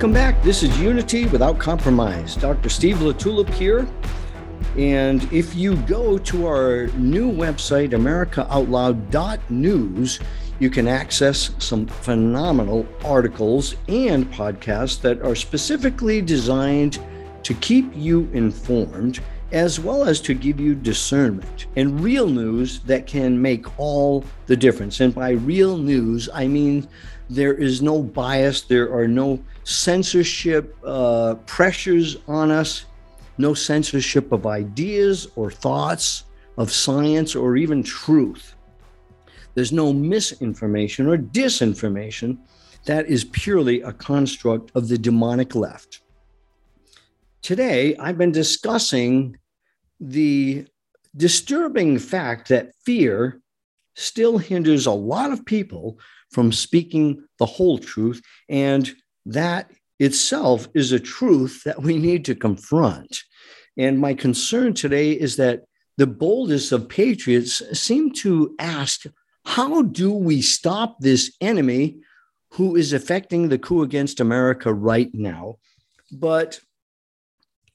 Welcome 0.00 0.14
back. 0.14 0.42
This 0.42 0.62
is 0.62 0.80
Unity 0.80 1.26
Without 1.26 1.58
Compromise. 1.58 2.34
Dr. 2.34 2.70
Steve 2.70 3.02
LaTulippe 3.02 3.52
here. 3.52 3.86
And 4.78 5.30
if 5.30 5.54
you 5.54 5.76
go 5.76 6.16
to 6.16 6.46
our 6.46 6.86
new 6.96 7.30
website, 7.30 7.90
AmericaOutloud.news, 7.90 10.20
you 10.58 10.70
can 10.70 10.88
access 10.88 11.50
some 11.58 11.86
phenomenal 11.86 12.88
articles 13.04 13.76
and 13.88 14.24
podcasts 14.32 14.98
that 15.02 15.20
are 15.20 15.34
specifically 15.34 16.22
designed 16.22 16.98
to 17.42 17.52
keep 17.52 17.92
you 17.94 18.30
informed 18.32 19.20
as 19.52 19.80
well 19.80 20.04
as 20.04 20.20
to 20.22 20.32
give 20.32 20.60
you 20.60 20.74
discernment 20.74 21.66
and 21.76 22.00
real 22.00 22.28
news 22.28 22.80
that 22.80 23.06
can 23.06 23.40
make 23.40 23.78
all 23.78 24.24
the 24.46 24.56
difference. 24.56 25.00
And 25.00 25.14
by 25.14 25.32
real 25.32 25.76
news, 25.76 26.28
I 26.32 26.46
mean 26.46 26.88
there 27.28 27.54
is 27.54 27.82
no 27.82 28.02
bias, 28.02 28.62
there 28.62 28.92
are 28.94 29.06
no 29.06 29.40
censorship 29.64 30.76
uh, 30.84 31.34
pressures 31.46 32.18
on 32.28 32.50
us, 32.50 32.86
no 33.38 33.54
censorship 33.54 34.32
of 34.32 34.46
ideas 34.46 35.28
or 35.36 35.50
thoughts, 35.50 36.24
of 36.58 36.70
science, 36.70 37.34
or 37.34 37.56
even 37.56 37.82
truth. 37.82 38.54
There's 39.54 39.72
no 39.72 39.92
misinformation 39.92 41.06
or 41.06 41.16
disinformation 41.16 42.38
that 42.84 43.06
is 43.06 43.24
purely 43.24 43.82
a 43.82 43.92
construct 43.92 44.70
of 44.74 44.88
the 44.88 44.98
demonic 44.98 45.54
left. 45.54 46.00
Today, 47.42 47.96
I've 47.96 48.18
been 48.18 48.32
discussing 48.32 49.36
the 49.98 50.66
disturbing 51.16 51.98
fact 51.98 52.48
that 52.48 52.74
fear 52.84 53.40
still 53.94 54.38
hinders 54.38 54.86
a 54.86 54.92
lot 54.92 55.32
of 55.32 55.44
people 55.44 55.98
from 56.30 56.52
speaking 56.52 57.24
the 57.38 57.46
whole 57.46 57.78
truth. 57.78 58.22
And 58.48 58.90
that 59.26 59.70
itself 59.98 60.68
is 60.74 60.92
a 60.92 61.00
truth 61.00 61.62
that 61.64 61.82
we 61.82 61.98
need 61.98 62.24
to 62.24 62.34
confront. 62.34 63.22
And 63.76 63.98
my 63.98 64.14
concern 64.14 64.74
today 64.74 65.12
is 65.12 65.36
that 65.36 65.64
the 65.96 66.06
boldest 66.06 66.72
of 66.72 66.88
patriots 66.88 67.62
seem 67.78 68.12
to 68.14 68.54
ask, 68.58 69.04
how 69.44 69.82
do 69.82 70.12
we 70.12 70.42
stop 70.42 70.96
this 71.00 71.36
enemy 71.40 71.98
who 72.52 72.76
is 72.76 72.92
affecting 72.92 73.48
the 73.48 73.58
coup 73.58 73.82
against 73.82 74.20
America 74.20 74.72
right 74.72 75.10
now? 75.12 75.56
But 76.10 76.60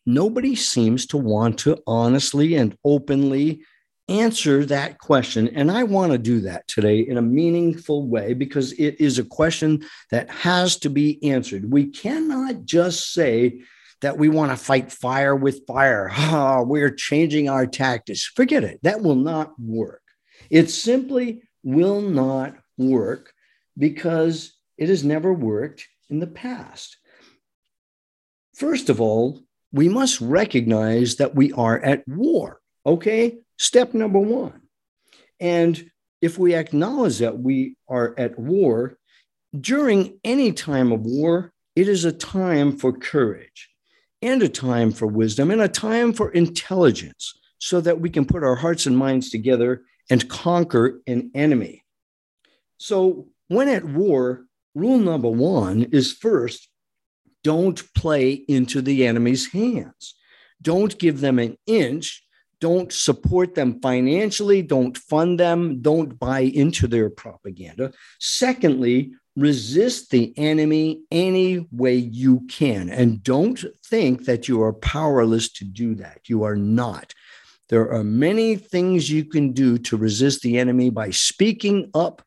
nobody 0.05 0.55
seems 0.55 1.05
to 1.07 1.17
want 1.17 1.59
to 1.59 1.77
honestly 1.87 2.55
and 2.55 2.77
openly 2.83 3.61
answer 4.07 4.65
that 4.65 4.99
question. 4.99 5.47
And 5.49 5.71
I 5.71 5.83
want 5.83 6.11
to 6.11 6.17
do 6.17 6.41
that 6.41 6.67
today 6.67 6.99
in 6.99 7.17
a 7.17 7.21
meaningful 7.21 8.07
way 8.07 8.33
because 8.33 8.71
it 8.73 8.99
is 8.99 9.17
a 9.17 9.23
question 9.23 9.85
that 10.11 10.29
has 10.29 10.77
to 10.77 10.89
be 10.89 11.23
answered. 11.31 11.71
We 11.71 11.87
cannot 11.87 12.65
just 12.65 13.13
say 13.13 13.61
that 14.01 14.17
we 14.17 14.29
want 14.29 14.51
to 14.51 14.57
fight 14.57 14.91
fire 14.91 15.35
with 15.35 15.65
fire. 15.65 16.11
Oh, 16.17 16.63
we're 16.63 16.91
changing 16.91 17.49
our 17.49 17.65
tactics. 17.65 18.25
Forget 18.25 18.63
it. 18.63 18.79
That 18.83 19.01
will 19.01 19.15
not 19.15 19.59
work. 19.59 20.01
It 20.49 20.69
simply 20.69 21.41
will 21.63 22.01
not 22.01 22.55
work 22.77 23.33
because 23.77 24.53
it 24.77 24.89
has 24.89 25.03
never 25.03 25.33
worked 25.33 25.87
in 26.09 26.19
the 26.19 26.27
past. 26.27 26.97
First 28.55 28.89
of 28.89 29.01
all, 29.01 29.41
we 29.71 29.89
must 29.89 30.21
recognize 30.21 31.17
that 31.17 31.35
we 31.35 31.51
are 31.53 31.79
at 31.79 32.07
war. 32.07 32.61
Okay. 32.85 33.39
Step 33.57 33.93
number 33.93 34.19
one. 34.19 34.61
And 35.39 35.91
if 36.21 36.37
we 36.37 36.55
acknowledge 36.55 37.19
that 37.19 37.39
we 37.39 37.77
are 37.87 38.15
at 38.17 38.37
war, 38.39 38.97
during 39.59 40.19
any 40.23 40.51
time 40.51 40.91
of 40.91 41.01
war, 41.01 41.53
it 41.75 41.87
is 41.87 42.05
a 42.05 42.11
time 42.11 42.77
for 42.77 42.91
courage 42.93 43.69
and 44.21 44.41
a 44.41 44.49
time 44.49 44.91
for 44.91 45.07
wisdom 45.07 45.51
and 45.51 45.61
a 45.61 45.67
time 45.67 46.13
for 46.13 46.31
intelligence 46.31 47.33
so 47.59 47.81
that 47.81 47.99
we 47.99 48.09
can 48.09 48.25
put 48.25 48.43
our 48.43 48.55
hearts 48.55 48.85
and 48.85 48.97
minds 48.97 49.29
together 49.29 49.83
and 50.09 50.29
conquer 50.29 51.01
an 51.07 51.31
enemy. 51.33 51.83
So, 52.77 53.27
when 53.47 53.67
at 53.67 53.85
war, 53.85 54.45
rule 54.73 54.97
number 54.97 55.29
one 55.29 55.83
is 55.91 56.11
first 56.11 56.67
don't 57.43 57.93
play 57.93 58.31
into 58.31 58.81
the 58.81 59.05
enemy's 59.05 59.51
hands. 59.51 60.15
Don't 60.63 60.97
give 60.97 61.21
them 61.21 61.37
an 61.37 61.57
inch. 61.67 62.24
Don't 62.59 62.91
support 62.91 63.55
them 63.55 63.79
financially. 63.81 64.61
Don't 64.61 64.97
fund 64.97 65.39
them. 65.39 65.81
Don't 65.81 66.17
buy 66.17 66.39
into 66.41 66.87
their 66.87 67.09
propaganda. 67.09 67.91
Secondly, 68.19 69.13
resist 69.35 70.11
the 70.11 70.33
enemy 70.37 71.01
any 71.11 71.67
way 71.71 71.95
you 71.95 72.41
can. 72.49 72.89
And 72.89 73.21
don't 73.21 73.63
think 73.85 74.25
that 74.25 74.47
you 74.47 74.61
are 74.63 74.73
powerless 74.73 75.51
to 75.53 75.65
do 75.65 75.95
that. 75.95 76.21
You 76.27 76.43
are 76.43 76.55
not. 76.55 77.13
There 77.69 77.91
are 77.91 78.03
many 78.03 78.55
things 78.55 79.09
you 79.09 79.25
can 79.25 79.51
do 79.51 79.77
to 79.79 79.97
resist 79.97 80.41
the 80.41 80.57
enemy 80.57 80.89
by 80.89 81.09
speaking 81.09 81.89
up, 81.93 82.21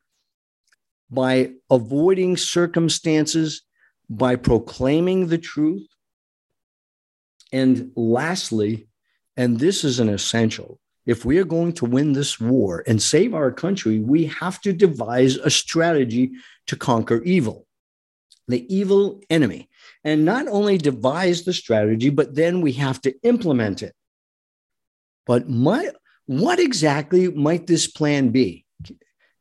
by 1.10 1.52
avoiding 1.70 2.36
circumstances 2.36 3.62
by 4.10 4.36
proclaiming 4.36 5.28
the 5.28 5.38
truth. 5.38 5.86
And 7.52 7.92
lastly, 7.94 8.87
and 9.38 9.60
this 9.60 9.84
is 9.84 10.00
an 10.00 10.08
essential, 10.08 10.80
if 11.06 11.24
we 11.24 11.38
are 11.38 11.44
going 11.44 11.72
to 11.74 11.84
win 11.84 12.12
this 12.12 12.40
war 12.40 12.82
and 12.88 13.00
save 13.00 13.34
our 13.34 13.52
country, 13.52 14.00
we 14.00 14.24
have 14.26 14.60
to 14.62 14.72
devise 14.72 15.36
a 15.36 15.48
strategy 15.48 16.32
to 16.66 16.76
conquer 16.76 17.22
evil, 17.22 17.64
the 18.48 18.66
evil 18.74 19.20
enemy. 19.30 19.70
And 20.02 20.24
not 20.24 20.48
only 20.48 20.76
devise 20.76 21.44
the 21.44 21.52
strategy, 21.52 22.10
but 22.10 22.34
then 22.34 22.60
we 22.60 22.72
have 22.72 23.00
to 23.02 23.14
implement 23.22 23.80
it. 23.80 23.94
But 25.24 25.48
my, 25.48 25.92
what 26.26 26.58
exactly 26.58 27.30
might 27.30 27.68
this 27.68 27.86
plan 27.86 28.30
be? 28.30 28.66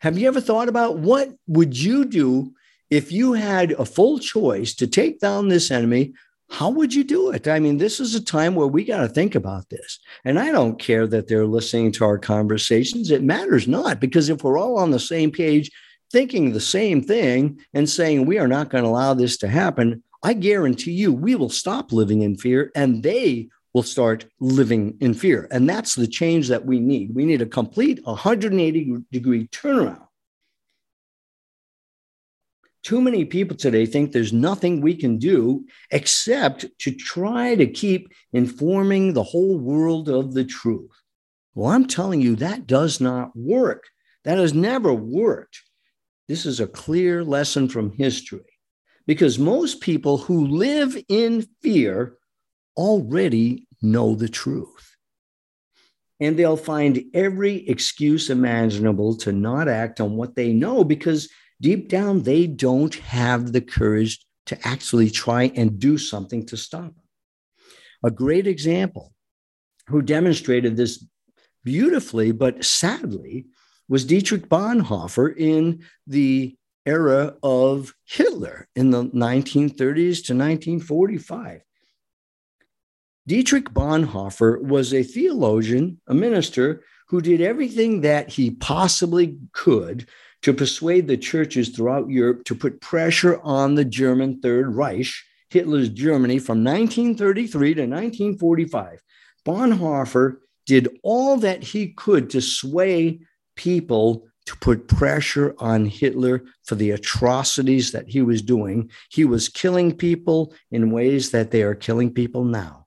Have 0.01 0.19
you 0.19 0.27
ever 0.27 0.41
thought 0.41 0.69
about 0.69 0.99
what 0.99 1.33
would 1.47 1.75
you 1.75 2.05
do 2.05 2.53
if 2.91 3.11
you 3.11 3.33
had 3.33 3.71
a 3.71 3.85
full 3.85 4.19
choice 4.19 4.75
to 4.75 4.85
take 4.85 5.19
down 5.19 5.47
this 5.47 5.71
enemy, 5.71 6.13
how 6.49 6.69
would 6.69 6.93
you 6.93 7.03
do 7.03 7.31
it? 7.31 7.47
I 7.47 7.59
mean, 7.59 7.77
this 7.77 7.99
is 7.99 8.15
a 8.15 8.23
time 8.23 8.55
where 8.55 8.67
we 8.67 8.83
got 8.83 9.01
to 9.01 9.09
think 9.09 9.35
about 9.35 9.69
this. 9.69 9.99
And 10.23 10.39
I 10.39 10.51
don't 10.51 10.79
care 10.79 11.05
that 11.07 11.27
they're 11.27 11.45
listening 11.45 11.91
to 11.93 12.05
our 12.05 12.17
conversations. 12.17 13.11
It 13.11 13.23
matters 13.23 13.67
not 13.67 13.99
because 13.99 14.29
if 14.29 14.43
we're 14.43 14.57
all 14.57 14.77
on 14.77 14.91
the 14.91 14.99
same 14.99 15.31
page, 15.31 15.69
thinking 16.11 16.51
the 16.51 16.61
same 16.61 17.01
thing 17.01 17.59
and 17.73 17.89
saying 17.89 18.25
we 18.25 18.39
are 18.39 18.47
not 18.47 18.69
going 18.69 18.83
to 18.83 18.89
allow 18.89 19.13
this 19.13 19.37
to 19.37 19.47
happen, 19.47 20.03
I 20.23 20.33
guarantee 20.33 20.93
you 20.93 21.13
we 21.13 21.35
will 21.35 21.49
stop 21.49 21.91
living 21.91 22.21
in 22.21 22.37
fear 22.37 22.71
and 22.75 23.03
they 23.03 23.49
will 23.73 23.83
start 23.83 24.25
living 24.39 24.97
in 25.01 25.13
fear. 25.13 25.47
And 25.51 25.69
that's 25.69 25.95
the 25.95 26.07
change 26.07 26.47
that 26.47 26.65
we 26.65 26.79
need. 26.79 27.13
We 27.13 27.25
need 27.25 27.41
a 27.41 27.45
complete 27.45 27.99
180 28.03 29.05
degree 29.11 29.47
turnaround 29.49 30.06
too 32.87 33.01
many 33.01 33.25
people 33.25 33.57
today 33.57 33.85
think 33.85 34.13
there's 34.13 34.31
nothing 34.31 34.79
we 34.79 34.95
can 34.95 35.17
do 35.17 35.65
except 35.91 36.65
to 36.79 36.89
try 36.89 37.53
to 37.53 37.67
keep 37.67 38.07
informing 38.31 39.11
the 39.11 39.23
whole 39.23 39.57
world 39.59 40.07
of 40.07 40.33
the 40.33 40.45
truth. 40.45 40.97
Well, 41.53 41.69
I'm 41.69 41.85
telling 41.85 42.21
you, 42.21 42.37
that 42.37 42.65
does 42.65 43.01
not 43.01 43.35
work. 43.35 43.83
That 44.23 44.37
has 44.37 44.53
never 44.53 44.93
worked. 44.93 45.63
This 46.29 46.45
is 46.45 46.61
a 46.61 46.65
clear 46.65 47.25
lesson 47.25 47.67
from 47.67 47.91
history 47.91 48.53
because 49.05 49.37
most 49.37 49.81
people 49.81 50.19
who 50.19 50.47
live 50.47 50.97
in 51.09 51.45
fear 51.61 52.15
already 52.77 53.67
know 53.81 54.15
the 54.15 54.29
truth. 54.29 54.95
And 56.21 56.39
they'll 56.39 56.55
find 56.55 57.03
every 57.13 57.67
excuse 57.67 58.29
imaginable 58.29 59.17
to 59.17 59.33
not 59.33 59.67
act 59.67 59.99
on 59.99 60.15
what 60.15 60.35
they 60.35 60.53
know 60.53 60.85
because 60.85 61.27
deep 61.61 61.89
down, 61.89 62.23
they 62.23 62.47
don't 62.47 62.95
have 62.95 63.51
the 63.51 63.61
courage 63.61 64.25
to 64.47 64.57
actually 64.67 65.09
try 65.09 65.51
and 65.55 65.79
do 65.79 65.97
something 65.97 66.45
to 66.47 66.57
stop 66.57 66.95
them. 66.95 67.03
A 68.03 68.11
great 68.11 68.47
example 68.47 69.13
who 69.87 70.01
demonstrated 70.01 70.75
this 70.75 71.05
beautifully, 71.63 72.31
but 72.31 72.63
sadly, 72.63 73.47
was 73.89 74.05
Dietrich 74.05 74.49
Bonhoeffer 74.49 75.35
in 75.35 75.83
the 76.05 76.55
era 76.85 77.35
of 77.43 77.93
Hitler 78.05 78.67
in 78.75 78.91
the 78.91 79.05
1930s 79.05 80.25
to 80.25 80.33
1945. 80.33 81.61
Dietrich 83.27 83.65
Bonhoeffer 83.65 84.61
was 84.61 84.93
a 84.93 85.03
theologian, 85.03 85.99
a 86.07 86.13
minister 86.13 86.83
who 87.07 87.21
did 87.21 87.41
everything 87.41 88.01
that 88.01 88.29
he 88.29 88.51
possibly 88.51 89.37
could 89.53 90.07
to 90.41 90.53
persuade 90.53 91.07
the 91.07 91.17
churches 91.17 91.69
throughout 91.69 92.09
Europe 92.09 92.43
to 92.45 92.55
put 92.55 92.81
pressure 92.81 93.39
on 93.41 93.75
the 93.75 93.85
German 93.85 94.39
Third 94.39 94.75
Reich, 94.75 95.07
Hitler's 95.49 95.89
Germany, 95.89 96.39
from 96.39 96.63
1933 96.63 97.73
to 97.73 97.81
1945. 97.81 99.01
Bonhoeffer 99.45 100.37
did 100.65 100.89
all 101.01 101.37
that 101.37 101.63
he 101.63 101.93
could 101.93 102.29
to 102.29 102.41
sway 102.41 103.19
people 103.55 104.27
to 104.45 104.55
put 104.57 104.87
pressure 104.87 105.55
on 105.59 105.85
Hitler 105.85 106.43
for 106.63 106.75
the 106.75 106.91
atrocities 106.91 107.91
that 107.91 108.07
he 108.07 108.21
was 108.21 108.41
doing. 108.41 108.89
He 109.09 109.25
was 109.25 109.49
killing 109.49 109.95
people 109.95 110.53
in 110.71 110.91
ways 110.91 111.31
that 111.31 111.51
they 111.51 111.63
are 111.63 111.75
killing 111.75 112.13
people 112.13 112.45
now. 112.45 112.86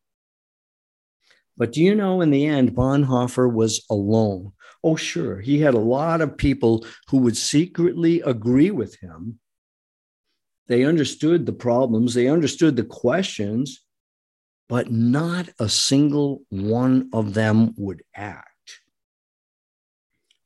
But 1.61 1.73
do 1.73 1.83
you 1.83 1.95
know, 1.95 2.23
in 2.23 2.31
the 2.31 2.47
end, 2.47 2.75
Bonhoeffer 2.75 3.53
was 3.53 3.85
alone. 3.91 4.53
Oh, 4.83 4.97
sure. 4.97 5.41
He 5.41 5.61
had 5.61 5.75
a 5.75 5.79
lot 5.79 6.23
of 6.23 6.39
people 6.39 6.87
who 7.11 7.19
would 7.19 7.37
secretly 7.37 8.23
agree 8.23 8.71
with 8.71 8.99
him. 9.01 9.41
They 10.69 10.85
understood 10.85 11.45
the 11.45 11.53
problems, 11.53 12.15
they 12.15 12.29
understood 12.29 12.77
the 12.77 12.85
questions, 12.85 13.85
but 14.71 14.91
not 14.91 15.51
a 15.59 15.69
single 15.69 16.45
one 16.49 17.11
of 17.13 17.35
them 17.35 17.75
would 17.77 18.05
act. 18.17 18.81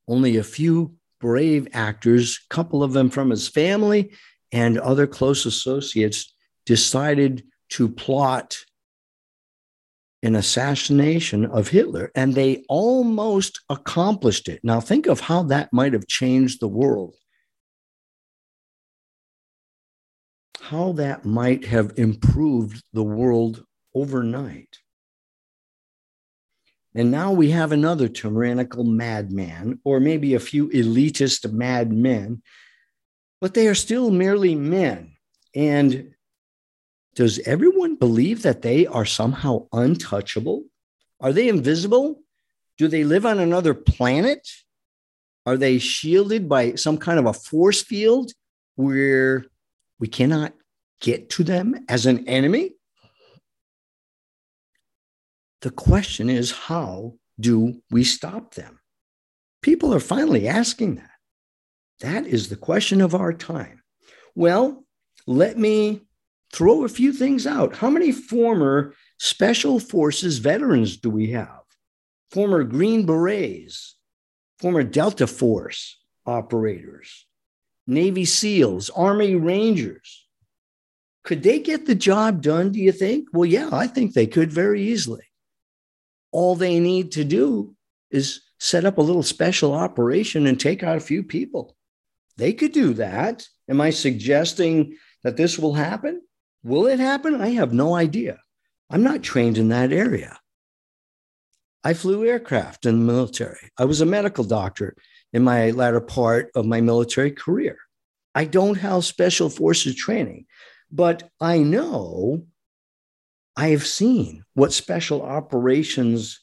Only 0.09 0.37
a 0.37 0.43
few 0.43 0.97
brave 1.21 1.69
actors, 1.73 2.41
a 2.45 2.53
couple 2.53 2.83
of 2.83 2.93
them 2.93 3.09
from 3.09 3.31
his 3.31 3.47
family 3.47 4.11
and 4.51 4.81
other 4.81 5.07
close 5.07 5.47
associates, 5.47 6.35
decided 6.67 7.45
to 7.69 7.89
plot 7.89 8.57
an 10.25 10.35
assassination 10.35 11.45
of 11.45 11.69
Hitler, 11.69 12.11
and 12.15 12.35
they 12.35 12.65
almost 12.69 13.61
accomplished 13.69 14.49
it. 14.49 14.61
Now, 14.65 14.81
think 14.81 15.07
of 15.07 15.21
how 15.21 15.43
that 15.45 15.73
might 15.73 15.93
have 15.93 16.07
changed 16.09 16.61
the 16.61 16.69
world. 16.69 17.15
How 20.61 20.93
that 20.93 21.27
might 21.27 21.67
have 21.67 21.93
improved 21.99 22.83
the 22.95 23.03
world 23.03 23.65
overnight. 23.95 24.79
And 26.95 27.11
now 27.11 27.33
we 27.33 27.51
have 27.51 27.73
another 27.73 28.09
tyrannical 28.09 28.85
madman, 28.85 29.81
or 29.85 30.01
maybe 30.01 30.33
a 30.33 30.41
few 30.41 30.69
elitist 30.71 31.53
madmen, 31.53 32.43
but 33.43 33.53
they 33.53 33.69
are 33.69 33.75
still 33.75 34.11
merely 34.11 34.55
men. 34.55 35.17
And 35.55 36.14
does 37.15 37.39
everyone 37.41 37.97
believe 37.97 38.43
that 38.43 38.63
they 38.63 38.87
are 38.87 39.05
somehow 39.05 39.67
untouchable? 39.73 40.65
Are 41.21 41.33
they 41.33 41.49
invisible? 41.49 42.23
Do 42.77 42.89
they 42.89 43.05
live 43.05 43.25
on 43.25 43.39
another 43.39 43.75
planet? 43.75 44.49
Are 45.47 45.57
they 45.57 45.79
shielded 45.79 46.49
by 46.49 46.75
some 46.75 46.99
kind 46.99 47.19
of 47.19 47.27
a 47.27 47.33
force 47.33 47.83
field 47.83 48.33
where 48.77 49.47
we 49.99 50.09
cannot 50.09 50.55
get 51.01 51.31
to 51.31 51.45
them 51.45 51.85
as 51.89 52.07
an 52.07 52.27
enemy? 52.27 52.73
The 55.61 55.71
question 55.71 56.29
is, 56.29 56.51
how 56.51 57.15
do 57.39 57.81
we 57.91 58.05
stop 58.05 58.55
them? 58.55 58.81
People 59.63 59.95
are 59.95 60.01
finally 60.01 60.49
asking 60.49 60.97
that. 60.97 61.11
That 62.01 62.27
is 62.27 62.49
the 62.49 62.57
question 62.57 63.01
of 63.01 63.15
our 63.15 63.33
time. 63.33 63.83
Well, 64.35 64.85
let 65.27 65.57
me 65.57 66.03
throw 66.55 66.85
a 66.85 66.89
few 66.89 67.13
things 67.13 67.47
out. 67.47 67.77
How 67.77 67.91
many 67.91 68.13
former 68.13 68.95
Special 69.19 69.81
Forces 69.81 70.39
veterans 70.39 70.97
do 70.97 71.11
we 71.11 71.31
have? 71.33 71.63
Former 72.31 72.63
Green 72.63 73.05
Berets, 73.05 73.97
former 74.59 74.85
Delta 74.85 75.27
Force 75.27 75.99
operators, 76.25 77.27
Navy 77.87 78.25
SEALs, 78.25 78.89
Army 78.91 79.35
Rangers. 79.35 80.27
Could 81.25 81.43
they 81.43 81.59
get 81.59 81.87
the 81.87 81.95
job 81.95 82.41
done, 82.41 82.71
do 82.71 82.79
you 82.79 82.93
think? 82.93 83.29
Well, 83.33 83.47
yeah, 83.47 83.71
I 83.73 83.87
think 83.87 84.13
they 84.13 84.27
could 84.27 84.53
very 84.53 84.83
easily. 84.83 85.25
All 86.31 86.55
they 86.55 86.79
need 86.79 87.13
to 87.13 87.25
do 87.25 87.75
is 88.11 88.43
set 88.61 88.85
up 88.85 88.99
a 88.99 89.03
little 89.03 89.23
special 89.23 89.75
operation 89.75 90.47
and 90.47 90.59
take 90.59 90.83
out 90.83 90.97
a 90.97 91.01
few 91.01 91.23
people. 91.23 91.77
They 92.37 92.53
could 92.53 92.73
do 92.73 92.95
that. 92.95 93.47
Am 93.69 93.81
I 93.81 93.91
suggesting 93.91 94.97
that 95.23 95.37
this 95.37 95.59
will 95.59 95.75
happen? 95.75 96.21
Will 96.65 96.87
it 96.87 96.99
happen? 96.99 97.43
I 97.43 97.51
have 97.51 97.75
no 97.75 97.95
idea. 97.95 98.39
I'm 98.91 99.03
not 99.03 99.23
trained 99.23 99.59
in 99.59 99.69
that 99.69 99.93
area. 99.93 100.39
I 101.85 101.93
flew 101.93 102.25
aircraft 102.25 102.87
in 102.87 102.99
the 102.99 103.13
military. 103.13 103.71
I 103.77 103.85
was 103.85 104.01
a 104.01 104.07
medical 104.07 104.45
doctor 104.45 104.97
in 105.35 105.45
my 105.45 105.71
latter 105.73 106.01
part 106.01 106.51
of 106.55 106.65
my 106.65 106.81
military 106.81 107.31
career. 107.31 107.77
I 108.35 108.47
don't 108.47 108.79
have 108.79 109.05
special 109.05 109.51
forces 109.51 109.95
training, 109.95 110.47
but 110.91 111.29
I 111.39 111.59
know 111.59 112.47
I 113.55 113.69
have 113.69 113.87
seen 113.87 114.45
what 114.55 114.73
special 114.73 115.21
operations 115.21 116.41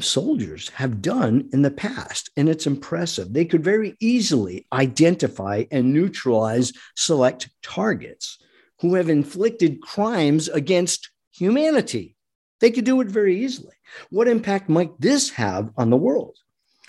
soldiers 0.00 0.70
have 0.70 1.00
done 1.00 1.48
in 1.52 1.62
the 1.62 1.70
past, 1.70 2.30
and 2.36 2.48
it's 2.48 2.66
impressive. 2.66 3.32
They 3.32 3.44
could 3.44 3.62
very 3.62 3.96
easily 4.00 4.66
identify 4.72 5.64
and 5.70 5.92
neutralize 5.92 6.72
select 6.96 7.48
targets 7.62 8.38
who 8.80 8.94
have 8.94 9.08
inflicted 9.08 9.80
crimes 9.80 10.48
against 10.48 11.10
humanity. 11.32 12.16
They 12.60 12.70
could 12.70 12.84
do 12.84 13.00
it 13.00 13.08
very 13.08 13.44
easily. 13.44 13.74
What 14.10 14.28
impact 14.28 14.68
might 14.68 15.00
this 15.00 15.30
have 15.30 15.70
on 15.76 15.90
the 15.90 15.96
world? 15.96 16.36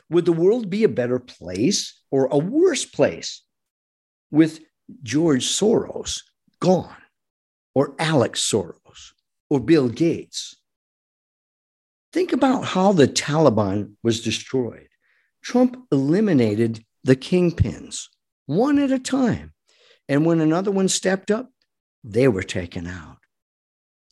Would 0.10 0.26
the 0.26 0.32
world 0.32 0.70
be 0.70 0.84
a 0.84 0.90
better 0.90 1.20
place 1.20 2.00
or 2.12 2.28
a 2.28 2.38
worse 2.38 2.86
place 2.86 3.44
with 4.32 4.60
George 5.04 5.46
Soros 5.46 6.22
gone, 6.60 6.96
or 7.74 7.96
Alex 8.00 8.42
Soros, 8.42 9.14
or 9.50 9.60
Bill 9.60 9.90
Gates? 9.90 10.56
Think 12.14 12.32
about 12.32 12.64
how 12.64 12.94
the 12.94 13.08
Taliban 13.08 13.96
was 14.04 14.22
destroyed. 14.22 14.88
Trump 15.42 15.78
eliminated 15.92 16.86
the 17.04 17.16
kingpins 17.16 18.08
one 18.46 18.80
at 18.80 18.92
a 18.92 19.00
time. 19.00 19.54
And 20.08 20.26
when 20.26 20.40
another 20.40 20.72
one 20.72 20.88
stepped 20.88 21.32
up, 21.32 21.50
they 22.06 22.28
were 22.28 22.44
taken 22.44 22.88
out. 22.88 23.18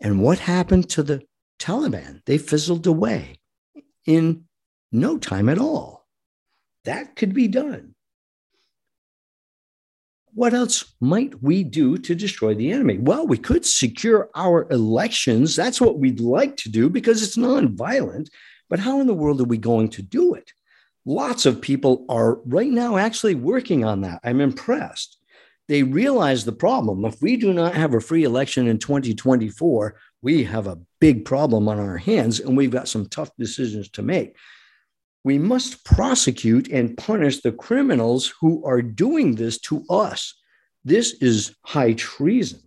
And 0.02 0.22
what 0.22 0.40
happened 0.40 0.90
to 0.90 1.04
the 1.04 1.22
Taliban? 1.60 2.22
They 2.26 2.38
fizzled 2.38 2.88
away 2.88 3.40
in 4.06 4.46
no 4.92 5.18
time 5.18 5.48
at 5.48 5.60
all. 5.60 6.08
That 6.86 7.16
could 7.16 7.34
be 7.34 7.48
done. 7.48 7.96
What 10.34 10.56
else 10.56 10.96
might 11.00 11.44
we 11.44 11.64
do 11.64 11.98
to 12.00 12.16
destroy 12.16 12.56
the 12.56 12.72
enemy? 12.72 12.98
Well, 12.98 13.28
we 13.28 13.38
could 13.38 13.66
secure 13.66 14.30
our 14.36 14.68
elections. 14.72 15.56
That's 15.56 15.80
what 15.80 16.00
we'd 16.00 16.20
like 16.20 16.58
to 16.58 16.70
do 16.70 16.90
because 16.90 17.22
it's 17.22 17.38
nonviolent. 17.38 18.30
But 18.68 18.80
how 18.80 19.00
in 19.00 19.06
the 19.06 19.14
world 19.14 19.40
are 19.40 19.46
we 19.46 19.60
going 19.60 19.90
to 19.90 20.02
do 20.02 20.34
it? 20.34 20.52
Lots 21.06 21.46
of 21.46 21.62
people 21.62 22.06
are 22.10 22.40
right 22.46 22.72
now 22.72 22.98
actually 22.98 23.36
working 23.36 23.86
on 23.86 24.02
that. 24.02 24.22
I'm 24.24 24.42
impressed 24.42 25.20
they 25.68 25.84
realize 25.84 26.44
the 26.44 26.52
problem. 26.52 27.06
If 27.06 27.22
we 27.22 27.38
do 27.38 27.54
not 27.54 27.74
have 27.74 27.94
a 27.94 28.02
free 28.02 28.24
election 28.24 28.68
in 28.68 28.80
2024, 28.80 29.96
we 30.22 30.44
have 30.44 30.68
a 30.68 30.80
big 31.00 31.26
problem 31.26 31.68
on 31.68 31.80
our 31.80 31.98
hands 31.98 32.40
and 32.40 32.58
we've 32.58 32.72
got 32.72 32.88
some 32.88 33.08
tough 33.08 33.32
decisions 33.38 33.90
to 33.90 34.02
make. 34.02 34.36
We 35.24 35.38
must 35.38 35.86
prosecute 35.86 36.70
and 36.70 36.98
punish 36.98 37.42
the 37.42 37.54
criminals 37.54 38.34
who 38.42 38.66
are 38.66 38.82
doing 38.82 39.36
this 39.36 39.58
to 39.62 39.86
us. 39.90 40.34
This 40.84 41.14
is 41.22 41.56
high 41.66 41.94
treason. 41.94 42.60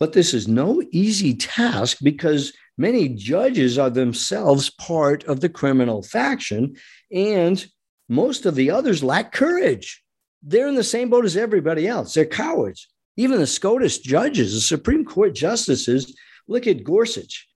But 0.00 0.12
this 0.12 0.32
is 0.32 0.48
no 0.48 0.82
easy 0.90 1.34
task 1.34 1.98
because 2.02 2.52
many 2.78 3.10
judges 3.10 3.78
are 3.78 3.90
themselves 3.90 4.70
part 4.70 5.24
of 5.24 5.40
the 5.40 5.48
criminal 5.48 6.02
faction, 6.02 6.76
and 7.10 7.64
most 8.08 8.46
of 8.46 8.54
the 8.54 8.70
others 8.70 9.02
lack 9.02 9.32
courage 9.32 10.02
they're 10.46 10.68
in 10.68 10.76
the 10.76 10.84
same 10.84 11.10
boat 11.10 11.24
as 11.24 11.36
everybody 11.36 11.88
else. 11.88 12.14
They're 12.14 12.24
cowards. 12.24 12.86
Even 13.16 13.40
the 13.40 13.46
SCOTUS 13.46 13.98
judges, 13.98 14.54
the 14.54 14.60
Supreme 14.60 15.04
Court 15.04 15.34
justices, 15.34 16.16
look 16.46 16.66
at 16.66 16.84
Gorsuch, 16.84 17.48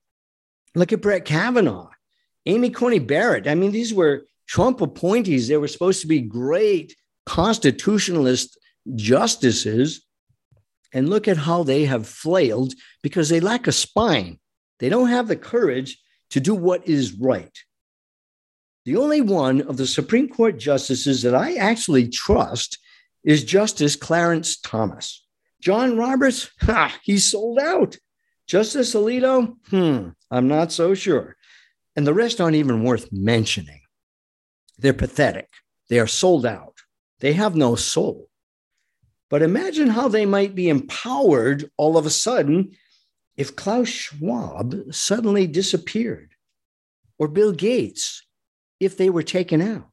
look 0.75 0.93
at 0.93 1.01
Brett 1.01 1.25
Kavanaugh, 1.25 1.91
Amy 2.47 2.71
Coney 2.71 2.99
Barrett. 2.99 3.47
I 3.47 3.55
mean, 3.55 3.71
these 3.71 3.95
were 3.95 4.25
Trump 4.49 4.81
appointees. 4.81 5.47
They 5.47 5.57
were 5.57 5.69
supposed 5.69 6.01
to 6.01 6.09
be 6.09 6.21
great 6.21 6.97
constitutionalist 7.27 8.59
justices. 8.97 10.05
And 10.93 11.09
look 11.09 11.29
at 11.29 11.37
how 11.37 11.63
they 11.63 11.85
have 11.85 12.09
flailed 12.09 12.73
because 13.03 13.29
they 13.29 13.39
lack 13.39 13.69
a 13.69 13.73
spine. 13.73 14.41
They 14.81 14.89
don't 14.89 15.11
have 15.11 15.29
the 15.29 15.37
courage 15.37 16.01
to 16.31 16.41
do 16.41 16.55
what 16.55 16.89
is 16.89 17.13
right. 17.13 17.57
The 18.85 18.97
only 18.97 19.21
one 19.21 19.61
of 19.63 19.77
the 19.77 19.87
Supreme 19.87 20.29
Court 20.29 20.59
justices 20.59 21.23
that 21.23 21.35
I 21.35 21.55
actually 21.55 22.09
trust 22.09 22.79
is 23.25 23.45
Justice 23.45 23.97
Clarence 23.97 24.59
Thomas. 24.59 25.25
John 25.61 25.99
Roberts, 25.99 26.51
ha, 26.63 26.99
he's 27.03 27.31
sold 27.31 27.59
out. 27.59 27.99
Justice 28.47 28.95
Alito, 28.95 29.57
hmm, 29.69 30.09
I'm 30.31 30.49
not 30.49 30.73
so 30.73 30.95
sure. 30.95 31.37
And 31.95 32.07
the 32.07 32.15
rest 32.15 32.41
aren't 32.41 32.57
even 32.57 32.83
worth 32.83 33.13
mentioning. 33.13 33.83
They're 34.79 34.95
pathetic. 34.95 35.49
They 35.89 35.99
are 35.99 36.07
sold 36.07 36.47
out. 36.47 36.79
They 37.19 37.35
have 37.35 37.55
no 37.55 37.75
soul. 37.75 38.29
But 39.29 39.43
imagine 39.43 39.89
how 39.89 40.09
they 40.09 40.25
might 40.25 40.55
be 40.55 40.69
empowered 40.69 41.71
all 41.77 41.99
of 41.99 42.07
a 42.07 42.11
sudden 42.11 42.77
if 43.37 43.55
Klaus 43.55 43.89
Schwab 43.89 44.93
suddenly 44.93 45.47
disappeared, 45.47 46.35
or 47.19 47.29
Bill 47.29 47.53
Gates, 47.53 48.23
if 48.81 48.97
they 48.97 49.11
were 49.11 49.23
taken 49.23 49.61
out? 49.63 49.87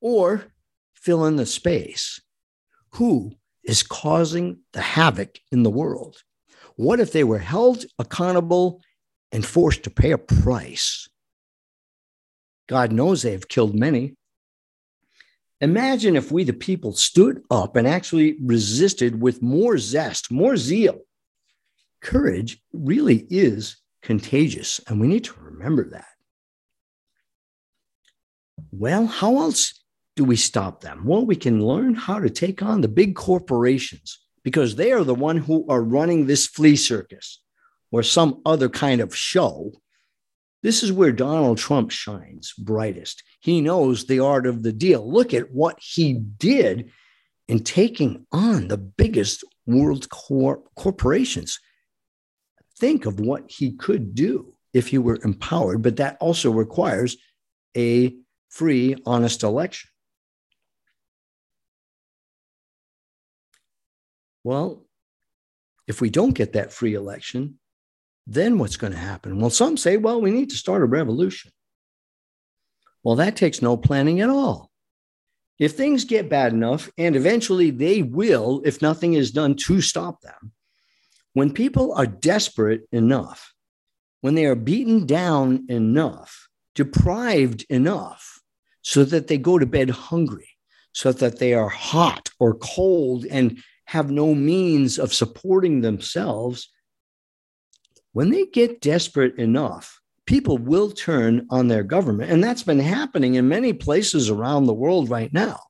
Or 0.00 0.46
fill 0.94 1.26
in 1.26 1.36
the 1.36 1.46
space. 1.46 2.20
Who 2.94 3.32
is 3.64 3.82
causing 3.82 4.60
the 4.72 4.80
havoc 4.80 5.40
in 5.52 5.64
the 5.64 5.70
world? 5.70 6.22
What 6.76 7.00
if 7.00 7.12
they 7.12 7.24
were 7.24 7.38
held 7.38 7.84
accountable 7.98 8.80
and 9.32 9.44
forced 9.44 9.82
to 9.82 9.90
pay 9.90 10.12
a 10.12 10.18
price? 10.18 11.08
God 12.68 12.92
knows 12.92 13.22
they 13.22 13.32
have 13.32 13.48
killed 13.48 13.74
many. 13.74 14.14
Imagine 15.60 16.14
if 16.14 16.30
we, 16.30 16.44
the 16.44 16.52
people, 16.52 16.92
stood 16.92 17.42
up 17.50 17.74
and 17.74 17.86
actually 17.86 18.36
resisted 18.40 19.20
with 19.20 19.42
more 19.42 19.76
zest, 19.76 20.30
more 20.30 20.56
zeal 20.56 21.00
courage 22.00 22.62
really 22.72 23.26
is 23.30 23.76
contagious, 24.02 24.80
and 24.86 25.00
we 25.00 25.06
need 25.06 25.24
to 25.24 25.34
remember 25.40 25.90
that. 25.90 26.06
Well, 28.70 29.06
how 29.06 29.38
else 29.38 29.74
do 30.16 30.24
we 30.24 30.36
stop 30.36 30.80
them? 30.80 31.04
Well, 31.04 31.24
we 31.24 31.36
can 31.36 31.64
learn 31.64 31.94
how 31.94 32.18
to 32.18 32.30
take 32.30 32.62
on 32.62 32.80
the 32.80 32.88
big 32.88 33.14
corporations 33.14 34.18
because 34.44 34.76
they 34.76 34.92
are 34.92 35.04
the 35.04 35.14
one 35.14 35.36
who 35.36 35.66
are 35.68 35.82
running 35.82 36.26
this 36.26 36.46
flea 36.46 36.76
circus 36.76 37.42
or 37.90 38.02
some 38.02 38.40
other 38.44 38.68
kind 38.68 39.00
of 39.00 39.14
show. 39.14 39.72
This 40.62 40.82
is 40.82 40.92
where 40.92 41.12
Donald 41.12 41.58
Trump 41.58 41.90
shines 41.90 42.52
brightest. 42.58 43.22
He 43.40 43.60
knows 43.60 44.06
the 44.06 44.20
art 44.20 44.46
of 44.46 44.62
the 44.62 44.72
deal. 44.72 45.10
Look 45.10 45.32
at 45.32 45.52
what 45.52 45.78
he 45.80 46.14
did 46.14 46.90
in 47.46 47.62
taking 47.62 48.26
on 48.32 48.68
the 48.68 48.76
biggest 48.76 49.44
world 49.66 50.08
cor- 50.10 50.62
corporations. 50.76 51.60
Think 52.78 53.06
of 53.06 53.20
what 53.20 53.50
he 53.50 53.72
could 53.72 54.14
do 54.14 54.54
if 54.72 54.88
he 54.88 54.98
were 54.98 55.18
empowered, 55.24 55.82
but 55.82 55.96
that 55.96 56.16
also 56.20 56.50
requires 56.50 57.16
a 57.76 58.16
free, 58.48 58.96
honest 59.06 59.42
election. 59.42 59.90
Well, 64.44 64.84
if 65.86 66.00
we 66.00 66.10
don't 66.10 66.34
get 66.34 66.52
that 66.52 66.72
free 66.72 66.94
election, 66.94 67.58
then 68.26 68.58
what's 68.58 68.76
going 68.76 68.92
to 68.92 68.98
happen? 68.98 69.40
Well, 69.40 69.50
some 69.50 69.76
say, 69.76 69.96
well, 69.96 70.20
we 70.20 70.30
need 70.30 70.50
to 70.50 70.56
start 70.56 70.82
a 70.82 70.86
revolution. 70.86 71.50
Well, 73.02 73.16
that 73.16 73.36
takes 73.36 73.62
no 73.62 73.76
planning 73.76 74.20
at 74.20 74.28
all. 74.28 74.70
If 75.58 75.72
things 75.72 76.04
get 76.04 76.28
bad 76.28 76.52
enough, 76.52 76.90
and 76.98 77.16
eventually 77.16 77.70
they 77.70 78.02
will, 78.02 78.62
if 78.64 78.80
nothing 78.80 79.14
is 79.14 79.32
done 79.32 79.56
to 79.66 79.80
stop 79.80 80.20
them, 80.20 80.52
when 81.32 81.52
people 81.52 81.94
are 81.94 82.06
desperate 82.06 82.82
enough, 82.92 83.54
when 84.20 84.34
they 84.34 84.46
are 84.46 84.54
beaten 84.54 85.06
down 85.06 85.66
enough, 85.68 86.48
deprived 86.74 87.64
enough, 87.68 88.37
so 88.88 89.04
that 89.04 89.26
they 89.26 89.36
go 89.36 89.58
to 89.58 89.66
bed 89.66 89.90
hungry, 89.90 90.48
so 90.92 91.12
that 91.12 91.38
they 91.38 91.52
are 91.52 91.68
hot 91.68 92.30
or 92.40 92.54
cold 92.54 93.26
and 93.26 93.62
have 93.84 94.10
no 94.10 94.34
means 94.34 94.98
of 94.98 95.12
supporting 95.12 95.82
themselves, 95.82 96.70
when 98.12 98.30
they 98.30 98.46
get 98.46 98.80
desperate 98.80 99.36
enough, 99.36 100.00
people 100.24 100.56
will 100.56 100.90
turn 100.90 101.46
on 101.50 101.68
their 101.68 101.82
government. 101.82 102.30
And 102.30 102.42
that's 102.42 102.62
been 102.62 102.78
happening 102.78 103.34
in 103.34 103.46
many 103.46 103.74
places 103.74 104.30
around 104.30 104.64
the 104.64 104.72
world 104.72 105.10
right 105.10 105.34
now. 105.34 105.60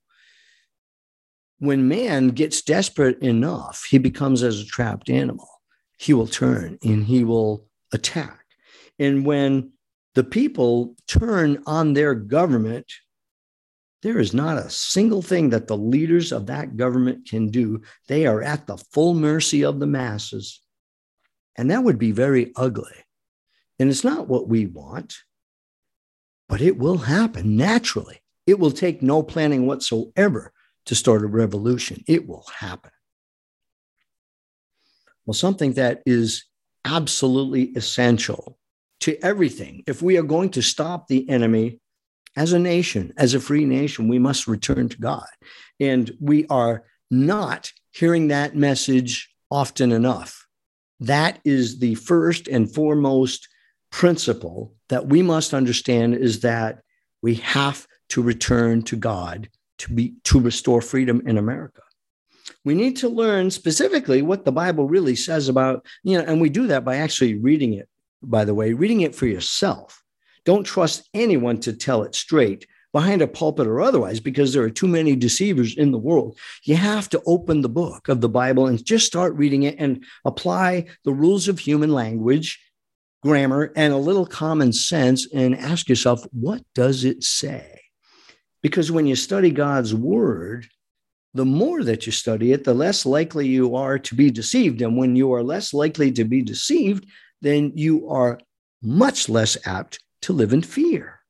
When 1.59 1.89
man 1.89 2.29
gets 2.29 2.63
desperate 2.63 3.21
enough, 3.21 3.85
he 3.91 3.99
becomes 3.99 4.45
as 4.45 4.61
a 4.61 4.65
trapped 4.65 5.11
animal. 5.11 5.49
He 5.99 6.15
will 6.15 6.29
turn 6.29 6.79
and 6.85 7.03
he 7.05 7.25
will 7.25 7.67
attack. 7.93 8.45
And 8.97 9.27
when 9.27 9.73
the 10.15 10.23
people 10.23 10.95
turn 11.09 11.65
on 11.67 11.95
their 11.95 12.15
government, 12.15 12.87
there 14.03 14.19
is 14.19 14.33
not 14.33 14.59
a 14.59 14.71
single 14.71 15.23
thing 15.23 15.51
that 15.51 15.67
the 15.67 15.77
leaders 15.77 16.31
of 16.31 16.47
that 16.47 16.77
government 16.77 17.29
can 17.29 17.49
do. 17.49 17.83
They 18.07 18.27
are 18.27 18.43
at 18.43 18.67
the 18.67 18.77
full 18.93 19.15
mercy 19.15 19.65
of 19.65 19.81
the 19.81 19.87
masses. 19.87 20.61
And 21.57 21.71
that 21.71 21.83
would 21.83 21.99
be 21.99 22.13
very 22.13 22.53
ugly. 22.55 23.05
And 23.79 23.91
it's 23.91 24.05
not 24.05 24.29
what 24.29 24.49
we 24.49 24.67
want, 24.67 25.17
but 26.49 26.61
it 26.61 26.79
will 26.79 26.99
happen 26.99 27.57
naturally. 27.57 28.21
It 28.47 28.59
will 28.59 28.71
take 28.71 29.03
no 29.03 29.23
planning 29.23 29.67
whatsoever 29.67 30.53
to 30.87 30.95
start 30.95 31.23
a 31.23 31.27
revolution. 31.27 32.03
It 32.07 32.27
will 32.27 32.47
happen. 32.61 32.93
Well, 35.27 35.35
something 35.35 35.75
that 35.75 36.03
is 36.07 36.45
absolutely 36.85 37.65
essential 37.77 38.59
to 39.01 39.23
everything. 39.23 39.83
If 39.87 40.01
we 40.01 40.17
are 40.17 40.23
going 40.23 40.51
to 40.51 40.63
stop 40.63 41.07
the 41.07 41.29
enemy 41.29 41.81
as 42.39 42.53
a 42.53 42.59
nation, 42.59 43.13
as 43.17 43.35
a 43.35 43.41
free 43.41 43.65
nation, 43.65 44.07
we 44.07 44.21
must 44.21 44.47
return 44.47 44.89
to 44.89 44.97
God. 44.99 45.27
And 45.81 46.09
we 46.21 46.47
are 46.47 46.85
not 47.11 47.73
hearing 47.91 48.29
that 48.29 48.55
message 48.55 49.35
often 49.51 49.91
enough. 49.91 50.47
That 51.01 51.41
is 51.45 51.81
the 51.81 51.97
first 51.97 52.47
and 52.47 52.73
foremost 52.73 53.49
principle 53.91 54.73
that 54.89 55.09
we 55.09 55.21
must 55.21 55.53
understand 55.53 56.15
is 56.15 56.41
that 56.41 56.83
we 57.23 57.35
have 57.37 57.89
to 58.11 58.23
return 58.23 58.83
to 58.83 58.95
God 58.95 59.49
to 59.79 59.93
be 59.93 60.15
to 60.25 60.39
restore 60.39 60.81
freedom 60.81 61.21
in 61.27 61.39
America. 61.39 61.83
We 62.65 62.75
need 62.75 62.97
to 62.99 63.09
learn 63.09 63.51
specifically 63.51 64.23
what 64.23 64.45
the 64.45 64.53
Bible 64.53 64.87
really 64.87 65.17
says 65.17 65.49
about, 65.49 65.85
you 66.05 66.17
know, 66.17 66.25
and 66.25 66.41
we 66.41 66.51
do 66.51 66.69
that 66.69 66.85
by 66.85 66.97
actually 66.97 67.35
reading 67.35 67.75
it, 67.75 67.89
by 68.23 68.45
the 68.45 68.55
way, 68.55 68.75
reading 68.75 69.01
it 69.01 69.17
for 69.17 69.27
yourself. 69.27 70.05
Don't 70.49 70.65
trust 70.65 71.07
anyone 71.13 71.61
to 71.61 71.75
tell 71.75 72.05
it 72.05 72.15
straight 72.15 72.67
behind 72.95 73.21
a 73.21 73.29
pulpit 73.29 73.67
or 73.67 73.83
otherwise, 73.83 74.19
because 74.19 74.55
there 74.55 74.63
are 74.63 74.71
too 74.71 74.89
many 74.89 75.15
deceivers 75.15 75.77
in 75.77 75.91
the 75.93 75.99
world. 75.99 76.39
You 76.65 76.75
have 76.77 77.11
to 77.11 77.21
open 77.27 77.61
the 77.61 77.69
book 77.69 78.09
of 78.09 78.23
the 78.23 78.31
Bible 78.31 78.67
and 78.67 78.83
just 78.83 79.07
start 79.07 79.35
reading 79.35 79.65
it 79.65 79.77
and 79.79 80.03
apply 80.25 80.87
the 81.05 81.13
rules 81.13 81.49
of 81.49 81.59
human 81.59 81.93
language, 81.93 82.59
grammar, 83.23 83.75
and 83.77 83.93
a 83.93 83.99
little 83.99 84.25
common 84.25 84.73
sense 84.73 85.31
and 85.35 85.55
ask 85.55 85.87
yourself, 85.87 86.25
what 86.33 86.63
does 86.75 87.05
it 87.05 87.23
say? 87.25 87.83
Because 88.63 88.91
when 88.91 89.07
you 89.07 89.17
study 89.17 89.51
God's 89.51 89.95
word, 89.95 90.67
the 91.35 91.45
more 91.45 91.85
that 91.85 92.07
you 92.07 92.13
study 92.13 92.53
it, 92.53 92.65
the 92.65 92.73
less 92.73 93.05
likely 93.05 93.47
you 93.47 93.77
are 93.77 93.99
to 93.99 94.15
be 94.15 94.31
deceived. 94.31 94.81
And 94.81 94.97
when 94.97 95.15
you 95.15 95.31
are 95.35 95.43
less 95.43 95.75
likely 95.75 96.11
to 96.13 96.25
be 96.25 96.41
deceived, 96.41 97.07
then 97.43 97.73
you 97.75 98.09
are 98.09 98.41
much 98.81 99.29
less 99.29 99.59
apt 99.67 99.99
to 100.23 100.33
live 100.33 100.53
in 100.53 100.63
fear. 100.63 101.21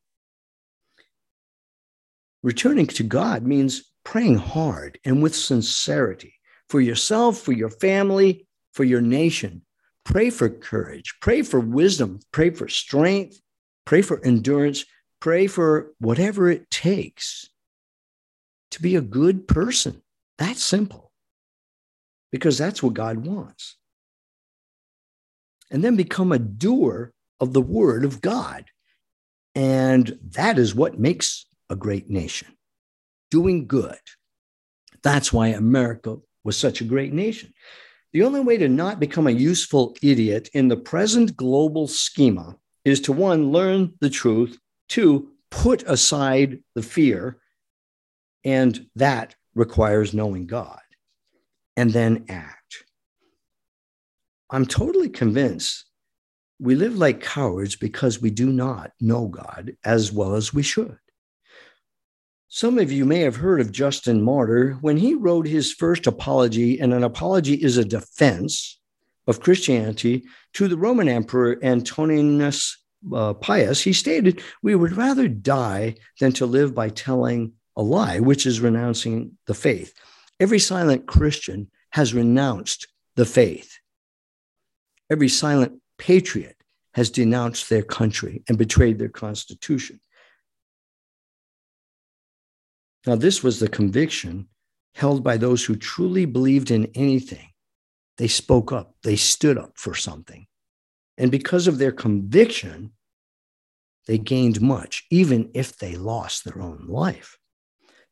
Returning 2.42 2.86
to 2.86 3.02
God 3.02 3.42
means 3.42 3.92
praying 4.04 4.36
hard 4.36 4.98
and 5.04 5.22
with 5.22 5.34
sincerity 5.34 6.34
for 6.68 6.80
yourself, 6.80 7.38
for 7.38 7.52
your 7.52 7.70
family, 7.70 8.46
for 8.72 8.84
your 8.84 9.00
nation. 9.00 9.62
Pray 10.04 10.30
for 10.30 10.48
courage, 10.48 11.14
pray 11.20 11.42
for 11.42 11.60
wisdom, 11.60 12.20
pray 12.32 12.50
for 12.50 12.68
strength, 12.68 13.40
pray 13.84 14.00
for 14.00 14.24
endurance, 14.24 14.84
pray 15.20 15.46
for 15.46 15.92
whatever 15.98 16.48
it 16.48 16.70
takes 16.70 17.50
to 18.70 18.80
be 18.80 18.96
a 18.96 19.00
good 19.00 19.48
person. 19.48 20.02
That's 20.38 20.62
simple 20.62 21.12
because 22.30 22.56
that's 22.56 22.82
what 22.82 22.94
God 22.94 23.26
wants. 23.26 23.76
And 25.70 25.84
then 25.84 25.96
become 25.96 26.32
a 26.32 26.38
doer 26.38 27.12
of 27.40 27.52
the 27.52 27.60
word 27.60 28.04
of 28.04 28.20
God. 28.20 28.64
And 29.54 30.18
that 30.30 30.58
is 30.58 30.74
what 30.74 30.98
makes 30.98 31.46
a 31.70 31.76
great 31.76 32.08
nation 32.08 32.48
doing 33.30 33.66
good. 33.66 33.98
That's 35.02 35.32
why 35.32 35.48
America 35.48 36.16
was 36.44 36.56
such 36.56 36.80
a 36.80 36.84
great 36.84 37.12
nation. 37.12 37.52
The 38.12 38.22
only 38.22 38.40
way 38.40 38.56
to 38.56 38.68
not 38.68 39.00
become 39.00 39.26
a 39.26 39.32
useful 39.32 39.96
idiot 40.02 40.48
in 40.54 40.68
the 40.68 40.76
present 40.76 41.36
global 41.36 41.86
schema 41.86 42.56
is 42.84 43.00
to 43.02 43.12
one, 43.12 43.52
learn 43.52 43.92
the 44.00 44.08
truth, 44.08 44.58
two, 44.88 45.32
put 45.50 45.82
aside 45.82 46.62
the 46.74 46.82
fear, 46.82 47.38
and 48.44 48.86
that 48.96 49.34
requires 49.54 50.14
knowing 50.14 50.46
God, 50.46 50.80
and 51.76 51.90
then 51.90 52.24
act. 52.28 52.84
I'm 54.50 54.64
totally 54.64 55.10
convinced 55.10 55.84
we 56.58 56.74
live 56.74 56.96
like 56.96 57.20
cowards 57.20 57.76
because 57.76 58.20
we 58.20 58.30
do 58.30 58.50
not 58.50 58.92
know 59.00 59.28
God 59.28 59.76
as 59.84 60.12
well 60.12 60.34
as 60.34 60.52
we 60.52 60.62
should. 60.62 60.98
Some 62.48 62.78
of 62.78 62.90
you 62.90 63.04
may 63.04 63.20
have 63.20 63.36
heard 63.36 63.60
of 63.60 63.72
Justin 63.72 64.22
Martyr 64.22 64.78
when 64.80 64.96
he 64.96 65.14
wrote 65.14 65.46
his 65.46 65.72
first 65.72 66.06
apology, 66.06 66.80
and 66.80 66.94
an 66.94 67.04
apology 67.04 67.54
is 67.54 67.76
a 67.76 67.84
defense 67.84 68.80
of 69.26 69.40
Christianity 69.40 70.24
to 70.54 70.66
the 70.66 70.76
Roman 70.76 71.08
Emperor 71.08 71.58
Antoninus 71.62 72.76
uh, 73.14 73.34
Pius. 73.34 73.82
He 73.82 73.92
stated, 73.92 74.42
We 74.62 74.74
would 74.74 74.96
rather 74.96 75.28
die 75.28 75.96
than 76.18 76.32
to 76.32 76.46
live 76.46 76.74
by 76.74 76.88
telling 76.88 77.52
a 77.76 77.82
lie, 77.82 78.18
which 78.18 78.46
is 78.46 78.60
renouncing 78.60 79.36
the 79.46 79.54
faith. 79.54 79.92
Every 80.40 80.58
silent 80.58 81.06
Christian 81.06 81.70
has 81.90 82.14
renounced 82.14 82.88
the 83.14 83.26
faith. 83.26 83.78
Every 85.10 85.28
silent 85.28 85.80
patriot 85.98 86.56
has 86.94 87.10
denounced 87.10 87.68
their 87.68 87.82
country 87.82 88.42
and 88.48 88.56
betrayed 88.56 88.98
their 88.98 89.08
constitution. 89.08 90.00
Now, 93.06 93.16
this 93.16 93.42
was 93.42 93.60
the 93.60 93.68
conviction 93.68 94.48
held 94.94 95.22
by 95.22 95.36
those 95.36 95.64
who 95.64 95.76
truly 95.76 96.24
believed 96.24 96.70
in 96.70 96.90
anything. 96.94 97.48
They 98.16 98.28
spoke 98.28 98.72
up, 98.72 98.94
they 99.02 99.16
stood 99.16 99.56
up 99.56 99.72
for 99.76 99.94
something. 99.94 100.46
And 101.16 101.30
because 101.30 101.66
of 101.66 101.78
their 101.78 101.92
conviction, 101.92 102.92
they 104.06 104.18
gained 104.18 104.60
much, 104.60 105.04
even 105.10 105.50
if 105.54 105.76
they 105.76 105.96
lost 105.96 106.44
their 106.44 106.60
own 106.60 106.86
life. 106.88 107.38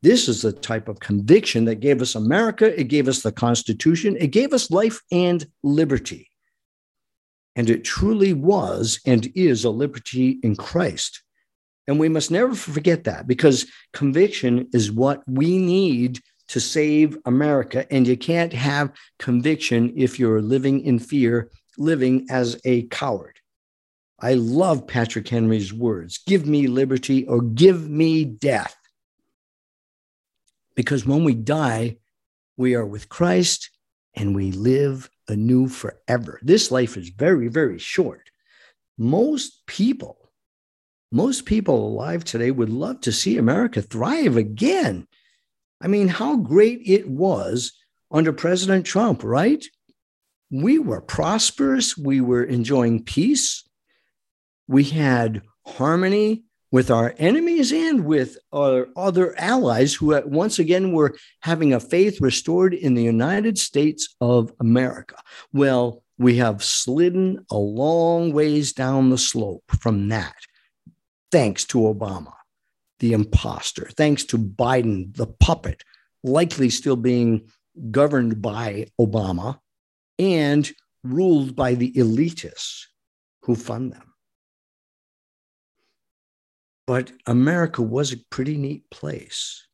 This 0.02 0.28
is 0.28 0.42
the 0.42 0.52
type 0.52 0.88
of 0.88 1.00
conviction 1.00 1.64
that 1.64 1.80
gave 1.80 2.00
us 2.02 2.14
America. 2.14 2.78
It 2.78 2.84
gave 2.84 3.08
us 3.08 3.22
the 3.22 3.32
Constitution. 3.32 4.16
It 4.16 4.28
gave 4.28 4.52
us 4.52 4.70
life 4.70 5.00
and 5.10 5.46
liberty. 5.62 6.30
And 7.56 7.68
it 7.68 7.84
truly 7.84 8.32
was 8.32 9.00
and 9.04 9.32
is 9.34 9.64
a 9.64 9.70
liberty 9.70 10.38
in 10.42 10.54
Christ. 10.54 11.22
And 11.88 11.98
we 11.98 12.08
must 12.08 12.30
never 12.30 12.54
forget 12.54 13.04
that 13.04 13.26
because 13.26 13.66
conviction 13.92 14.68
is 14.72 14.92
what 14.92 15.22
we 15.26 15.58
need 15.58 16.20
to 16.48 16.60
save 16.60 17.18
America. 17.24 17.90
And 17.92 18.06
you 18.06 18.16
can't 18.16 18.52
have 18.52 18.92
conviction 19.18 19.92
if 19.96 20.18
you're 20.18 20.42
living 20.42 20.82
in 20.82 20.98
fear, 20.98 21.50
living 21.78 22.26
as 22.30 22.60
a 22.64 22.82
coward. 22.84 23.40
I 24.20 24.34
love 24.34 24.86
Patrick 24.86 25.28
Henry's 25.28 25.72
words 25.72 26.18
give 26.26 26.46
me 26.46 26.66
liberty 26.66 27.26
or 27.26 27.42
give 27.42 27.88
me 27.88 28.24
death. 28.24 28.76
Because 30.74 31.06
when 31.06 31.24
we 31.24 31.34
die, 31.34 31.98
we 32.56 32.74
are 32.74 32.86
with 32.86 33.08
Christ 33.08 33.70
and 34.14 34.34
we 34.34 34.52
live 34.52 35.10
anew 35.28 35.68
forever. 35.68 36.40
This 36.42 36.70
life 36.70 36.96
is 36.96 37.08
very, 37.10 37.48
very 37.48 37.78
short. 37.78 38.30
Most 38.98 39.66
people, 39.66 40.30
most 41.12 41.44
people 41.44 41.86
alive 41.86 42.24
today 42.24 42.50
would 42.50 42.70
love 42.70 43.00
to 43.02 43.12
see 43.12 43.36
America 43.36 43.82
thrive 43.82 44.36
again. 44.36 45.06
I 45.80 45.88
mean, 45.88 46.08
how 46.08 46.36
great 46.36 46.80
it 46.86 47.08
was 47.08 47.72
under 48.10 48.32
President 48.32 48.86
Trump, 48.86 49.22
right? 49.22 49.64
We 50.50 50.78
were 50.78 51.00
prosperous, 51.00 51.96
we 51.96 52.20
were 52.20 52.44
enjoying 52.44 53.04
peace, 53.04 53.68
we 54.68 54.84
had 54.84 55.42
harmony 55.66 56.45
with 56.70 56.90
our 56.90 57.14
enemies 57.18 57.72
and 57.72 58.04
with 58.04 58.36
our 58.52 58.88
other 58.96 59.38
allies 59.38 59.94
who 59.94 60.20
once 60.26 60.58
again 60.58 60.92
were 60.92 61.16
having 61.40 61.72
a 61.72 61.80
faith 61.80 62.20
restored 62.20 62.74
in 62.74 62.94
the 62.94 63.02
United 63.02 63.58
States 63.58 64.14
of 64.20 64.52
America. 64.60 65.16
Well, 65.52 66.02
we 66.18 66.36
have 66.36 66.64
slidden 66.64 67.44
a 67.50 67.56
long 67.56 68.32
ways 68.32 68.72
down 68.72 69.10
the 69.10 69.18
slope 69.18 69.64
from 69.80 70.08
that, 70.08 70.36
thanks 71.30 71.64
to 71.66 71.78
Obama, 71.78 72.32
the 73.00 73.12
imposter, 73.12 73.88
thanks 73.96 74.24
to 74.24 74.38
Biden, 74.38 75.14
the 75.16 75.26
puppet, 75.26 75.82
likely 76.22 76.70
still 76.70 76.96
being 76.96 77.48
governed 77.90 78.40
by 78.40 78.86
Obama 79.00 79.58
and 80.18 80.72
ruled 81.04 81.54
by 81.54 81.74
the 81.74 81.92
elitists 81.92 82.86
who 83.42 83.54
fund 83.54 83.92
them. 83.92 84.14
But 86.86 87.12
America 87.26 87.82
was 87.82 88.12
a 88.12 88.18
pretty 88.30 88.56
neat 88.56 88.88
place. 88.90 89.66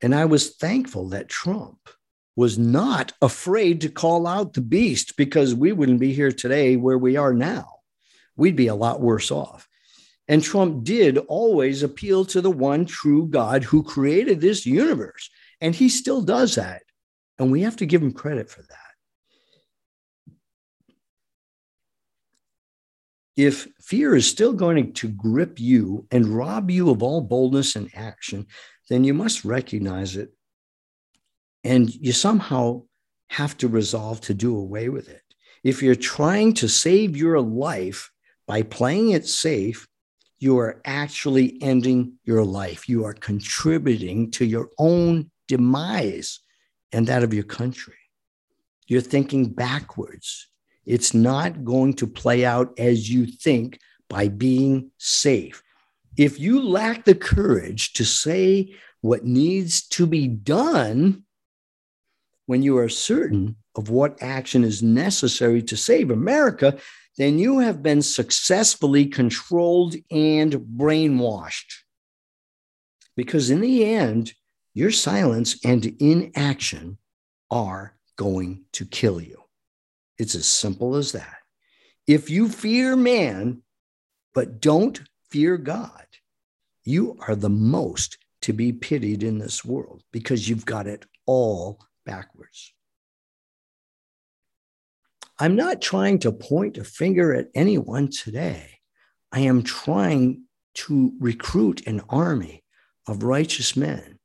And 0.00 0.14
I 0.14 0.26
was 0.26 0.54
thankful 0.54 1.08
that 1.08 1.28
Trump 1.28 1.88
was 2.36 2.56
not 2.56 3.12
afraid 3.20 3.80
to 3.80 3.88
call 3.88 4.26
out 4.26 4.52
the 4.54 4.60
beast 4.60 5.16
because 5.16 5.56
we 5.56 5.72
wouldn't 5.72 5.98
be 5.98 6.12
here 6.12 6.30
today 6.30 6.76
where 6.76 6.98
we 6.98 7.16
are 7.16 7.34
now. 7.34 7.80
We'd 8.36 8.54
be 8.54 8.68
a 8.68 8.76
lot 8.76 9.00
worse 9.00 9.32
off. 9.32 9.68
And 10.28 10.42
Trump 10.42 10.84
did 10.84 11.18
always 11.18 11.82
appeal 11.82 12.24
to 12.26 12.40
the 12.40 12.50
one 12.50 12.84
true 12.84 13.26
God 13.26 13.64
who 13.64 13.82
created 13.82 14.40
this 14.40 14.66
universe. 14.66 15.30
And 15.60 15.74
he 15.74 15.88
still 15.88 16.22
does 16.22 16.54
that. 16.54 16.82
And 17.40 17.50
we 17.50 17.62
have 17.62 17.76
to 17.76 17.86
give 17.86 18.02
him 18.02 18.12
credit 18.12 18.48
for 18.48 18.62
that. 18.62 18.87
If 23.38 23.68
fear 23.80 24.16
is 24.16 24.26
still 24.26 24.52
going 24.52 24.92
to 24.94 25.06
grip 25.06 25.60
you 25.60 26.04
and 26.10 26.26
rob 26.26 26.72
you 26.72 26.90
of 26.90 27.04
all 27.04 27.20
boldness 27.20 27.76
and 27.76 27.88
action, 27.94 28.44
then 28.90 29.04
you 29.04 29.14
must 29.14 29.44
recognize 29.44 30.16
it. 30.16 30.32
And 31.62 31.88
you 31.94 32.10
somehow 32.10 32.82
have 33.28 33.56
to 33.58 33.68
resolve 33.68 34.20
to 34.22 34.34
do 34.34 34.58
away 34.58 34.88
with 34.88 35.08
it. 35.08 35.22
If 35.62 35.84
you're 35.84 35.94
trying 35.94 36.54
to 36.54 36.68
save 36.68 37.16
your 37.16 37.40
life 37.40 38.10
by 38.48 38.62
playing 38.62 39.10
it 39.10 39.24
safe, 39.24 39.86
you 40.40 40.58
are 40.58 40.80
actually 40.84 41.62
ending 41.62 42.14
your 42.24 42.44
life. 42.44 42.88
You 42.88 43.04
are 43.04 43.14
contributing 43.14 44.32
to 44.32 44.44
your 44.46 44.70
own 44.78 45.30
demise 45.46 46.40
and 46.90 47.06
that 47.06 47.22
of 47.22 47.32
your 47.32 47.44
country. 47.44 47.94
You're 48.88 49.00
thinking 49.00 49.50
backwards. 49.50 50.47
It's 50.88 51.12
not 51.12 51.64
going 51.64 51.92
to 51.94 52.06
play 52.06 52.46
out 52.46 52.72
as 52.78 53.10
you 53.10 53.26
think 53.26 53.78
by 54.08 54.28
being 54.28 54.90
safe. 54.96 55.62
If 56.16 56.40
you 56.40 56.62
lack 56.62 57.04
the 57.04 57.14
courage 57.14 57.92
to 57.92 58.06
say 58.06 58.74
what 59.02 59.22
needs 59.22 59.86
to 59.88 60.06
be 60.06 60.26
done 60.26 61.24
when 62.46 62.62
you 62.62 62.78
are 62.78 62.88
certain 62.88 63.48
mm-hmm. 63.48 63.80
of 63.80 63.90
what 63.90 64.22
action 64.22 64.64
is 64.64 64.82
necessary 64.82 65.62
to 65.64 65.76
save 65.76 66.10
America, 66.10 66.78
then 67.18 67.38
you 67.38 67.58
have 67.58 67.82
been 67.82 68.00
successfully 68.00 69.04
controlled 69.04 69.94
and 70.10 70.54
brainwashed. 70.54 71.82
Because 73.14 73.50
in 73.50 73.60
the 73.60 73.84
end, 73.84 74.32
your 74.72 74.90
silence 74.90 75.62
and 75.66 75.84
inaction 76.00 76.96
are 77.50 77.94
going 78.16 78.64
to 78.72 78.86
kill 78.86 79.20
you. 79.20 79.42
It's 80.18 80.34
as 80.34 80.46
simple 80.46 80.96
as 80.96 81.12
that. 81.12 81.36
If 82.06 82.30
you 82.30 82.48
fear 82.48 82.96
man, 82.96 83.62
but 84.34 84.60
don't 84.60 85.00
fear 85.30 85.56
God, 85.56 86.06
you 86.84 87.18
are 87.26 87.36
the 87.36 87.50
most 87.50 88.18
to 88.42 88.52
be 88.52 88.72
pitied 88.72 89.22
in 89.22 89.38
this 89.38 89.64
world 89.64 90.02
because 90.12 90.48
you've 90.48 90.66
got 90.66 90.86
it 90.86 91.04
all 91.26 91.80
backwards. 92.06 92.72
I'm 95.38 95.54
not 95.54 95.80
trying 95.80 96.18
to 96.20 96.32
point 96.32 96.78
a 96.78 96.84
finger 96.84 97.34
at 97.34 97.48
anyone 97.54 98.08
today. 98.10 98.78
I 99.30 99.40
am 99.40 99.62
trying 99.62 100.44
to 100.74 101.12
recruit 101.20 101.86
an 101.86 102.00
army 102.08 102.64
of 103.06 103.22
righteous 103.22 103.76
men. 103.76 104.18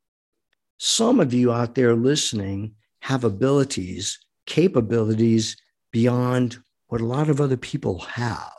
Some 0.78 1.20
of 1.20 1.34
you 1.34 1.52
out 1.52 1.76
there 1.76 1.96
listening 1.96 2.76
have 3.02 3.24
abilities, 3.24 4.20
capabilities 4.46 5.58
beyond 5.94 6.58
what 6.88 7.00
a 7.00 7.06
lot 7.06 7.30
of 7.30 7.40
other 7.40 7.56
people 7.56 8.00
have. 8.00 8.52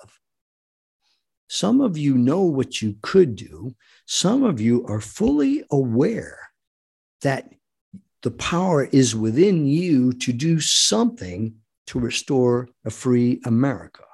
Some 1.48 1.82
of 1.82 1.98
you 1.98 2.16
know 2.16 2.40
what 2.40 2.80
you 2.80 2.96
could 3.02 3.36
do. 3.36 3.74
Some 4.06 4.42
of 4.42 4.60
you 4.60 4.86
are 4.86 5.00
fully 5.00 5.62
aware 5.70 6.38
that 7.20 7.52
the 8.22 8.30
power 8.30 8.84
is 8.84 9.14
within 9.14 9.66
you 9.66 10.12
to 10.14 10.32
do 10.32 10.58
something 10.58 11.56
to 11.88 12.00
restore 12.00 12.68
a 12.84 12.90
free 12.90 13.40
America. 13.44 14.04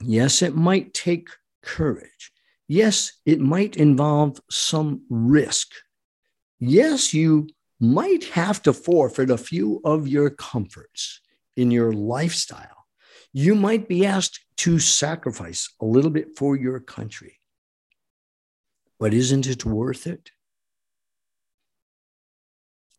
Yes, 0.00 0.40
it 0.40 0.54
might 0.54 0.94
take 0.94 1.28
courage. 1.62 2.32
Yes, 2.68 3.12
it 3.26 3.40
might 3.40 3.76
involve 3.76 4.40
some 4.48 5.02
risk. 5.10 5.68
Yes, 6.58 7.12
you 7.12 7.48
might 7.80 8.24
have 8.24 8.62
to 8.62 8.72
forfeit 8.72 9.30
a 9.30 9.38
few 9.38 9.80
of 9.84 10.08
your 10.08 10.30
comforts 10.30 11.20
in 11.56 11.70
your 11.70 11.92
lifestyle. 11.92 12.86
You 13.32 13.54
might 13.54 13.88
be 13.88 14.06
asked 14.06 14.40
to 14.58 14.78
sacrifice 14.78 15.72
a 15.80 15.84
little 15.84 16.10
bit 16.10 16.36
for 16.36 16.56
your 16.56 16.80
country. 16.80 17.38
But 18.98 19.14
isn't 19.14 19.46
it 19.46 19.64
worth 19.64 20.06
it? 20.06 20.30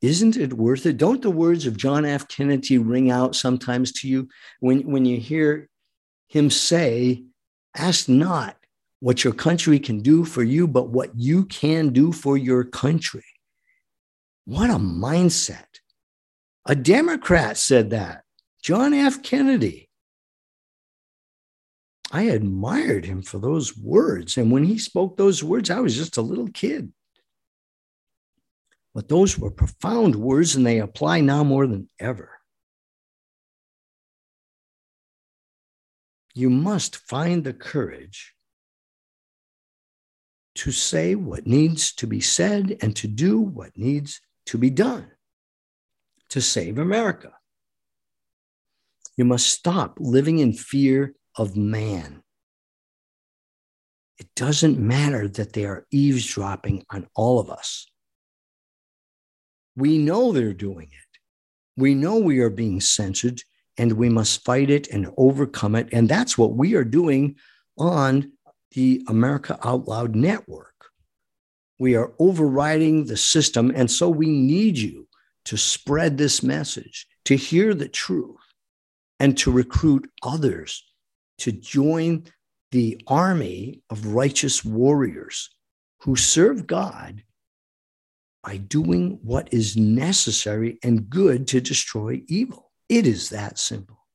Isn't 0.02 0.38
it 0.38 0.54
worth 0.54 0.86
it? 0.86 0.98
Don't 0.98 1.22
the 1.22 1.30
words 1.30 1.66
of 1.66 1.76
John 1.76 2.06
F. 2.06 2.28
Kennedy 2.30 2.78
ring 2.78 3.12
out 3.12 3.36
sometimes 3.36 3.92
to 3.94 4.08
you 4.08 4.30
when, 4.62 4.90
when 4.90 5.04
you 5.04 5.20
hear 5.20 5.70
him 6.30 6.50
say, 6.50 7.26
Ask 7.76 8.08
not 8.08 8.56
what 9.02 9.24
your 9.24 9.34
country 9.34 9.78
can 9.80 10.00
do 10.00 10.26
for 10.26 10.42
you, 10.42 10.68
but 10.68 10.90
what 10.90 11.12
you 11.16 11.46
can 11.46 11.90
do 11.90 12.12
for 12.12 12.38
your 12.38 12.64
country? 12.64 13.26
What 14.50 14.72
a 14.72 14.80
mindset. 14.80 15.68
A 16.66 16.74
Democrat 16.74 17.56
said 17.56 17.91
that, 17.91 18.24
John 18.64 18.95
F. 18.95 19.22
Kennedy. 19.22 19.91
I 22.12 22.24
admired 22.24 23.06
him 23.06 23.22
for 23.22 23.38
those 23.38 23.78
words. 23.78 24.38
And 24.38 24.52
when 24.52 24.64
he 24.64 24.80
spoke 24.80 25.18
those 25.18 25.43
words, 25.43 25.70
I 25.70 25.80
was 25.82 25.95
just 25.95 26.18
a 26.18 26.24
little 26.24 26.47
kid. 26.47 26.91
But 28.95 29.08
those 29.08 29.38
were 29.38 29.52
profound 29.52 30.16
words 30.16 30.56
and 30.56 30.66
they 30.66 30.80
apply 30.80 31.22
now 31.22 31.43
more 31.43 31.68
than 31.68 31.88
ever. 32.00 32.32
You 36.34 36.50
must 36.50 36.95
find 36.95 37.43
the 37.43 37.54
courage 37.54 38.34
to 40.56 40.72
say 40.72 41.14
what 41.14 41.45
needs 41.45 41.93
to 41.97 42.08
be 42.08 42.20
said 42.20 42.80
and 42.82 42.95
to 42.95 43.08
do 43.08 43.39
what 43.39 43.78
needs 43.78 44.20
to 44.50 44.58
be 44.58 44.72
done 44.72 45.06
to 46.28 46.41
save 46.41 46.80
America. 46.80 47.32
You 49.16 49.26
must 49.26 49.47
stop 49.47 49.97
living 50.00 50.39
in 50.39 50.54
fear 50.54 51.14
of 51.36 51.56
man. 51.56 52.24
It 54.18 54.28
doesn't 54.36 54.80
matter 54.80 55.28
that 55.28 55.54
they 55.54 55.66
are 55.66 55.86
eavesdropping 55.91 56.84
on 56.89 57.08
all 57.16 57.39
of 57.39 57.52
us. 57.52 57.86
We 59.76 60.00
know 60.00 60.32
they're 60.32 60.54
doing 60.54 60.88
it. 60.88 61.20
We 61.78 61.93
know 61.93 62.18
we 62.18 62.39
are 62.39 62.50
being 62.50 62.82
censored, 62.82 63.43
and 63.78 63.93
we 63.93 64.10
must 64.10 64.43
fight 64.43 64.72
it 64.72 64.88
and 64.88 65.14
overcome 65.16 65.76
it. 65.76 65.89
And 65.93 66.10
that's 66.10 66.39
what 66.39 66.56
we 66.56 66.74
are 66.74 66.84
doing 66.84 67.36
on 67.78 68.32
the 68.72 69.06
America 69.08 69.60
Out 69.64 69.88
Loud 69.88 70.16
network. 70.16 70.69
We 71.80 71.96
are 71.96 72.14
overriding 72.20 73.06
the 73.06 73.18
system. 73.18 73.72
And 73.74 73.90
so 73.90 74.10
we 74.10 74.28
need 74.28 74.78
you 74.78 75.08
to 75.46 75.58
spread 75.58 76.18
this 76.18 76.44
message, 76.44 77.08
to 77.26 77.36
hear 77.36 77.74
the 77.74 77.88
truth, 77.88 78.38
and 79.20 79.38
to 79.40 79.52
recruit 79.52 80.10
others 80.22 80.84
to 81.40 81.52
join 81.52 82.26
the 82.72 83.02
army 83.08 83.82
of 83.90 84.08
righteous 84.08 84.64
warriors 84.64 85.50
who 86.02 86.16
serve 86.16 86.68
God 86.68 87.24
by 88.44 88.58
doing 88.58 89.20
what 89.24 89.54
is 89.54 89.76
necessary 89.76 90.80
and 90.84 91.10
good 91.10 91.48
to 91.48 91.60
destroy 91.60 92.22
evil. 92.28 92.72
It 92.88 93.08
is 93.08 93.30
that 93.30 93.58
simple. 93.58 94.06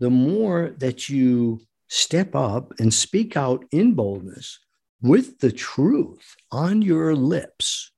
The 0.00 0.10
more 0.10 0.74
that 0.78 1.08
you 1.08 1.60
step 1.88 2.34
up 2.34 2.72
and 2.78 2.92
speak 2.92 3.36
out 3.36 3.64
in 3.72 3.94
boldness 3.94 4.60
with 5.00 5.38
the 5.38 5.52
truth 5.52 6.36
on 6.50 6.82
your 6.82 7.14
lips 7.14 7.92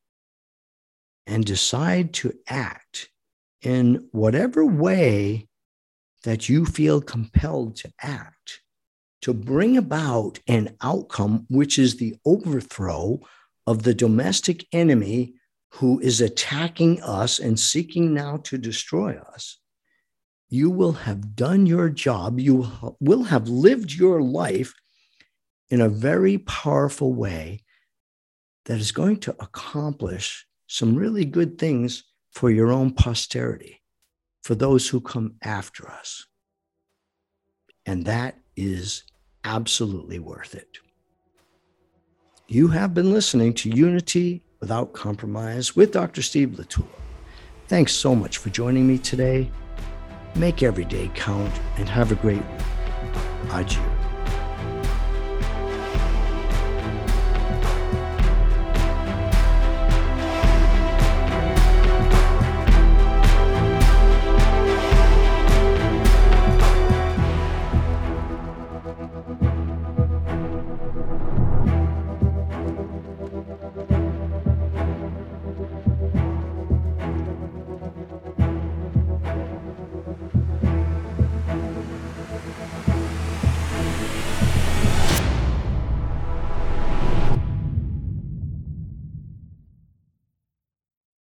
and 1.26 1.44
decide 1.44 2.12
to 2.12 2.32
act 2.48 3.08
in 3.62 4.08
whatever 4.12 4.64
way 4.64 5.48
that 6.24 6.48
you 6.48 6.66
feel 6.66 7.00
compelled 7.00 7.76
to 7.76 7.90
act 8.00 8.60
to 9.22 9.34
bring 9.34 9.76
about 9.76 10.38
an 10.46 10.76
outcome 10.82 11.46
which 11.48 11.78
is 11.78 11.96
the 11.96 12.16
overthrow 12.24 13.20
of 13.66 13.82
the 13.82 13.94
domestic 13.94 14.66
enemy 14.72 15.34
who 15.72 16.00
is 16.00 16.20
attacking 16.20 17.00
us 17.02 17.38
and 17.38 17.58
seeking 17.58 18.12
now 18.12 18.38
to 18.38 18.58
destroy 18.58 19.16
us, 19.32 19.58
you 20.48 20.68
will 20.68 20.92
have 20.92 21.36
done 21.36 21.66
your 21.66 21.88
job. 21.88 22.40
You 22.40 22.66
will 22.98 23.22
have 23.24 23.48
lived 23.48 23.92
your 23.92 24.20
life 24.20 24.74
in 25.70 25.80
a 25.80 25.88
very 25.88 26.38
powerful 26.38 27.14
way 27.14 27.62
that 28.66 28.78
is 28.78 28.92
going 28.92 29.16
to 29.18 29.34
accomplish 29.40 30.46
some 30.66 30.94
really 30.94 31.24
good 31.24 31.58
things 31.58 32.04
for 32.32 32.50
your 32.50 32.70
own 32.70 32.92
posterity, 32.92 33.82
for 34.42 34.54
those 34.54 34.88
who 34.88 35.00
come 35.00 35.34
after 35.42 35.88
us. 35.88 36.26
And 37.86 38.04
that 38.04 38.38
is 38.56 39.04
absolutely 39.44 40.18
worth 40.18 40.54
it. 40.54 40.78
You 42.46 42.68
have 42.68 42.94
been 42.94 43.12
listening 43.12 43.54
to 43.54 43.70
Unity 43.70 44.42
Without 44.60 44.92
Compromise 44.92 45.74
with 45.74 45.92
Dr. 45.92 46.20
Steve 46.20 46.50
LaTulippe. 46.50 46.88
Thanks 47.68 47.92
so 47.92 48.14
much 48.14 48.38
for 48.38 48.50
joining 48.50 48.86
me 48.86 48.98
today. 48.98 49.50
Make 50.34 50.62
every 50.62 50.84
day 50.84 51.10
count 51.14 51.52
and 51.76 51.88
have 51.88 52.12
a 52.12 52.16
great 52.16 52.38
week. 52.38 53.52
Adieu. 53.52 53.99